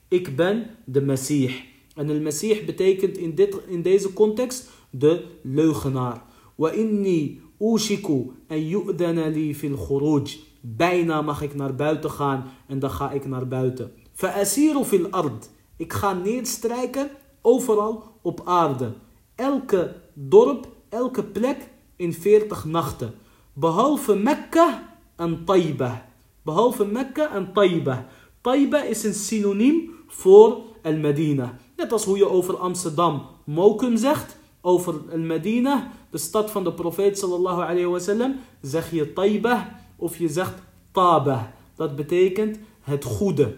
Ik 0.07 0.35
ben 0.35 0.69
de 0.85 1.01
Masih. 1.01 1.51
En 1.95 2.09
al-Masih 2.09 2.65
betekent 2.65 3.17
in, 3.17 3.35
dit, 3.35 3.57
in 3.67 3.81
deze 3.81 4.13
context 4.13 4.69
de 4.89 5.23
leugenaar. 5.41 6.24
Inni 6.57 7.41
ushiku 7.59 8.31
en 8.47 8.67
yu'dana 8.67 9.27
li 9.27 9.55
fil 9.55 9.77
khuruj. 9.77 10.37
Bijna 10.61 11.21
mag 11.21 11.41
ik 11.41 11.55
naar 11.55 11.75
buiten 11.75 12.11
gaan 12.11 12.45
en 12.67 12.79
dan 12.79 12.89
ga 12.91 13.11
ik 13.11 13.25
naar 13.25 13.47
buiten. 13.47 13.91
Fa'asiru 14.13 14.83
fil 14.83 15.09
ard. 15.09 15.49
Ik 15.77 15.93
ga 15.93 16.13
neerstrijken 16.13 17.09
overal 17.41 18.03
op 18.21 18.41
aarde. 18.45 18.93
Elke 19.35 19.95
dorp, 20.13 20.67
elke 20.89 21.23
plek 21.23 21.69
in 21.95 22.13
40 22.13 22.65
nachten. 22.65 23.13
Behalve 23.53 24.15
Mekka 24.15 24.97
en 25.15 25.45
Taibah. 25.45 25.95
Behalve 26.41 26.85
Mekka 26.85 27.31
en 27.33 27.53
Taibah. 27.53 27.99
Taibah 28.41 28.85
is 28.85 29.03
een 29.03 29.13
synoniem 29.13 29.91
voor 30.07 30.61
Al-Medina. 30.83 31.57
Net 31.75 31.91
als 31.91 32.05
hoe 32.05 32.17
je 32.17 32.29
over 32.29 32.57
Amsterdam 32.57 33.25
Mokum 33.43 33.97
zegt, 33.97 34.37
over 34.65 34.95
Al-Medina, 35.11 35.91
de 36.09 36.17
stad 36.17 36.51
van 36.51 36.63
de 36.63 36.73
profeet 36.73 37.17
sallallahu 37.17 37.61
alayhi 37.61 37.85
wa 37.85 37.99
sallam, 37.99 38.35
zeg 38.61 38.91
je 38.91 39.13
Taibah 39.13 39.61
of 39.95 40.17
je 40.17 40.29
zegt 40.29 40.53
Tabah. 40.91 41.43
Dat 41.75 41.95
betekent 41.95 42.57
het 42.81 43.03
goede. 43.03 43.55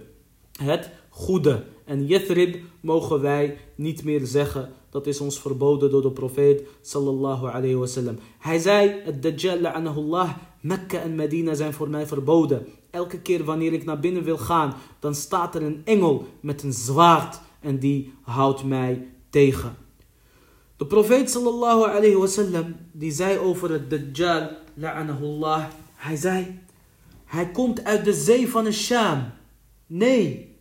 Het 0.59 0.89
goede. 1.09 1.63
En 1.85 2.05
Yathrib 2.05 2.59
mogen 2.81 3.21
wij 3.21 3.57
niet 3.75 4.03
meer 4.03 4.25
zeggen. 4.25 4.71
Dat 4.89 5.07
is 5.07 5.19
ons 5.19 5.39
verboden 5.39 5.91
door 5.91 6.01
de 6.01 6.11
profeet 6.11 6.61
sallallahu 6.81 7.47
alayhi 7.47 7.75
wa 7.75 7.85
sallam. 7.85 8.17
Hij 8.39 8.59
zei, 8.59 8.95
het 9.03 9.21
Dajjal 9.21 9.59
la'anahullah, 9.59 10.29
Mekka 10.61 10.99
en 10.99 11.15
Medina 11.15 11.53
zijn 11.53 11.73
voor 11.73 11.89
mij 11.89 12.07
verboden. 12.07 12.67
Elke 12.89 13.19
keer 13.19 13.43
wanneer 13.43 13.73
ik 13.73 13.85
naar 13.85 13.99
binnen 13.99 14.23
wil 14.23 14.37
gaan, 14.37 14.73
dan 14.99 15.15
staat 15.15 15.55
er 15.55 15.63
een 15.63 15.81
engel 15.83 16.25
met 16.39 16.63
een 16.63 16.73
zwaard 16.73 17.39
en 17.61 17.79
die 17.79 18.13
houdt 18.21 18.63
mij 18.63 19.07
tegen. 19.29 19.86
De 20.77 20.85
profeet 20.85 21.29
sallallahu 21.29 21.83
alayhi 21.89 22.15
wa 22.15 22.27
sallam, 22.27 22.75
die 22.91 23.11
zei 23.11 23.37
over 23.37 23.71
het 23.71 23.89
Dajjal, 23.89 24.49
la'anahullah, 24.73 25.65
hij 25.95 26.15
zei, 26.15 26.59
hij 27.25 27.51
komt 27.51 27.83
uit 27.83 28.05
de 28.05 28.13
zee 28.13 28.49
van 28.49 28.63
de 28.63 28.71
Sham. 28.71 29.23
Nee, 29.87 30.55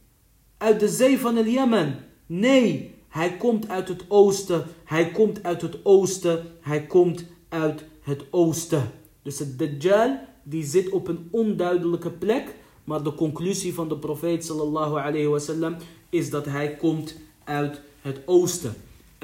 uit 0.59 0.81
de 0.81 0.89
zee 0.89 1.19
van 1.19 1.37
het 1.37 1.47
Jemen. 1.47 2.05
Nee, 2.27 2.95
hij 3.09 3.37
komt 3.37 3.69
uit 3.69 3.89
het 3.89 4.05
oosten. 4.09 4.65
Hij 4.85 5.11
komt 5.11 5.43
uit 5.43 5.63
het 5.63 5.79
oosten. 5.83 6.45
Hij 6.61 6.87
komt 6.87 7.25
uit 7.49 7.85
het 8.01 8.25
oosten. 8.31 8.91
Dus 9.23 9.39
het 9.39 9.59
Dajjal 9.59 10.19
die 10.43 10.65
zit 10.65 10.91
op 10.91 11.09
een 11.09 11.29
onduidelijke 11.31 12.11
plek. 12.11 12.55
Maar 12.85 13.03
de 13.03 13.15
conclusie 13.15 13.75
van 13.75 13.89
de 13.89 13.97
profeet 13.97 14.45
sallallahu 14.45 14.99
alayhi 14.99 15.27
wasallam 15.27 15.77
is 16.11 16.31
dat 16.31 16.45
hij 16.45 16.77
komt 16.77 17.17
uit 17.45 17.81
het 18.01 18.21
oosten. 18.25 18.75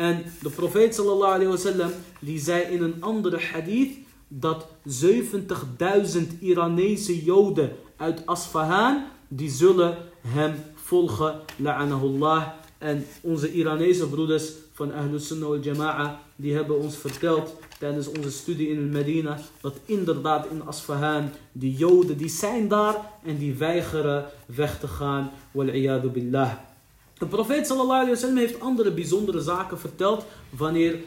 En 0.02 0.24
de 0.40 0.50
profeet 0.50 0.94
sallallahu 0.94 1.34
alayhi 1.34 1.50
wasallam 1.50 1.90
die 2.20 2.38
zei 2.38 2.62
in 2.62 2.82
een 2.82 3.02
andere 3.02 3.40
hadith 3.52 3.92
dat 4.28 4.66
70.000 4.88 6.38
Iranese 6.40 7.24
joden 7.24 7.70
uit 7.96 8.26
Asfahan 8.26 9.04
die 9.28 9.50
zullen 9.50 9.96
hem 10.26 10.54
volgen. 10.74 11.40
La'anahullah. 11.56 12.48
En 12.78 13.04
onze 13.20 13.52
Iranese 13.52 14.08
broeders 14.08 14.52
van 14.72 14.92
Ahlus 14.92 15.26
Sunnah 15.26 15.48
wal 15.48 15.60
Jama'a, 15.60 16.20
die 16.36 16.54
hebben 16.54 16.78
ons 16.78 16.96
verteld 16.96 17.56
tijdens 17.78 18.08
onze 18.08 18.30
studie 18.30 18.68
in 18.68 18.90
Medina, 18.90 19.38
dat 19.60 19.76
inderdaad 19.84 20.46
in 20.50 20.62
Asfahan, 20.66 21.30
die 21.52 21.76
joden, 21.76 22.16
die 22.16 22.28
zijn 22.28 22.68
daar 22.68 22.96
en 23.24 23.38
die 23.38 23.54
weigeren 23.54 24.24
weg 24.46 24.78
te 24.80 24.88
gaan. 24.88 25.30
Wal 25.50 25.70
billah. 26.12 26.52
De 27.22 27.28
profeet 27.28 27.66
sallallahu 27.66 28.00
alayhi 28.00 28.10
wasallam 28.10 28.36
heeft 28.36 28.60
andere 28.60 28.92
bijzondere 28.92 29.40
zaken 29.40 29.78
verteld 29.78 30.24
wanneer 30.50 30.98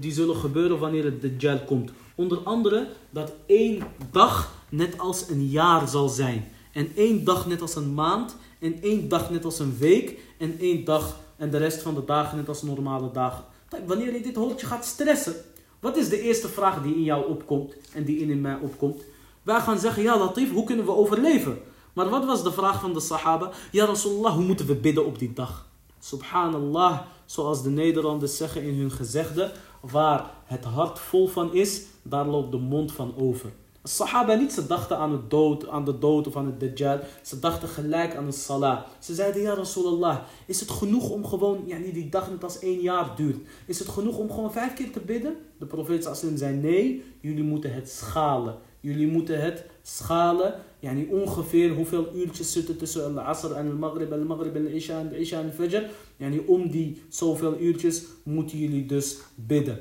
die 0.00 0.12
zullen 0.12 0.36
gebeuren 0.36 0.78
wanneer 0.78 1.04
het 1.04 1.22
Dajjal 1.22 1.58
komt. 1.64 1.90
Onder 2.14 2.38
andere 2.38 2.88
dat 3.10 3.32
één 3.46 3.82
dag 4.10 4.54
net 4.68 4.98
als 4.98 5.28
een 5.28 5.46
jaar 5.48 5.88
zal 5.88 6.08
zijn. 6.08 6.48
En 6.72 6.92
één 6.96 7.24
dag 7.24 7.46
net 7.46 7.60
als 7.60 7.76
een 7.76 7.94
maand. 7.94 8.36
En 8.58 8.82
één 8.82 9.08
dag 9.08 9.30
net 9.30 9.44
als 9.44 9.58
een 9.58 9.76
week. 9.78 10.18
En 10.38 10.58
één 10.58 10.84
dag 10.84 11.20
en 11.36 11.50
de 11.50 11.58
rest 11.58 11.82
van 11.82 11.94
de 11.94 12.04
dagen 12.04 12.36
net 12.36 12.48
als 12.48 12.62
normale 12.62 13.10
dagen. 13.10 13.44
Wanneer 13.86 14.12
je 14.12 14.22
dit 14.22 14.36
hoort, 14.36 14.62
gaat 14.62 14.84
stressen. 14.84 15.34
Wat 15.80 15.96
is 15.96 16.08
de 16.08 16.20
eerste 16.20 16.48
vraag 16.48 16.82
die 16.82 16.94
in 16.94 17.04
jou 17.04 17.28
opkomt 17.28 17.74
en 17.92 18.04
die 18.04 18.18
in 18.18 18.40
mij 18.40 18.58
opkomt? 18.62 19.02
Wij 19.42 19.60
gaan 19.60 19.78
zeggen, 19.78 20.02
ja 20.02 20.18
Latif, 20.18 20.52
hoe 20.52 20.64
kunnen 20.64 20.84
we 20.84 20.92
overleven? 20.92 21.58
Maar 21.92 22.08
wat 22.08 22.24
was 22.24 22.42
de 22.42 22.52
vraag 22.52 22.80
van 22.80 22.92
de 22.92 23.00
Sahaba? 23.00 23.50
Ja 23.70 23.84
Rasulullah, 23.84 24.34
hoe 24.34 24.44
moeten 24.44 24.66
we 24.66 24.74
bidden 24.74 25.06
op 25.06 25.18
die 25.18 25.32
dag? 25.32 25.68
Subhanallah, 25.98 27.00
zoals 27.24 27.62
de 27.62 27.70
Nederlanders 27.70 28.36
zeggen 28.36 28.62
in 28.62 28.78
hun 28.78 28.90
gezegde, 28.90 29.52
waar 29.80 30.30
het 30.44 30.64
hart 30.64 30.98
vol 30.98 31.26
van 31.26 31.54
is, 31.54 31.82
daar 32.02 32.26
loopt 32.26 32.50
de 32.50 32.58
mond 32.58 32.92
van 32.92 33.14
over. 33.16 33.52
De 33.82 33.88
Sahaba 33.88 34.34
niet, 34.34 34.52
ze 34.52 34.66
dachten 34.66 34.98
aan, 34.98 35.12
het 35.12 35.30
dood, 35.30 35.68
aan 35.68 35.84
de 35.84 35.98
dood 35.98 36.26
of 36.26 36.36
aan 36.36 36.46
het 36.46 36.60
Dajjal. 36.60 37.00
Ze 37.22 37.38
dachten 37.38 37.68
gelijk 37.68 38.16
aan 38.16 38.26
de 38.26 38.32
salah. 38.32 38.80
Ze 38.98 39.14
zeiden, 39.14 39.42
ja 39.42 39.54
Rasulallah, 39.54 40.18
is 40.46 40.60
het 40.60 40.70
genoeg 40.70 41.10
om 41.10 41.26
gewoon, 41.26 41.62
ja, 41.66 41.78
die 41.78 42.08
dag 42.08 42.30
net 42.30 42.44
als 42.44 42.58
één 42.58 42.80
jaar 42.80 43.16
duurt. 43.16 43.46
Is 43.66 43.78
het 43.78 43.88
genoeg 43.88 44.18
om 44.18 44.30
gewoon 44.30 44.52
vijf 44.52 44.74
keer 44.74 44.92
te 44.92 45.00
bidden? 45.00 45.36
De 45.58 45.66
profeet 45.66 46.10
zei, 46.34 46.56
nee, 46.56 47.04
jullie 47.20 47.44
moeten 47.44 47.74
het 47.74 47.90
schalen. 47.90 48.58
Jullie 48.82 49.06
moeten 49.06 49.40
het 49.40 49.64
schalen. 49.82 50.54
Yani 50.78 51.08
ongeveer 51.10 51.70
hoeveel 51.70 52.08
uurtjes 52.14 52.52
zitten 52.52 52.76
tussen 52.76 53.04
al-asr 53.04 53.52
en 53.52 53.70
al-maghrib, 53.70 54.12
al-maghrib 54.12 54.54
en 54.54 54.66
al-isha 54.66 55.00
en 55.00 55.08
al-isha 55.08 55.40
en 55.40 55.46
al-fajr. 55.46 55.90
Yani 56.16 56.42
om 56.46 56.70
die 56.70 57.02
zoveel 57.08 57.58
uurtjes 57.58 58.04
moeten 58.22 58.58
jullie 58.58 58.86
dus 58.86 59.18
bidden. 59.34 59.80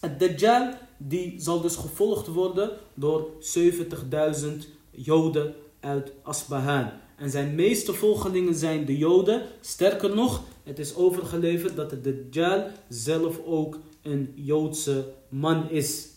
Het 0.00 0.20
Dajjal 0.20 0.72
die 0.98 1.34
zal 1.38 1.60
dus 1.60 1.76
gevolgd 1.76 2.26
worden 2.26 2.70
door 2.94 3.30
70.000 3.40 4.46
Joden 4.90 5.54
uit 5.80 6.12
Asbahan. 6.22 6.90
En 7.16 7.30
zijn 7.30 7.54
meeste 7.54 7.92
volgelingen 7.92 8.54
zijn 8.54 8.84
de 8.84 8.96
Joden. 8.96 9.42
Sterker 9.60 10.14
nog, 10.14 10.42
het 10.62 10.78
is 10.78 10.94
overgeleverd 10.94 11.76
dat 11.76 11.90
de 11.90 12.00
Dajjal 12.00 12.66
zelf 12.88 13.40
ook 13.44 13.78
een 14.02 14.32
Joodse 14.34 15.12
man 15.28 15.70
is. 15.70 16.14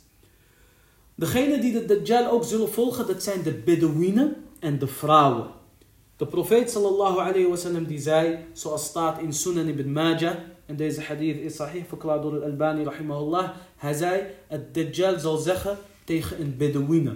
Degene 1.20 1.60
die 1.60 1.72
de 1.72 1.86
Dajjal 1.86 2.32
ook 2.32 2.44
zullen 2.44 2.70
volgen, 2.70 3.08
dat 3.08 3.24
zijn 3.24 3.44
de 3.44 3.54
Bedouinen 3.54 4.36
en 4.60 4.80
de 4.80 4.88
vrouwen. 4.88 5.48
De 6.18 6.28
profeet 6.28 6.72
sallallahu 6.72 7.18
alayhi 7.18 7.48
wasallam 7.48 7.86
die 7.86 8.00
zei, 8.00 8.38
zoals 8.54 8.86
staat 8.86 9.22
in 9.22 9.34
Sunan 9.34 9.68
ibn 9.68 9.92
Majah, 9.92 10.36
en 10.66 10.76
deze 10.76 11.02
hadith 11.02 11.38
is 11.38 11.56
sahih 11.56 11.84
verklaard 11.88 12.22
door 12.22 12.34
al-Albani 12.34 12.84
rahimahullah, 12.84 13.50
hij 13.76 13.94
zei, 13.94 14.22
het 14.48 14.74
Dajjal 14.74 15.20
zal 15.20 15.38
zeggen 15.38 15.78
tegen 16.04 16.42
een 16.42 16.58
Bedouine. 16.58 17.16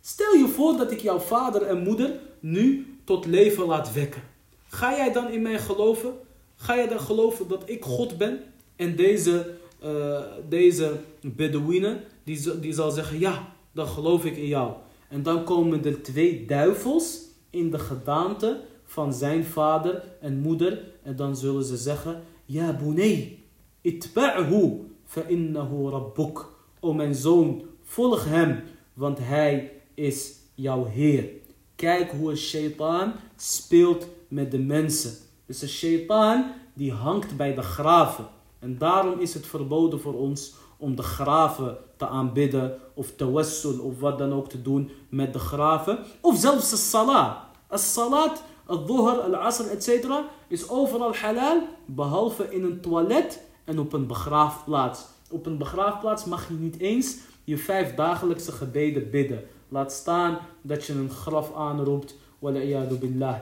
Stel 0.00 0.34
je 0.34 0.48
voor 0.48 0.76
dat 0.76 0.92
ik 0.92 1.00
jouw 1.00 1.18
vader 1.18 1.62
en 1.62 1.82
moeder 1.82 2.18
nu 2.40 2.96
tot 3.04 3.26
leven 3.26 3.66
laat 3.66 3.92
wekken. 3.92 4.22
Ga 4.68 4.96
jij 4.96 5.12
dan 5.12 5.30
in 5.30 5.42
mij 5.42 5.58
geloven? 5.58 6.12
Ga 6.56 6.76
jij 6.76 6.88
dan 6.88 7.00
geloven 7.00 7.48
dat 7.48 7.62
ik 7.66 7.84
God 7.84 8.18
ben? 8.18 8.40
En 8.76 8.96
deze, 8.96 9.54
uh, 9.84 10.20
deze 10.48 10.92
Bedouine, 11.20 12.00
die, 12.24 12.60
die 12.60 12.72
zal 12.72 12.90
zeggen, 12.90 13.18
ja, 13.18 13.54
dan 13.72 13.86
geloof 13.86 14.24
ik 14.24 14.36
in 14.36 14.46
jou. 14.46 14.72
En 15.08 15.22
dan 15.22 15.44
komen 15.44 15.84
er 15.84 16.02
twee 16.02 16.46
duivels 16.46 17.20
in 17.50 17.70
de 17.70 17.78
gedaante 17.78 18.60
van 18.84 19.12
zijn 19.12 19.44
vader 19.44 20.02
en 20.20 20.38
moeder. 20.38 20.92
En 21.02 21.16
dan 21.16 21.36
zullen 21.36 21.64
ze 21.64 21.76
zeggen, 21.76 22.22
ja 22.44 22.72
bunay, 22.72 23.38
itba'hu, 23.80 24.80
fa 25.04 25.22
innahu 25.22 25.88
rabbuk. 25.88 26.44
O 26.80 26.92
mijn 26.92 27.14
zoon, 27.14 27.62
volg 27.82 28.24
hem, 28.24 28.62
want 28.94 29.18
hij 29.18 29.72
is 29.94 30.34
jouw 30.54 30.84
Heer. 30.84 31.28
Kijk 31.74 32.10
hoe 32.10 32.30
een 32.30 32.36
shaitaan 32.36 33.14
speelt 33.36 34.06
met 34.28 34.50
de 34.50 34.58
mensen. 34.58 35.12
Dus 35.46 35.62
een 35.62 35.68
shaitaan 35.68 36.54
die 36.74 36.92
hangt 36.92 37.36
bij 37.36 37.54
de 37.54 37.62
graven. 37.62 38.26
En 38.58 38.78
daarom 38.78 39.20
is 39.20 39.34
het 39.34 39.46
verboden 39.46 40.00
voor 40.00 40.14
ons 40.14 40.54
om 40.82 40.96
de 40.96 41.02
graven 41.02 41.76
te 41.96 42.06
aanbidden 42.06 42.78
of 42.94 43.14
tawassul 43.16 43.80
of 43.80 44.00
wat 44.00 44.18
dan 44.18 44.32
ook 44.32 44.48
te 44.48 44.62
doen 44.62 44.90
met 45.08 45.32
de 45.32 45.38
graven. 45.38 45.98
Of 46.20 46.38
zelfs 46.38 46.70
de 46.70 46.76
salat. 46.76 47.36
As 47.66 47.92
salat, 47.92 48.42
al 48.66 48.86
dhuhr, 48.86 49.20
al 49.20 49.36
asr, 49.36 49.70
etc. 49.70 50.06
is 50.48 50.68
overal 50.68 51.14
halal 51.14 51.62
behalve 51.86 52.54
in 52.54 52.64
een 52.64 52.80
toilet 52.80 53.42
en 53.64 53.78
op 53.78 53.92
een 53.92 54.06
begraafplaats. 54.06 55.04
Op 55.30 55.46
een 55.46 55.58
begraafplaats 55.58 56.24
mag 56.24 56.48
je 56.48 56.54
niet 56.54 56.78
eens 56.78 57.16
je 57.44 57.58
vijf 57.58 57.94
dagelijkse 57.94 58.52
gebeden 58.52 59.10
bidden. 59.10 59.44
Laat 59.68 59.92
staan 59.92 60.38
dat 60.62 60.84
je 60.84 60.92
een 60.92 61.10
graf 61.10 61.54
aanroept. 61.54 62.16
Billah. 63.00 63.36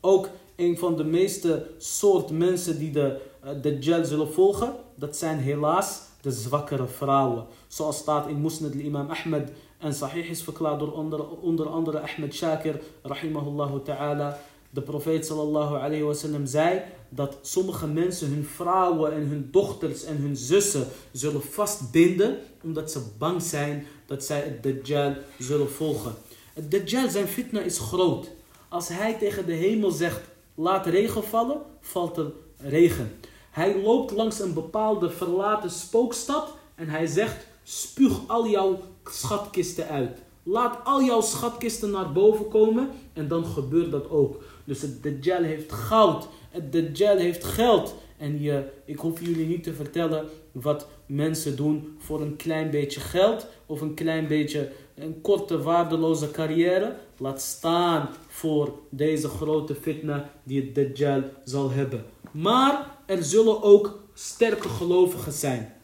Ook 0.00 0.28
een 0.56 0.78
van 0.78 0.96
de 0.96 1.04
meeste 1.04 1.70
soort 1.78 2.30
mensen 2.30 2.78
die 2.78 2.90
de 2.90 3.20
uh, 3.44 3.50
Dajjal 3.62 4.04
zullen 4.04 4.32
volgen, 4.32 4.74
dat 4.94 5.16
zijn 5.16 5.38
helaas 5.38 6.00
de 6.22 6.30
zwakkere 6.30 6.86
vrouwen. 6.86 7.46
Zoals 7.66 7.96
staat 7.96 8.28
in 8.28 8.40
Musnad 8.40 8.74
imam 8.74 9.10
Ahmed 9.10 9.52
en 9.78 9.94
Sahih 9.94 10.30
is 10.30 10.42
verklaard 10.42 10.78
door 10.78 10.92
onder, 10.92 11.28
onder 11.28 11.68
andere 11.68 12.00
Ahmed 12.00 12.34
Shakir, 12.34 12.80
rahimahullah 13.02 13.72
ta'ala. 13.84 14.38
De 14.70 14.80
profeet 14.82 15.26
sallallahu 15.26 15.74
alayhi 15.76 16.02
wasallam 16.02 16.46
zei 16.46 16.82
dat 17.08 17.38
sommige 17.42 17.86
mensen 17.86 18.28
hun 18.28 18.44
vrouwen 18.44 19.12
en 19.12 19.26
hun 19.26 19.48
dochters 19.50 20.04
en 20.04 20.16
hun 20.16 20.36
zussen 20.36 20.86
zullen 21.12 21.42
vastbinden 21.42 22.38
omdat 22.62 22.90
ze 22.90 23.00
bang 23.18 23.42
zijn 23.42 23.86
dat 24.06 24.24
zij 24.24 24.40
het 24.40 24.62
Dajjal 24.62 25.14
zullen 25.38 25.70
volgen. 25.70 26.14
Het 26.54 26.70
Dajjal 26.70 27.08
zijn 27.08 27.28
fitna 27.28 27.60
is 27.60 27.78
groot. 27.78 28.30
Als 28.68 28.88
hij 28.88 29.14
tegen 29.14 29.46
de 29.46 29.52
hemel 29.52 29.90
zegt 29.90 30.20
laat 30.54 30.86
regen 30.86 31.24
vallen, 31.24 31.60
valt 31.80 32.16
er 32.16 32.32
regen. 32.56 33.10
Hij 33.52 33.82
loopt 33.82 34.10
langs 34.10 34.40
een 34.40 34.54
bepaalde 34.54 35.10
verlaten 35.10 35.70
spookstad 35.70 36.54
en 36.74 36.88
hij 36.88 37.06
zegt 37.06 37.46
spuug 37.62 38.20
al 38.26 38.48
jouw 38.48 38.80
schatkisten 39.04 39.88
uit. 39.88 40.18
Laat 40.42 40.78
al 40.84 41.02
jouw 41.02 41.20
schatkisten 41.20 41.90
naar 41.90 42.12
boven 42.12 42.48
komen 42.48 42.88
en 43.12 43.28
dan 43.28 43.44
gebeurt 43.44 43.90
dat 43.90 44.10
ook. 44.10 44.42
Dus 44.64 44.82
het 44.82 45.02
Dajjal 45.02 45.42
heeft 45.42 45.72
goud, 45.72 46.28
het 46.50 46.72
Dajjal 46.72 47.16
heeft 47.16 47.44
geld. 47.44 47.94
En 48.18 48.40
je, 48.40 48.64
ik 48.84 48.98
hoef 48.98 49.20
jullie 49.20 49.46
niet 49.46 49.62
te 49.62 49.74
vertellen 49.74 50.28
wat 50.52 50.86
mensen 51.06 51.56
doen 51.56 51.96
voor 51.98 52.20
een 52.20 52.36
klein 52.36 52.70
beetje 52.70 53.00
geld 53.00 53.46
of 53.66 53.80
een 53.80 53.94
klein 53.94 54.26
beetje 54.26 54.70
een 54.94 55.20
korte 55.20 55.62
waardeloze 55.62 56.30
carrière. 56.30 56.96
Laat 57.16 57.42
staan 57.42 58.08
voor 58.28 58.72
deze 58.88 59.28
grote 59.28 59.74
fitna 59.74 60.30
die 60.42 60.60
het 60.60 60.74
Dajjal 60.74 61.22
zal 61.44 61.70
hebben. 61.70 62.04
Maar 62.30 62.96
er 63.06 63.22
zullen 63.22 63.62
ook 63.62 63.98
sterke 64.14 64.68
gelovigen 64.68 65.32
zijn. 65.32 65.74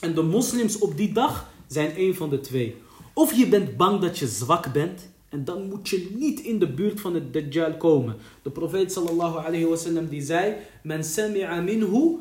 En 0.00 0.14
de 0.14 0.22
moslims 0.22 0.78
op 0.78 0.96
die 0.96 1.12
dag 1.12 1.48
zijn 1.66 1.92
een 1.96 2.14
van 2.14 2.30
de 2.30 2.40
twee. 2.40 2.76
Of 3.14 3.34
je 3.34 3.48
bent 3.48 3.76
bang 3.76 4.00
dat 4.00 4.18
je 4.18 4.26
zwak 4.26 4.72
bent. 4.72 5.08
En 5.28 5.44
dan 5.44 5.68
moet 5.68 5.88
je 5.88 6.10
niet 6.14 6.40
in 6.40 6.58
de 6.58 6.68
buurt 6.68 7.00
van 7.00 7.14
het 7.14 7.32
Dajjal 7.32 7.76
komen. 7.76 8.16
De 8.42 8.50
profeet 8.50 8.92
sallallahu 8.92 9.46
alayhi 9.46 9.66
wasallam 9.66 10.08
die 10.08 10.22
zei. 10.22 10.54
Men 10.82 11.04
sami'a 11.04 11.60
minhu. 11.60 12.16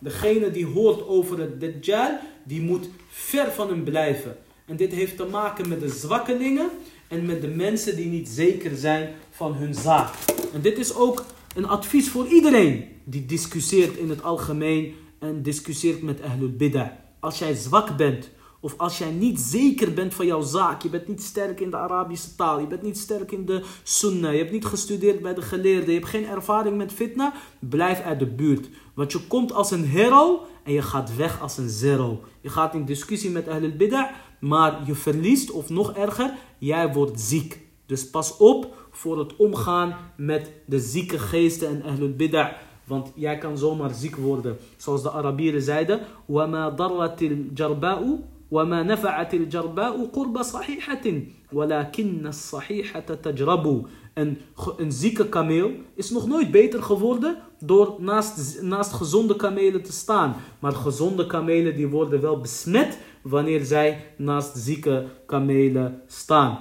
Degene 0.00 0.50
die 0.50 0.66
hoort 0.66 1.06
over 1.06 1.38
het 1.38 1.60
Dajjal, 1.60 2.18
die 2.44 2.60
moet 2.60 2.88
ver 3.08 3.52
van 3.52 3.68
hem 3.68 3.84
blijven. 3.84 4.36
En 4.68 4.76
dit 4.76 4.92
heeft 4.92 5.16
te 5.16 5.24
maken 5.24 5.68
met 5.68 5.80
de 5.80 5.88
zwakkelingen 5.88 6.70
en 7.08 7.26
met 7.26 7.40
de 7.40 7.48
mensen 7.48 7.96
die 7.96 8.06
niet 8.06 8.28
zeker 8.28 8.76
zijn 8.76 9.14
van 9.30 9.54
hun 9.54 9.74
zaak. 9.74 10.14
En 10.52 10.60
dit 10.60 10.78
is 10.78 10.94
ook 10.94 11.24
een 11.54 11.66
advies 11.66 12.08
voor 12.08 12.26
iedereen 12.26 12.84
die 13.04 13.26
discussieert 13.26 13.96
in 13.96 14.10
het 14.10 14.22
algemeen 14.22 14.94
en 15.18 15.42
discussieert 15.42 16.02
met 16.02 16.22
Ahlul 16.22 16.56
Bid'ah. 16.56 16.88
Als 17.20 17.38
jij 17.38 17.54
zwak 17.54 17.96
bent 17.96 18.30
of 18.60 18.74
als 18.76 18.98
jij 18.98 19.10
niet 19.10 19.40
zeker 19.40 19.94
bent 19.94 20.14
van 20.14 20.26
jouw 20.26 20.42
zaak, 20.42 20.82
je 20.82 20.88
bent 20.88 21.08
niet 21.08 21.22
sterk 21.22 21.60
in 21.60 21.70
de 21.70 21.76
Arabische 21.76 22.34
taal, 22.34 22.60
je 22.60 22.66
bent 22.66 22.82
niet 22.82 22.98
sterk 22.98 23.32
in 23.32 23.44
de 23.44 23.64
Sunnah, 23.82 24.32
je 24.32 24.38
hebt 24.38 24.52
niet 24.52 24.64
gestudeerd 24.64 25.22
bij 25.22 25.34
de 25.34 25.42
geleerden, 25.42 25.88
je 25.88 25.98
hebt 25.98 26.10
geen 26.10 26.26
ervaring 26.26 26.76
met 26.76 26.92
fitna, 26.92 27.32
blijf 27.58 28.00
uit 28.00 28.18
de 28.18 28.26
buurt. 28.26 28.68
Want 28.94 29.12
je 29.12 29.20
komt 29.26 29.52
als 29.52 29.70
een 29.70 29.84
hero 29.84 30.46
en 30.64 30.72
je 30.72 30.82
gaat 30.82 31.16
weg 31.16 31.40
als 31.40 31.58
een 31.58 31.68
zero. 31.68 32.20
Je 32.40 32.48
gaat 32.48 32.74
in 32.74 32.84
discussie 32.84 33.30
met 33.30 33.48
Ahlul 33.48 33.76
Bid'ah, 33.76 34.10
maar 34.39 34.81
je 34.85 34.95
verliest 34.95 35.51
of 35.51 35.69
nog 35.69 35.93
erger, 35.93 36.33
jij 36.57 36.93
wordt 36.93 37.19
ziek. 37.19 37.59
Dus 37.85 38.09
pas 38.09 38.37
op 38.37 38.87
voor 38.91 39.19
het 39.19 39.35
omgaan 39.35 39.95
met 40.17 40.51
de 40.65 40.79
zieke 40.79 41.19
geesten 41.19 41.67
en 41.67 41.83
Ahlul 41.83 42.15
Bid'ah. 42.15 42.51
Want 42.83 43.11
jij 43.15 43.37
kan 43.37 43.57
zomaar 43.57 43.93
ziek 43.93 44.15
worden. 44.15 44.57
Zoals 44.77 45.03
de 45.03 45.11
Arabieren 45.11 45.61
zeiden. 45.61 45.99
وَمَا 46.25 46.69
ضَرَّتِ 46.75 47.21
الْجَرْبَاءُ 47.21 48.19
وَمَا 48.49 48.83
نَفَعَتِ 48.83 49.33
الْجَرْبَاءُ 49.33 50.09
قُرْبَ 50.11 50.41
صَحِيحَةٍ 50.41 51.05
وَلَكِنَّ 51.51 52.27
الصَّحِيحَةَ 52.27 53.15
تَجْرَبُ 53.21 53.85
een, 54.13 54.37
een 54.77 54.91
zieke 54.91 55.29
kameel 55.29 55.71
is 55.95 56.09
nog 56.09 56.27
nooit 56.27 56.51
beter 56.51 56.83
geworden 56.83 57.37
door 57.59 57.95
naast, 57.99 58.61
naast 58.61 58.93
gezonde 58.93 59.35
kamelen 59.35 59.83
te 59.83 59.91
staan. 59.91 60.35
Maar 60.59 60.71
gezonde 60.71 61.25
kamelen 61.25 61.75
die 61.75 61.87
worden 61.87 62.21
wel 62.21 62.39
besmet 62.39 62.97
wanneer 63.28 63.64
zij 63.64 64.04
naast 64.16 64.56
zieke 64.56 65.06
kamelen 65.26 66.02
staan. 66.06 66.58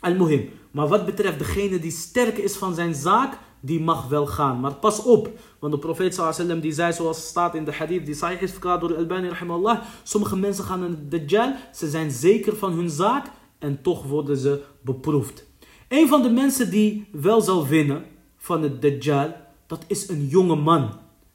Al-Muhim. 0.00 0.50
Maar 0.70 0.88
wat 0.88 1.06
betreft 1.06 1.38
degene 1.38 1.78
die 1.78 1.90
sterk 1.90 2.38
is 2.38 2.56
van 2.56 2.74
zijn 2.74 2.94
zaak, 2.94 3.38
die 3.60 3.80
mag 3.80 4.08
wel 4.08 4.26
gaan. 4.26 4.60
Maar 4.60 4.74
pas 4.74 5.02
op, 5.02 5.30
want 5.58 5.72
de 5.72 5.78
profeet 5.78 6.14
sallam 6.14 6.60
die 6.60 6.72
zei 6.72 6.92
zoals 6.92 7.26
staat 7.26 7.54
in 7.54 7.64
de 7.64 7.72
hadith 7.72 8.06
die 8.06 8.14
sahih 8.14 8.42
is 8.42 8.50
verklaard 8.50 8.80
door 8.80 8.96
Al-Bani 8.96 9.28
rahimallah. 9.28 9.82
Sommige 10.02 10.36
mensen 10.36 10.64
gaan 10.64 10.80
naar 10.80 10.90
de 10.90 11.08
Dajjal, 11.08 11.54
ze 11.72 11.88
zijn 11.88 12.10
zeker 12.10 12.56
van 12.56 12.72
hun 12.72 12.90
zaak 12.90 13.26
en 13.58 13.82
toch 13.82 14.02
worden 14.02 14.36
ze 14.36 14.62
beproefd. 14.80 15.46
Een 15.88 16.08
van 16.08 16.22
de 16.22 16.30
mensen 16.30 16.70
die 16.70 17.08
wel 17.12 17.40
zal 17.40 17.66
winnen 17.66 18.04
van 18.36 18.62
het 18.62 18.82
Dajjal, 18.82 19.34
dat 19.66 19.84
is 19.86 20.08
een 20.08 20.26
jonge 20.26 20.56
man. 20.56 20.90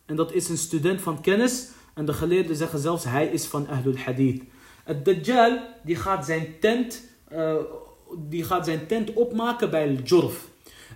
En 0.06 0.16
dat 0.16 0.34
is 0.34 0.50
een 0.50 0.58
student 0.58 1.02
van 1.02 1.22
kennis. 1.22 1.70
En 1.94 2.06
de 2.06 2.14
geleerden 2.14 2.56
zeggen 2.56 2.80
zelfs 2.80 3.04
hij 3.04 3.28
is 3.28 3.46
van 3.46 3.68
Ahlul 3.68 3.98
Hadith. 3.98 4.44
Het 4.84 5.06
Dajjal 5.06 5.60
die 5.84 5.96
gaat 5.96 6.26
zijn 6.26 6.56
tent, 6.60 7.04
uh, 7.32 7.56
die 8.18 8.44
gaat 8.44 8.66
zijn 8.66 8.88
tent 8.88 9.14
opmaken 9.14 9.70
bij 9.70 9.88
Al-Jurf. 9.88 10.48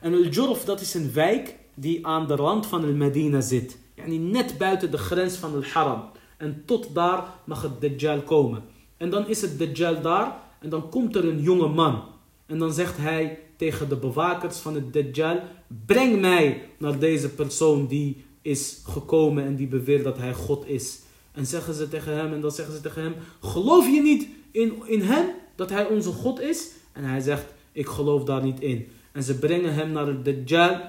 En 0.02 0.14
Al-Jurf 0.14 0.64
dat 0.64 0.82
is 0.82 0.94
een 0.94 1.14
wijk 1.14 1.56
die 1.74 2.08
aan 2.08 2.28
de 2.28 2.36
rand 2.36 2.66
van 2.66 2.84
Al-Medina 2.84 3.42
zit. 3.42 3.78
Yani 3.96 4.18
net 4.18 4.58
buiten 4.58 4.92
de 4.92 4.98
grens 4.98 5.36
van 5.36 5.54
Al-Haram. 5.54 6.04
En 6.38 6.64
tot 6.66 6.96
daar 6.96 7.24
mag 7.44 7.62
het 7.62 7.82
Dajjal 7.82 8.22
komen. 8.22 8.64
En 8.98 9.10
dan 9.10 9.28
is 9.28 9.42
het 9.42 9.60
Dajjal 9.60 10.02
daar 10.02 10.46
En 10.60 10.70
dan 10.70 10.90
komt 10.90 11.16
er 11.16 11.26
een 11.26 11.42
jonge 11.42 11.68
man. 11.68 12.04
En 12.46 12.58
dan 12.58 12.74
zegt 12.74 12.98
hij 12.98 13.40
tegen 13.56 13.90
de 13.90 13.96
bewakers 13.96 14.58
van 14.58 14.76
het 14.76 14.94
Dajjal: 14.94 15.42
Breng 15.86 16.20
mij 16.20 16.62
naar 16.78 17.00
deze 17.00 17.30
persoon 17.30 17.88
die 17.88 18.26
is 18.42 18.82
gekomen 18.86 19.46
en 19.46 19.56
die 19.56 19.68
beweert 19.68 20.04
dat 20.04 20.18
hij 20.18 20.34
God 20.34 20.68
is. 20.68 21.00
En 21.37 21.47
zeggen 21.47 21.75
ze 21.75 21.89
tegen 21.89 22.17
hem, 22.17 22.33
en 22.33 22.41
dan 22.41 22.51
zeggen 22.51 22.75
ze 22.75 22.81
tegen 22.81 23.03
hem: 23.03 23.15
Geloof 23.41 23.87
je 23.87 24.03
niet 24.03 24.29
in, 24.51 24.83
in 24.87 25.01
hem 25.01 25.27
dat 25.55 25.71
hij 25.71 25.87
onze 25.87 26.11
God 26.11 26.41
is? 26.41 26.71
En 26.93 27.05
hij 27.05 27.21
zegt: 27.21 27.45
Ik 27.73 27.87
geloof 27.87 28.25
daar 28.25 28.43
niet 28.43 28.61
in. 28.61 28.89
En 29.13 29.23
ze 29.23 29.39
brengen 29.39 29.75
hem 29.75 29.93
naar 29.93 30.07
het 30.07 30.25
Dajjal. 30.25 30.81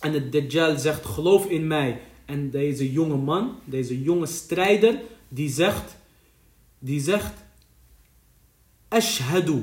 En 0.00 0.12
het 0.12 0.32
Dajjal 0.32 0.78
zegt: 0.78 1.06
Geloof 1.06 1.46
in 1.46 1.66
mij. 1.66 2.00
En 2.24 2.50
deze 2.50 2.92
jonge 2.92 3.16
man, 3.16 3.58
deze 3.64 4.02
jonge 4.02 4.26
strijder, 4.26 5.00
die 5.28 5.48
zegt: 5.48 5.96
Die 6.78 7.00
zegt: 7.00 7.32
Ashhadu 8.88 9.62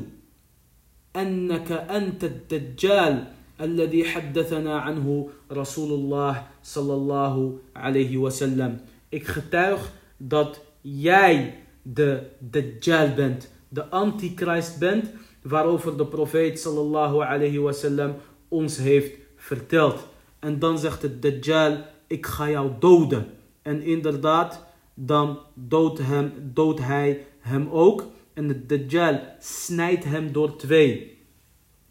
أنك 1.18 1.72
أنت 1.72 2.24
الدجال 2.24 3.24
الذي 3.62 4.06
حدثنا 4.06 4.80
عنه 4.80 5.30
رسول 5.52 5.92
الله 5.94 6.48
صلى 6.64 6.94
الله 6.94 7.58
عليه 7.76 8.18
وسلم 8.18 8.80
Ik 9.10 9.28
getuig 9.28 9.92
dat 10.29 10.61
jij 10.81 11.55
de 11.83 12.23
Dajjal 12.39 13.15
bent, 13.15 13.51
de 13.69 13.89
Antichrist 13.89 14.79
bent, 14.79 15.11
waarover 15.43 15.97
de 15.97 16.07
profeet 16.07 16.61
sallallahu 16.61 17.21
alayhi 17.21 17.59
wasallam 17.59 18.15
ons 18.49 18.77
heeft 18.77 19.13
verteld. 19.37 20.09
En 20.39 20.59
dan 20.59 20.79
zegt 20.79 21.01
de 21.01 21.19
Dajjal, 21.19 21.85
ik 22.07 22.27
ga 22.27 22.51
jou 22.51 22.71
doden. 22.79 23.27
En 23.63 23.83
inderdaad, 23.83 24.65
dan 24.95 25.39
doodt, 25.55 25.99
hem, 25.99 26.53
hij 26.81 27.27
hem 27.39 27.69
ook. 27.71 28.07
En 28.35 28.49
de 28.49 28.67
Dajjal 28.67 29.21
snijdt 29.39 30.05
hem 30.05 30.33
door 30.33 30.57
twee. 30.57 31.19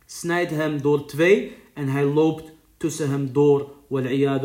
Snijdt 0.05 0.51
hem 0.51 0.82
door 0.82 1.05
twee 1.05 1.55
en 1.73 1.88
hij 1.88 2.03
loopt 2.03 2.51
tussen 2.77 3.09
hem 3.09 3.34
door. 3.34 3.69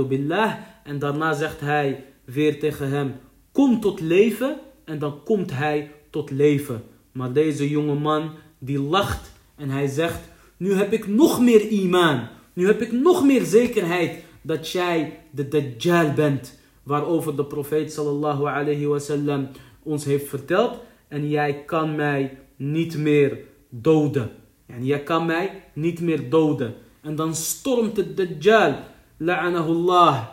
Billah. 0.08 0.54
En 0.84 0.98
daarna 0.98 1.32
zegt 1.32 1.60
hij 1.60 2.04
weer 2.24 2.58
tegen 2.58 2.90
hem, 2.90 3.14
kom 3.56 3.80
tot 3.80 4.00
leven. 4.00 4.58
En 4.84 4.98
dan 4.98 5.22
komt 5.24 5.52
hij 5.52 5.90
tot 6.10 6.30
leven. 6.30 6.82
Maar 7.12 7.32
deze 7.32 7.68
jonge 7.68 7.94
man 7.94 8.30
die 8.58 8.80
lacht 8.80 9.32
en 9.54 9.70
hij 9.70 9.86
zegt, 9.86 10.20
nu 10.56 10.72
heb 10.72 10.92
ik 10.92 11.06
nog 11.06 11.40
meer 11.40 11.68
imaan. 11.68 12.28
Nu 12.52 12.66
heb 12.66 12.82
ik 12.82 12.92
nog 12.92 13.24
meer 13.24 13.44
zekerheid 13.44 14.24
dat 14.42 14.70
jij 14.70 15.18
de 15.30 15.48
Dajjal 15.48 16.12
bent. 16.12 16.58
Waarover 16.82 17.36
de 17.36 17.44
profeet 17.44 17.92
sallallahu 17.92 18.44
alayhi 18.44 18.86
wasallam 18.86 19.48
ons 19.82 20.04
heeft 20.04 20.28
verteld. 20.28 20.78
En 21.08 21.28
jij 21.28 21.64
kan 21.64 21.94
mij 21.94 22.38
niet 22.56 22.96
meer 22.96 23.38
doden. 23.68 24.30
En 24.66 24.84
jij 24.84 25.02
kan 25.02 25.26
mij 25.26 25.62
niet 25.72 26.00
meer 26.00 26.30
doden. 26.30 26.74
En 27.02 27.14
dan 27.14 27.34
stormt 27.34 27.96
de 27.96 28.14
Dajjal, 28.14 28.74
la'anahullah, 29.16 30.26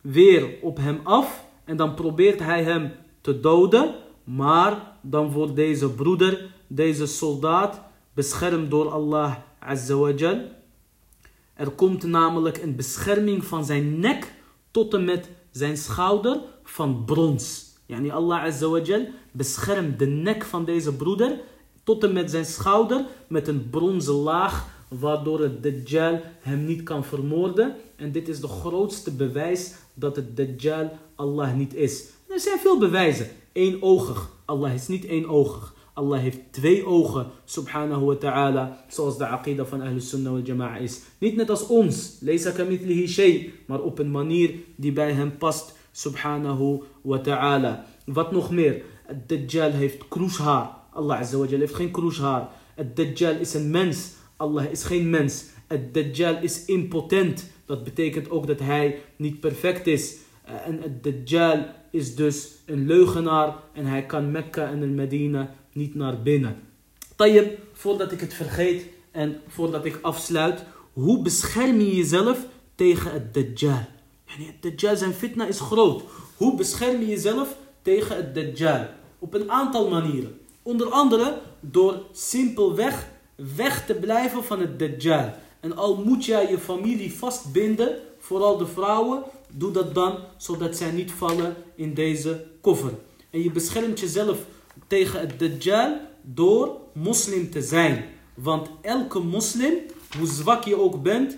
weer 0.00 0.48
op 0.60 0.76
hem 0.76 1.00
af. 1.02 1.48
En 1.70 1.76
dan 1.76 1.94
probeert 1.94 2.40
hij 2.40 2.62
hem 2.62 2.92
te 3.20 3.40
doden. 3.40 3.94
Maar 4.24 4.92
dan 5.00 5.32
wordt 5.32 5.56
deze 5.56 5.90
broeder, 5.90 6.46
deze 6.66 7.06
soldaat, 7.06 7.80
beschermd 8.12 8.70
door 8.70 8.88
Allah 8.90 9.34
Azza 9.58 9.94
wa 9.94 10.10
Jal. 10.10 10.40
Er 11.54 11.70
komt 11.70 12.02
namelijk 12.02 12.56
een 12.56 12.76
bescherming 12.76 13.44
van 13.44 13.64
zijn 13.64 14.00
nek 14.00 14.32
tot 14.70 14.94
en 14.94 15.04
met 15.04 15.30
zijn 15.50 15.76
schouder 15.76 16.40
van 16.62 17.04
brons. 17.04 17.64
Yani 17.86 18.10
Allah 18.10 18.42
Azza 18.42 18.68
wa 18.68 18.80
Jal 18.80 19.06
beschermt 19.32 19.98
de 19.98 20.06
nek 20.06 20.44
van 20.44 20.64
deze 20.64 20.94
broeder 20.94 21.40
tot 21.84 22.04
en 22.04 22.12
met 22.12 22.30
zijn 22.30 22.46
schouder 22.46 23.04
met 23.28 23.48
een 23.48 23.70
bronzen 23.70 24.14
laag 24.14 24.66
waardoor 24.90 25.40
het 25.40 25.62
Dajjal 25.62 26.20
hem 26.40 26.64
niet 26.64 26.82
kan 26.82 27.04
vermoorden. 27.04 27.74
En 27.96 28.12
dit 28.12 28.28
is 28.28 28.40
de 28.40 28.48
grootste 28.48 29.10
bewijs 29.10 29.74
dat 29.94 30.16
het 30.16 30.36
Dajjal 30.36 30.90
Allah 31.14 31.54
niet 31.54 31.74
is. 31.74 32.08
Er 32.28 32.40
zijn 32.40 32.58
veel 32.58 32.78
bewijzen. 32.78 33.28
Eenoogig. 33.52 34.30
Allah 34.44 34.74
is 34.74 34.88
niet 34.88 35.04
éénogig. 35.04 35.74
Allah 35.94 36.20
heeft 36.20 36.38
twee 36.50 36.86
ogen, 36.86 37.26
subhanahu 37.44 38.04
wa 38.04 38.14
ta'ala, 38.14 38.84
zoals 38.88 39.18
de 39.18 39.26
aqidah 39.26 39.66
van 39.66 39.80
Ahlus 39.80 40.08
Sunnah 40.08 40.32
wal 40.32 40.42
Jama'a 40.42 40.76
is. 40.76 41.00
Niet 41.18 41.36
net 41.36 41.50
als 41.50 41.66
ons, 41.66 42.16
laysa 42.20 42.50
kamithlihi 42.50 43.08
shay, 43.08 43.52
maar 43.66 43.80
op 43.80 43.98
een 43.98 44.10
manier 44.10 44.54
die 44.76 44.92
bij 44.92 45.12
hem 45.12 45.36
past, 45.38 45.74
subhanahu 45.92 46.82
wa 47.02 47.18
ta'ala. 47.18 47.84
Wat 48.06 48.32
nog 48.32 48.50
meer? 48.50 48.82
Het 49.06 49.28
Dajjal 49.28 49.70
heeft 49.70 50.08
kroeshaar. 50.08 50.70
Allah 50.92 51.18
azza 51.18 51.44
heeft 51.44 51.74
geen 51.74 51.90
kroeshaar. 51.90 52.48
Het 52.74 52.96
Dajjal 52.96 53.34
is 53.34 53.54
een 53.54 53.70
mens. 53.70 54.18
Allah 54.40 54.70
is 54.70 54.82
geen 54.82 55.10
mens. 55.10 55.44
Het 55.66 55.94
Dajjal 55.94 56.42
is 56.42 56.64
impotent. 56.64 57.50
Dat 57.64 57.84
betekent 57.84 58.30
ook 58.30 58.46
dat 58.46 58.58
hij 58.58 58.98
niet 59.16 59.40
perfect 59.40 59.86
is. 59.86 60.16
En 60.64 60.82
het 60.82 61.02
Dajjal 61.02 61.64
is 61.90 62.14
dus 62.14 62.48
een 62.66 62.86
leugenaar 62.86 63.54
en 63.72 63.86
hij 63.86 64.06
kan 64.06 64.30
Mekka 64.30 64.70
en 64.70 64.94
Medina 64.94 65.54
niet 65.72 65.94
naar 65.94 66.22
binnen. 66.22 66.56
Tayyib, 67.16 67.58
voordat 67.72 68.12
ik 68.12 68.20
het 68.20 68.34
vergeet 68.34 68.86
en 69.10 69.40
voordat 69.48 69.84
ik 69.84 69.98
afsluit, 70.02 70.64
hoe 70.92 71.22
bescherm 71.22 71.80
je 71.80 71.96
jezelf 71.96 72.46
tegen 72.74 73.12
het 73.12 73.34
Dajjal? 73.34 73.86
Het 74.24 74.62
Dajjal 74.62 74.96
zijn 74.96 75.12
fitna 75.12 75.46
is 75.46 75.60
groot. 75.60 76.02
Hoe 76.36 76.56
bescherm 76.56 77.00
je 77.00 77.06
jezelf 77.06 77.56
tegen 77.82 78.16
het 78.16 78.34
Dajjal? 78.34 78.86
Op 79.18 79.34
een 79.34 79.50
aantal 79.50 79.88
manieren. 79.88 80.38
Onder 80.62 80.88
andere 80.88 81.40
door 81.60 82.02
simpelweg 82.12 83.08
weg 83.56 83.86
te 83.86 83.94
blijven 83.94 84.44
van 84.44 84.60
het 84.60 84.78
Dajjal. 84.78 85.32
En 85.60 85.76
al 85.76 85.96
moet 86.04 86.24
jij 86.24 86.50
je 86.50 86.58
familie 86.58 87.12
vastbinden, 87.12 87.98
vooral 88.18 88.56
de 88.56 88.66
vrouwen, 88.66 89.22
doe 89.50 89.70
dat 89.70 89.94
dan 89.94 90.18
zodat 90.36 90.76
zij 90.76 90.90
niet 90.90 91.12
vallen 91.12 91.56
in 91.74 91.94
deze 91.94 92.46
koffer. 92.60 92.92
En 93.30 93.42
je 93.42 93.50
beschermt 93.50 94.00
jezelf 94.00 94.38
tegen 94.86 95.20
het 95.20 95.38
Dajjal 95.38 95.96
door 96.22 96.76
moslim 96.92 97.50
te 97.50 97.62
zijn. 97.62 98.04
Want 98.34 98.68
elke 98.80 99.18
moslim, 99.18 99.74
hoe 100.18 100.26
zwak 100.26 100.64
je 100.64 100.80
ook 100.80 101.02
bent, 101.02 101.36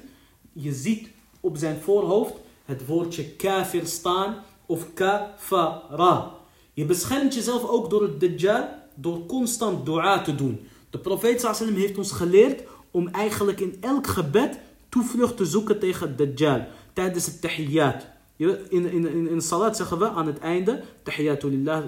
je 0.53 0.73
ziet 0.73 1.09
op 1.41 1.57
zijn 1.57 1.81
voorhoofd 1.81 2.35
het 2.65 2.87
woordje 2.87 3.25
kafir 3.25 3.87
staan 3.87 4.37
of 4.67 4.95
kafara. 4.95 6.31
Je 6.73 6.85
beschermt 6.85 7.35
jezelf 7.35 7.69
ook 7.69 7.91
door 7.91 8.03
het 8.03 8.21
Dajjal 8.21 8.69
door 8.95 9.27
constant 9.27 9.87
dua 9.87 10.23
te 10.23 10.35
doen. 10.35 10.67
De 10.93 10.99
profeet 10.99 11.41
sallam 11.41 11.75
heeft 11.75 11.99
ons 11.99 12.13
geleerd 12.13 12.63
om 12.91 13.09
eigenlijk 13.09 13.61
in 13.61 13.77
elk 13.81 14.07
gebed 14.07 14.59
toevlucht 14.89 15.37
te 15.37 15.45
zoeken 15.45 15.79
tegen 15.79 16.17
Dajjal 16.17 16.67
tijdens 16.93 17.27
het 17.27 17.41
tahiyyat. 17.41 18.07
In, 18.37 18.59
in, 18.69 18.93
in, 18.93 19.29
in 19.29 19.41
salat 19.41 19.77
zeggen 19.77 19.99
we 19.99 20.09
aan 20.09 20.27
het 20.27 20.39
einde 20.39 20.83
tahiyyatu 21.03 21.49
lillah, 21.49 21.83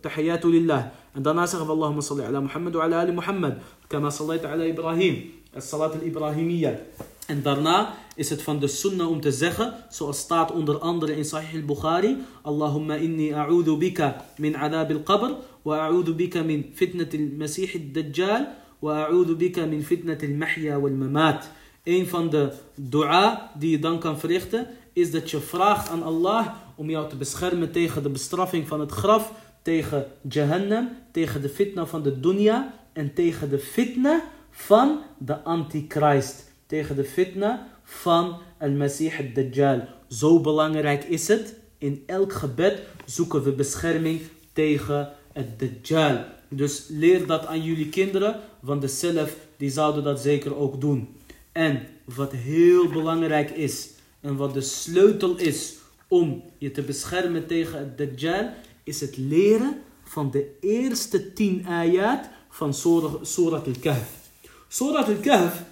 tahiyyatu 0.00 0.48
lillah. 0.48 0.84
En 1.12 1.22
daarna 1.22 1.46
zeggen 1.46 1.68
we 1.68 1.74
Allahumma 1.74 2.00
salli 2.00 2.22
ala 2.22 2.40
Muhammad 2.40 2.74
wa 2.74 2.82
ala 2.82 3.00
ali 3.00 3.12
Muhammad. 3.12 3.58
Kama 3.86 4.10
sallaita 4.10 4.50
ala 4.52 4.64
Ibrahim. 4.64 5.32
Salat 5.56 5.94
al-Ibrahimiyya. 5.94 6.78
En 7.26 7.42
daarna 7.42 7.94
is 8.14 8.30
het 8.30 8.42
van 8.42 8.58
de 8.58 8.66
sunnah 8.66 9.10
om 9.10 9.20
te 9.20 9.32
zeggen, 9.32 9.74
zoals 9.90 10.18
staat 10.18 10.52
onder 10.52 10.78
andere 10.78 11.16
in 11.16 11.24
Sahih 11.24 11.60
al-Bukhari, 11.60 12.16
Allahumma 12.42 12.94
inni 12.94 13.32
a'udhu 13.32 13.76
bika 13.76 14.24
min 14.36 14.56
adab 14.56 14.90
al-qabr, 14.90 15.34
wa 15.62 15.78
a'udhu 15.78 16.14
bika 16.14 16.42
min 16.42 16.70
fitnat 16.74 17.14
al-Masih 17.14 17.74
al-Dajjal, 17.74 18.46
wa 18.78 19.04
a'udhu 19.04 19.36
bika 19.36 19.66
min 19.66 19.82
fitnat 19.82 20.22
al-Mahya 20.22 20.80
wal-Mamat. 20.80 21.50
Een 21.84 22.06
van 22.06 22.30
de 22.30 22.52
dua 22.74 23.50
die 23.58 23.70
je 23.70 23.78
dan 23.78 23.98
kan 23.98 24.18
verrichten, 24.18 24.66
is 24.92 25.10
dat 25.10 25.30
je 25.30 25.40
vraagt 25.40 25.88
aan 25.88 26.02
Allah 26.02 26.46
om 26.74 26.90
jou 26.90 27.08
te 27.08 27.16
beschermen 27.16 27.72
tegen 27.72 28.02
de 28.02 28.10
bestraffing 28.10 28.68
van 28.68 28.80
het 28.80 28.90
graf, 28.90 29.32
tegen 29.62 30.06
Jahannam, 30.28 30.88
tegen 31.12 31.42
de 31.42 31.48
fitna 31.48 31.86
van 31.86 32.02
de 32.02 32.20
dunya 32.20 32.74
en 32.92 33.14
tegen 33.14 33.50
de 33.50 33.58
fitna 33.58 34.22
van 34.50 34.98
de 35.18 35.42
antichrist. 35.42 36.45
Tegen 36.66 36.96
de 36.96 37.04
fitna 37.04 37.68
van 37.84 38.38
al-Masih 38.58 39.18
al-Dajjal. 39.18 39.88
Zo 40.08 40.40
belangrijk 40.40 41.04
is 41.04 41.28
het. 41.28 41.54
In 41.78 42.02
elk 42.06 42.32
gebed 42.32 42.82
zoeken 43.04 43.42
we 43.42 43.52
bescherming 43.52 44.20
tegen 44.52 45.12
het 45.32 45.58
Dajjal. 45.58 46.24
Dus 46.48 46.86
leer 46.88 47.26
dat 47.26 47.46
aan 47.46 47.62
jullie 47.62 47.88
kinderen, 47.88 48.40
want 48.60 48.80
de 48.80 48.88
zelf 48.88 49.36
die 49.56 49.70
zouden 49.70 50.04
dat 50.04 50.20
zeker 50.20 50.56
ook 50.56 50.80
doen. 50.80 51.16
En 51.52 51.86
wat 52.04 52.32
heel 52.32 52.88
belangrijk 52.88 53.50
is 53.50 53.88
en 54.20 54.36
wat 54.36 54.54
de 54.54 54.60
sleutel 54.60 55.36
is 55.36 55.74
om 56.08 56.42
je 56.58 56.70
te 56.70 56.82
beschermen 56.82 57.46
tegen 57.46 57.78
het 57.78 57.98
Dajjal, 57.98 58.50
is 58.84 59.00
het 59.00 59.16
leren 59.16 59.82
van 60.04 60.30
de 60.30 60.56
eerste 60.60 61.32
tien 61.32 61.66
ayat 61.66 62.28
van 62.48 62.74
Surat 63.22 63.66
al-Kahf. 63.66 64.30
Surat 64.68 65.08
al-Kahf, 65.08 65.62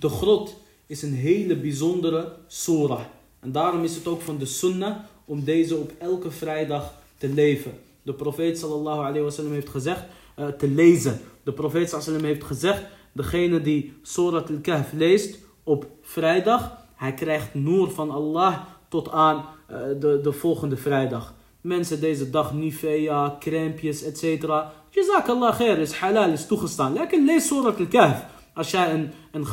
de 0.00 0.08
grot, 0.08 0.56
is 0.86 1.02
een 1.02 1.14
hele 1.14 1.56
bijzondere 1.56 2.32
surah. 2.46 3.00
En 3.40 3.52
daarom 3.52 3.84
is 3.84 3.94
het 3.94 4.06
ook 4.06 4.20
van 4.20 4.38
de 4.38 4.46
sunnah 4.46 4.96
om 5.24 5.44
deze 5.44 5.76
op 5.76 5.92
elke 5.98 6.30
vrijdag 6.30 6.94
te 7.18 7.28
leven. 7.28 7.72
De 8.02 8.12
profeet 8.12 8.58
sallallahu 8.58 8.98
alayhi 8.98 9.50
heeft 9.50 9.68
gezegd, 9.68 10.04
eh, 10.34 10.46
te 10.46 10.68
lezen. 10.68 11.20
De 11.42 11.52
profeet 11.52 11.88
sallam 11.88 12.24
heeft 12.24 12.44
gezegd, 12.44 12.84
degene 13.12 13.60
die 13.60 13.92
Surat 14.02 14.50
al-Kahf 14.50 14.92
leest 14.92 15.38
op 15.64 15.86
vrijdag, 16.02 16.76
hij 16.94 17.14
krijgt 17.14 17.54
noor 17.54 17.90
van 17.90 18.10
Allah 18.10 18.60
tot 18.88 19.10
aan 19.10 19.36
uh, 19.70 19.76
de, 20.00 20.20
de 20.22 20.32
volgende 20.32 20.76
vrijdag. 20.76 21.34
Mensen 21.60 22.00
deze 22.00 22.30
dag 22.30 22.54
Nivea, 22.54 23.36
crèmpjes, 23.40 24.02
etc. 24.02 24.48
Jazakallah 24.90 25.56
khair, 25.56 25.78
is 25.78 25.92
halal, 25.92 26.30
is 26.30 26.46
toegestaan. 26.46 26.92
Lekker 26.92 27.22
lees 27.24 27.46
Surat 27.46 27.78
al-Kahf. 27.78 28.24
Als 28.58 28.70
jij 28.70 28.92
een, 28.92 29.10
een, 29.30 29.46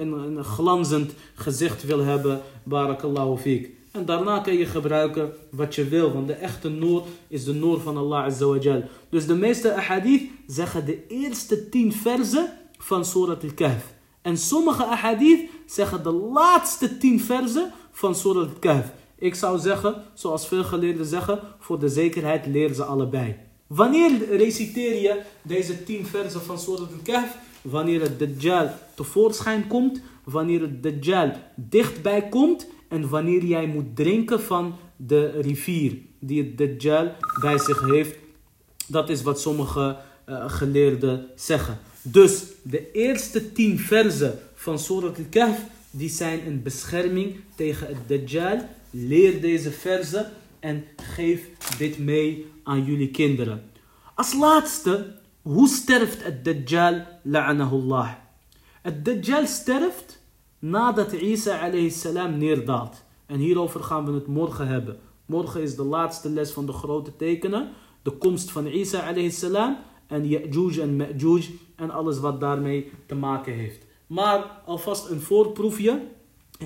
een, 0.00 0.12
een, 0.12 0.44
glanzend 0.44 1.12
gezicht 1.34 1.84
wil 1.84 1.98
hebben, 1.98 2.40
barakallahu 2.62 3.36
fiek. 3.36 3.70
En 3.90 4.04
daarna 4.04 4.38
kan 4.38 4.54
je 4.54 4.66
gebruiken 4.66 5.32
wat 5.50 5.74
je 5.74 5.88
wil. 5.88 6.12
Want 6.12 6.26
de 6.26 6.32
echte 6.32 6.68
noor 6.68 7.04
is 7.28 7.44
de 7.44 7.54
noor 7.54 7.80
van 7.80 7.96
Allah 7.96 8.24
Azza 8.24 8.82
Dus 9.10 9.26
de 9.26 9.34
meeste 9.34 9.74
ahadith 9.74 10.22
zeggen 10.46 10.84
de 10.84 11.06
eerste 11.06 11.68
tien 11.68 11.92
verzen 11.92 12.52
van 12.78 13.04
Surat 13.04 13.42
al-Kahf. 13.42 13.92
En 14.22 14.36
sommige 14.36 14.84
ahadith 14.84 15.50
zeggen 15.66 16.02
de 16.02 16.12
laatste 16.12 16.98
tien 16.98 17.20
verzen 17.20 17.72
van 17.92 18.14
Surat 18.14 18.48
al-Kahf. 18.48 18.92
Ik 19.18 19.34
zou 19.34 19.58
zeggen, 19.58 20.02
zoals 20.14 20.48
veel 20.48 20.64
geleerden 20.64 21.06
zeggen, 21.06 21.40
voor 21.58 21.78
de 21.78 21.88
zekerheid 21.88 22.46
leren 22.46 22.74
ze 22.74 22.84
allebei. 22.84 23.36
Wanneer 23.66 24.36
reciteer 24.36 25.00
je 25.00 25.22
deze 25.42 25.84
tien 25.84 26.06
versen 26.06 26.40
van 26.40 26.58
Surat 26.58 26.88
al-Kahf? 26.92 27.36
Wanneer 27.62 28.00
het 28.00 28.18
Dajjal 28.18 28.70
tevoorschijn 28.94 29.66
komt, 29.66 30.00
wanneer 30.24 30.60
het 30.60 30.82
Dajjal 30.82 31.32
dichtbij 31.54 32.28
komt 32.28 32.66
en 32.88 33.08
wanneer 33.08 33.44
jij 33.44 33.66
moet 33.66 33.96
drinken 33.96 34.40
van 34.40 34.76
de 34.96 35.40
rivier 35.40 35.98
die 36.18 36.42
het 36.42 36.58
Dajjal 36.58 37.12
bij 37.40 37.58
zich 37.58 37.80
heeft. 37.80 38.16
Dat 38.86 39.08
is 39.08 39.22
wat 39.22 39.40
sommige 39.40 39.96
uh, 40.28 40.50
geleerden 40.50 41.26
zeggen. 41.34 41.78
Dus 42.02 42.44
de 42.62 42.92
eerste 42.92 43.52
tien 43.52 43.78
versen 43.78 44.38
van 44.54 44.78
Surat 44.78 45.18
al-Kahf, 45.18 45.58
die 45.90 46.08
zijn 46.08 46.46
een 46.46 46.62
bescherming 46.62 47.36
tegen 47.54 47.86
het 47.86 48.08
Dajjal. 48.08 48.68
Leer 48.90 49.40
deze 49.40 49.70
versen 49.70 50.32
en 50.60 50.84
geef 50.96 51.40
dit 51.78 51.98
mee 51.98 52.46
aan 52.62 52.84
jullie 52.84 53.10
kinderen. 53.10 53.62
Als 54.14 54.34
laatste, 54.34 55.17
hoe 55.42 55.68
sterft 55.68 56.24
het 56.24 56.44
Dajjal, 56.44 57.02
la'anahullah? 57.22 58.12
Het 58.82 59.04
Dajjal 59.04 59.46
sterft 59.46 60.22
nadat 60.58 61.12
Isa 61.12 61.58
alayhi 61.58 61.92
neerdaalt. 62.36 63.04
En 63.26 63.38
hierover 63.38 63.82
gaan 63.82 64.04
we 64.04 64.12
het 64.12 64.26
morgen 64.26 64.66
hebben. 64.66 64.98
Morgen 65.26 65.62
is 65.62 65.76
de 65.76 65.84
laatste 65.84 66.30
les 66.30 66.50
van 66.50 66.66
de 66.66 66.72
grote 66.72 67.16
tekenen. 67.16 67.68
De 68.02 68.10
komst 68.10 68.50
van 68.50 68.66
Isa 68.66 69.00
alayhi 69.00 69.30
en 70.06 70.28
Ya'juj 70.28 70.80
en 70.80 70.96
Ma'juj 70.96 71.58
en 71.76 71.90
alles 71.90 72.18
wat 72.18 72.40
daarmee 72.40 72.90
te 73.06 73.14
maken 73.14 73.52
heeft. 73.52 73.86
Maar 74.06 74.60
alvast 74.66 75.10
een 75.10 75.20
voorproefje. 75.20 76.02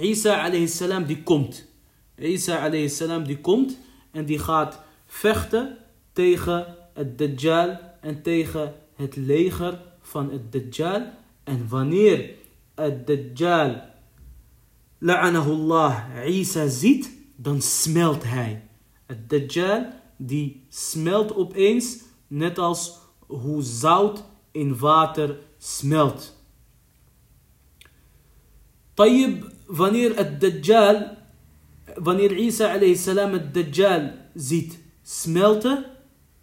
Isa 0.00 0.42
alayhi 0.42 0.68
salam 0.68 1.04
die 1.04 1.22
komt. 1.22 1.68
Isa 2.16 2.64
alayhi 2.64 2.88
salam 2.88 3.24
die 3.24 3.40
komt 3.40 3.78
en 4.10 4.24
die 4.24 4.38
gaat 4.38 4.80
vechten 5.06 5.78
tegen 6.12 6.76
het 6.94 7.18
Dajjal 7.18 7.78
en 8.02 8.22
tegen 8.22 8.74
het 8.94 9.16
leger 9.16 9.80
van 10.00 10.30
het 10.30 10.52
Dajjal. 10.52 11.06
En 11.44 11.68
wanneer 11.68 12.30
het 12.74 13.06
Dajjal, 13.06 13.80
la'anahullah, 14.98 16.26
Isa 16.26 16.68
ziet, 16.68 17.10
dan 17.36 17.62
smelt 17.62 18.22
hij. 18.24 18.68
Het 19.06 19.30
Dajjal 19.30 19.86
die 20.16 20.66
smelt 20.68 21.34
opeens, 21.34 21.98
net 22.26 22.58
als 22.58 22.98
hoe 23.26 23.62
zout 23.62 24.24
in 24.50 24.78
water 24.78 25.38
smelt. 25.58 26.40
Tayyib, 28.94 29.44
wanneer 29.66 30.16
het 30.16 30.40
Dajjal, 30.40 31.16
wanneer 31.94 32.36
Isa 32.36 32.72
alayhi 32.72 32.96
salam 32.96 33.32
het 33.32 33.54
Dajjal 33.54 34.10
ziet 34.34 34.78
smelten, 35.02 35.84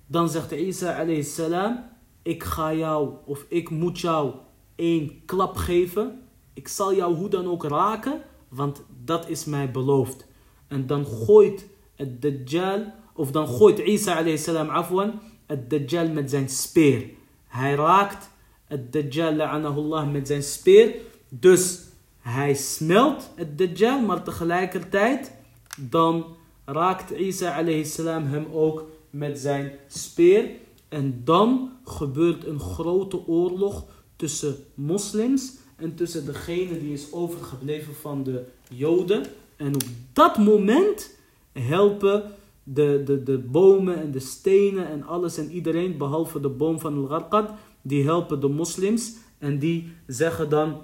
dan 0.10 0.30
zegt 0.30 0.52
Isa 0.52 0.98
alayhi 0.98 1.24
salam, 1.24 1.84
ik 2.22 2.44
ga 2.44 2.74
jou 2.74 3.14
of 3.26 3.46
ik 3.48 3.70
moet 3.70 4.00
jou 4.00 4.34
één 4.76 5.22
klap 5.26 5.56
geven. 5.56 6.22
Ik 6.54 6.68
zal 6.68 6.96
jou 6.96 7.16
hoe 7.16 7.30
dan 7.30 7.48
ook 7.48 7.64
raken, 7.64 8.22
want 8.48 8.84
dat 9.04 9.30
is 9.30 9.46
mij 9.46 9.72
beloofd. 9.72 10.28
En 10.68 10.88
dan 10.88 11.06
gooit 11.06 11.68
het 11.96 12.22
Dajjal, 12.22 12.94
of 13.14 13.32
dan 13.32 13.48
gooit 13.48 13.80
Isa 13.80 14.16
alayhi 14.16 14.38
salam 14.38 14.70
afwan, 14.70 15.20
het 15.46 15.70
Dajjal 15.70 16.10
met 16.10 16.30
zijn 16.30 16.50
speer. 16.50 17.10
Hij 17.48 17.76
raakt 17.76 18.30
het 18.66 18.94
Dajjal 18.94 19.34
la'anahullah 19.34 20.12
met 20.12 20.28
zijn 20.28 20.44
speer. 20.44 20.96
Dus 21.30 21.80
hij 22.20 22.54
smelt 22.54 23.30
het 23.36 23.58
Dajjal, 23.58 24.00
maar 24.00 24.24
tegelijkertijd 24.24 25.36
dan 25.78 26.26
raakt 26.66 27.12
Isa 27.12 27.56
alayhi 27.56 27.86
salam 27.86 28.26
hem 28.26 28.48
ook 28.52 28.86
met 29.10 29.40
zijn 29.40 29.72
speer. 29.88 30.50
En 30.88 31.22
dan 31.24 31.72
gebeurt 31.84 32.46
een 32.46 32.60
grote 32.60 33.28
oorlog 33.28 33.86
tussen 34.16 34.56
moslims 34.74 35.54
en 35.76 35.96
tussen 35.96 36.26
degene 36.26 36.80
die 36.80 36.94
is 36.94 37.12
overgebleven 37.12 37.96
van 37.96 38.24
de 38.24 38.44
joden. 38.70 39.26
En 39.56 39.76
op 39.76 39.84
dat 40.14 40.38
moment 40.38 41.18
helpen 41.52 42.24
de, 42.64 43.02
de, 43.06 43.24
de 43.24 43.38
bomen 43.38 44.02
en 44.02 44.12
de 44.12 44.20
stenen 44.20 44.88
en 44.88 45.04
alles 45.04 45.38
en 45.38 45.52
iedereen, 45.52 45.98
behalve 45.98 46.40
de 46.40 46.50
boom 46.50 46.80
van 46.80 46.98
Al-Gharqad, 46.98 47.52
die 47.82 48.04
helpen 48.04 48.40
de 48.40 48.48
moslims. 48.48 49.14
En 49.38 49.60
die 49.60 49.92
zeggen 50.08 50.50
dan 50.50 50.82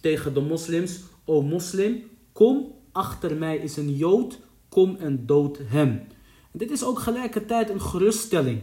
tegen 0.00 0.34
de 0.34 0.40
moslims, 0.40 1.00
o 1.24 1.42
moslim, 1.42 2.02
kom, 2.32 2.72
achter 2.92 3.36
mij 3.36 3.56
is 3.56 3.76
een 3.76 3.96
jood, 3.96 4.38
kom 4.68 4.96
en 4.96 5.26
dood 5.26 5.58
hem. 5.64 6.00
Dit 6.52 6.70
is 6.70 6.84
ook 6.84 6.98
gelijkertijd 6.98 7.70
een 7.70 7.80
geruststelling. 7.80 8.60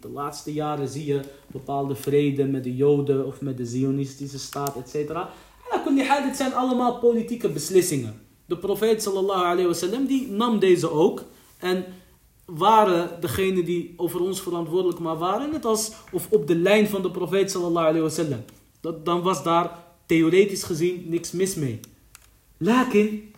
De 0.00 0.08
laatste 0.08 0.52
jaren 0.52 0.88
zie 0.88 1.04
je 1.04 1.20
bepaalde 1.46 1.94
vrede 1.94 2.44
met 2.44 2.64
de 2.64 2.76
Joden 2.76 3.26
of 3.26 3.40
met 3.40 3.56
de 3.56 3.66
Zionistische 3.66 4.38
staat, 4.38 4.76
etc. 4.76 5.10
En 5.86 6.24
dit 6.24 6.36
zijn 6.36 6.54
allemaal 6.54 6.98
politieke 6.98 7.48
beslissingen. 7.48 8.20
De 8.46 8.56
profeet 8.56 9.02
sallallahu 9.02 9.44
alayhi 9.44 10.06
die 10.06 10.30
nam 10.30 10.58
deze 10.58 10.90
ook. 10.90 11.24
En 11.58 11.84
waren 12.44 13.20
degene 13.20 13.62
die 13.62 13.94
over 13.96 14.20
ons 14.20 14.42
verantwoordelijk 14.42 14.98
maar 14.98 15.18
waren, 15.18 15.50
net 15.50 15.64
als 15.64 15.92
of 16.12 16.26
op 16.30 16.46
de 16.46 16.56
lijn 16.56 16.88
van 16.88 17.02
de 17.02 17.10
profeet 17.10 17.50
sallallahu 17.50 17.86
alayhi 17.86 18.00
wasallam. 18.00 18.44
Dan 19.04 19.22
was 19.22 19.42
daar 19.42 19.78
theoretisch 20.06 20.62
gezien 20.62 21.04
niks 21.06 21.32
mis 21.32 21.54
mee. 21.54 21.80
Lakin, 22.56 23.34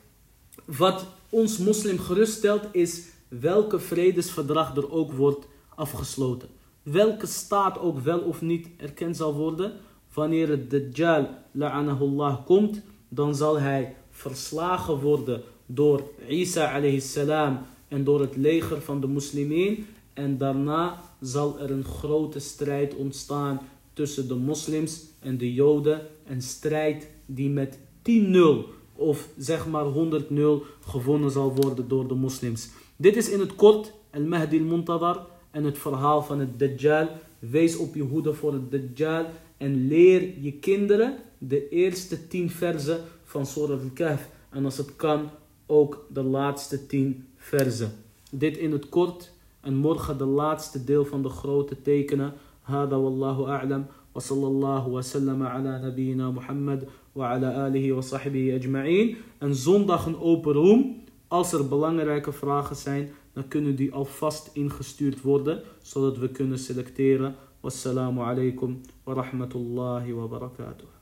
wat 0.65 1.07
ons 1.29 1.59
moslim 1.59 1.99
geruststelt 1.99 2.63
is 2.73 3.03
welke 3.29 3.79
vredesverdrag 3.79 4.77
er 4.77 4.93
ook 4.93 5.13
wordt 5.13 5.47
afgesloten. 5.75 6.49
Welke 6.83 7.27
staat 7.27 7.79
ook 7.79 7.99
wel 7.99 8.19
of 8.19 8.41
niet 8.41 8.69
erkend 8.77 9.17
zal 9.17 9.35
worden, 9.35 9.73
wanneer 10.15 10.49
het 10.49 10.71
Dajjal 10.71 11.29
la'anahullah 11.53 12.45
komt, 12.45 12.83
dan 13.09 13.35
zal 13.35 13.61
hij 13.61 13.97
verslagen 14.11 15.01
worden 15.01 15.43
door 15.67 16.03
Isa 16.29 16.73
alayhi 16.73 17.01
salam 17.01 17.59
en 17.89 18.05
door 18.05 18.21
het 18.21 18.37
leger 18.37 18.81
van 18.81 19.01
de 19.01 19.07
moslimin. 19.07 19.87
En 20.13 20.39
daarna 20.39 21.01
zal 21.21 21.59
er 21.59 21.71
een 21.71 21.85
grote 21.85 22.39
strijd 22.39 22.95
ontstaan 22.95 23.61
tussen 23.93 24.29
de 24.29 24.35
moslims 24.35 25.05
en 25.21 25.39
de 25.39 25.55
joden. 25.55 26.07
Een 26.27 26.43
strijd 26.43 27.11
die 27.27 27.51
met 27.51 27.79
10-0 28.03 28.77
of 28.95 29.29
zeg 29.37 29.67
maar 29.67 29.85
100-0 29.85 30.37
gewonnen 30.81 31.31
zal 31.31 31.55
worden 31.55 31.89
door 31.89 32.09
de 32.09 32.15
moslims. 32.15 32.69
Dit 33.01 33.17
is 33.17 33.31
in 33.31 33.41
het 33.41 33.55
kort 33.55 33.93
Al-Mahdi 34.11 34.59
al-Muntadar 34.59 35.27
en 35.51 35.65
het 35.65 35.79
verhaal 35.79 36.23
van 36.23 36.39
het 36.41 36.59
Dajjal. 36.59 37.09
Wees 37.39 37.77
op 37.77 37.95
je 37.95 38.03
hoede 38.03 38.35
voor 38.35 38.53
het 38.53 38.71
Dajjal 38.71 39.27
en 39.57 39.87
leer 39.87 40.33
je 40.41 40.53
kinderen 40.53 41.17
de 41.39 41.69
eerste 41.69 42.27
10 42.27 42.51
versen 42.51 43.01
van 43.25 43.47
Surah 43.47 43.83
Al-Kahf. 43.83 44.29
En 44.51 44.65
als 44.65 44.77
het 44.77 44.97
kan 44.97 45.31
ook 45.67 46.07
de 46.13 46.23
laatste 46.23 46.87
10 46.87 47.27
versen. 47.37 47.93
Dit 48.31 48.57
in 48.57 48.73
het 48.73 48.89
kort 48.89 49.33
en 49.61 49.75
morgen 49.75 50.19
de 50.19 50.27
laatste 50.27 50.85
deel 50.85 51.05
van 51.05 51.23
de 51.23 51.29
grote 51.29 51.83
tekenen. 51.83 52.33
Hada 52.61 53.01
wallahu 53.01 53.43
a'lam. 53.43 53.87
Wa 54.13 54.21
sallallahu 54.21 54.91
wa 54.91 55.03
sallam 55.03 55.43
ala 55.43 55.79
nabiyyina 55.79 56.31
Muhammad 56.31 56.85
wa 57.13 57.31
ala 57.31 57.65
alihi 57.65 57.93
wa 57.93 58.01
sahbihi 58.01 58.53
ajma'in. 58.53 59.17
En 59.39 59.55
zondag 59.55 60.07
een 60.07 60.19
open 60.19 60.53
room. 60.53 61.07
Als 61.29 61.53
er 61.53 61.69
belangrijke 61.69 62.33
vragen 62.33 62.77
zijn, 62.77 63.11
dan 63.33 63.49
kunnen 63.49 63.77
die 63.77 63.93
alvast 63.93 64.51
ingestuurd 64.53 65.23
worden, 65.23 65.63
zodat 65.83 66.19
we 66.19 66.29
kunnen 66.29 66.59
selecteren. 66.59 67.35
Wassalamu 67.61 68.21
alaikum 68.21 68.81
wa 69.05 69.15
rahmatullahi 69.15 70.13
wa 70.13 70.27
barakatuh. 70.27 70.98